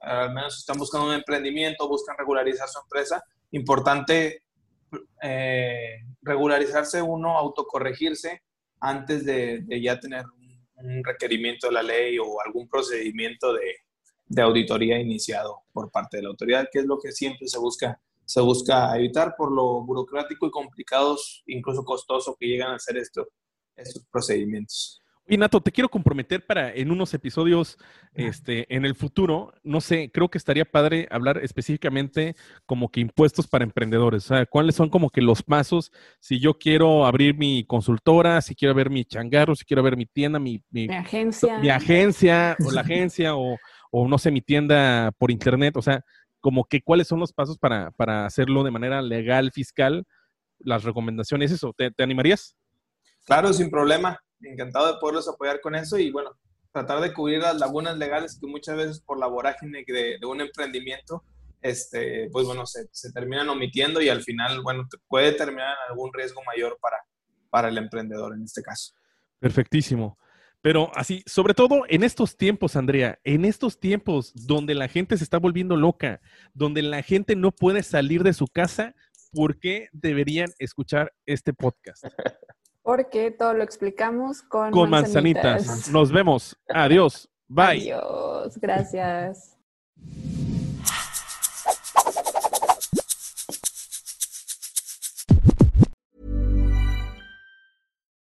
al 0.01 0.33
menos 0.33 0.61
están 0.61 0.79
buscando 0.79 1.09
un 1.09 1.13
emprendimiento, 1.15 1.87
buscan 1.87 2.17
regularizar 2.17 2.71
su 2.71 2.79
empresa, 2.79 3.23
importante 3.51 4.46
eh, 5.23 6.03
regularizarse 6.23 7.03
uno, 7.03 7.37
autocorregirse 7.37 8.43
antes 8.81 9.25
de, 9.25 9.65
ya 9.81 9.99
tener 9.99 10.25
un, 10.25 11.03
requerimiento 11.05 11.69
de 11.69 11.73
la 11.73 11.83
ley 11.83 12.19
o 12.19 12.41
algún 12.45 12.69
procedimiento 12.69 13.55
de, 13.55 14.43
auditoría 14.43 14.99
iniciado 14.99 15.63
por 15.73 15.91
parte 15.91 16.19
de 16.19 16.25
la 16.25 16.29
autoridad, 16.29 16.69
que 16.71 16.81
es 16.81 16.85
lo 16.85 16.99
que 16.99 17.13
siempre 17.13 17.49
se 17.49 17.59
busca, 17.59 18.01
se 18.25 18.41
busca 18.41 18.95
evitar 18.97 19.35
por 19.37 19.53
lo 19.53 19.83
burocrático 19.83 20.47
y 20.47 20.51
complicados, 20.51 21.43
incluso 21.47 21.85
costoso 21.85 22.37
que 22.39 22.47
llegan 22.47 22.75
a 22.75 22.79
ser 22.79 22.99
esto, 22.99 23.27
estos 23.75 24.05
procedimientos. 24.11 25.03
Y 25.29 25.37
Nato, 25.39 25.61
te 25.61 25.73
quiero 25.73 25.89
comprometer 25.89 26.47
para 26.47 26.73
en 26.73 26.93
unos 26.93 27.13
episodios 27.13 27.79
este, 28.15 28.73
en 28.75 28.85
el 28.85 28.95
futuro, 28.95 29.53
no 29.65 29.81
sé, 29.81 30.09
creo 30.13 30.29
que 30.29 30.39
estaría 30.39 30.65
padre 30.65 31.09
hablar 31.11 31.39
específicamente 31.39 32.37
como 32.65 32.91
que 32.91 33.01
impuestos 33.01 33.49
para 33.49 33.65
emprendedores. 33.65 34.25
O 34.31 34.35
sea, 34.37 34.47
cuáles 34.47 34.77
son 34.77 34.89
como 34.89 35.11
que 35.11 35.21
los 35.21 35.43
pasos 35.43 35.91
si 36.21 36.39
yo 36.39 36.55
quiero 36.55 37.07
abrir 37.07 37.37
mi 37.37 37.65
consultora, 37.65 38.41
si 38.41 38.55
quiero 38.55 38.73
ver 38.73 38.89
mi 38.89 39.05
changarro, 39.05 39.57
si 39.57 39.65
quiero 39.65 39.83
ver 39.83 39.97
mi 39.97 40.07
tienda, 40.07 40.39
mi, 40.39 40.63
mi, 40.71 40.87
agencia. 40.95 41.59
Mi 41.59 41.71
agencia 41.71 42.57
o 42.65 42.71
la 42.71 42.83
agencia 42.83 43.35
o, 43.35 43.57
o, 43.91 44.07
no 44.07 44.19
sé, 44.19 44.31
mi 44.31 44.43
tienda 44.43 45.11
por 45.19 45.33
internet. 45.33 45.77
O 45.77 45.83
sea, 45.83 46.05
como 46.41 46.67
que 46.67 46.83
cuáles 46.83 47.09
son 47.09 47.19
los 47.19 47.33
pasos 47.33 47.59
para, 47.59 47.91
para 47.91 48.27
hacerlo 48.27 48.63
de 48.63 48.71
manera 48.71 49.03
legal, 49.03 49.51
fiscal, 49.51 50.05
las 50.61 50.85
recomendaciones, 50.85 51.51
eso. 51.51 51.75
¿Te, 51.77 51.91
te 51.91 52.05
animarías? 52.05 52.57
Claro, 53.25 53.53
sin 53.53 53.71
problema 53.71 54.21
encantado 54.43 54.93
de 54.93 54.99
poderlos 54.99 55.29
apoyar 55.29 55.61
con 55.61 55.75
eso 55.75 55.99
y 55.99 56.11
bueno, 56.11 56.37
tratar 56.73 57.01
de 57.01 57.13
cubrir 57.13 57.41
las 57.41 57.59
lagunas 57.59 57.97
legales 57.97 58.39
que 58.39 58.47
muchas 58.47 58.77
veces 58.77 59.01
por 59.01 59.19
la 59.19 59.27
vorágine 59.27 59.85
de, 59.87 60.19
un 60.27 60.41
emprendimiento, 60.41 61.25
este, 61.63 62.29
pues 62.31 62.47
bueno, 62.47 62.67
se, 62.67 62.89
se, 62.93 63.13
terminan 63.13 63.49
omitiendo 63.49 64.01
y 64.01 64.09
al 64.09 64.23
final, 64.23 64.61
bueno, 64.63 64.87
puede 65.09 65.33
terminar 65.33 65.71
en 65.71 65.91
algún 65.91 66.13
riesgo 66.13 66.43
mayor 66.45 66.79
para, 66.81 66.99
para 67.51 67.69
el 67.69 67.79
emprendedor 67.79 68.35
en 68.35 68.43
este 68.43 68.63
caso. 68.63 68.93
Perfectísimo. 69.39 70.19
Pero 70.61 70.91
así, 70.95 71.23
sobre 71.27 71.55
todo 71.55 71.85
en 71.89 72.03
estos 72.03 72.37
tiempos, 72.37 72.77
Andrea, 72.77 73.21
en 73.25 73.45
estos 73.45 73.79
tiempos 73.79 74.33
donde 74.35 74.75
la 74.75 74.89
gente 74.89 75.17
se 75.17 75.25
está 75.25 75.39
volviendo 75.39 75.77
loca, 75.77 76.21
donde 76.55 76.83
la 76.83 77.03
gente 77.03 77.37
no 77.37 77.53
puede 77.53 77.83
salir 77.83 78.23
de 78.23 78.33
su 78.33 78.49
casa, 78.49 78.95
¿por 79.33 79.59
qué 79.61 79.89
deberían 79.93 80.51
escuchar 80.59 81.13
este 81.25 81.53
podcast? 81.53 82.05
Porque 82.87 83.33
todo 83.33 83.53
lo 83.53 83.65
explicamos 83.65 84.43
con, 84.43 84.71
con 84.71 84.89
manzanitas. 84.89 85.91
Nos 85.91 86.13
vemos. 86.13 86.55
Adiós. 86.69 87.29
Bye. 87.49 87.91
Adiós. 87.91 88.57
Gracias. 88.59 89.57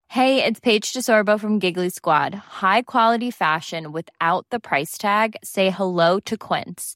Hey, 0.08 0.43
it's 0.43 0.60
Paige 0.60 0.91
DeSorbo 0.91 1.39
from 1.39 1.60
Giggly 1.60 1.89
Squad. 1.89 2.34
High 2.34 2.82
quality 2.82 3.30
fashion 3.30 3.91
without 3.91 4.47
the 4.49 4.60
price 4.60 4.97
tag. 4.97 5.36
Say 5.43 5.70
hello 5.70 6.20
to 6.22 6.36
Quince. 6.36 6.95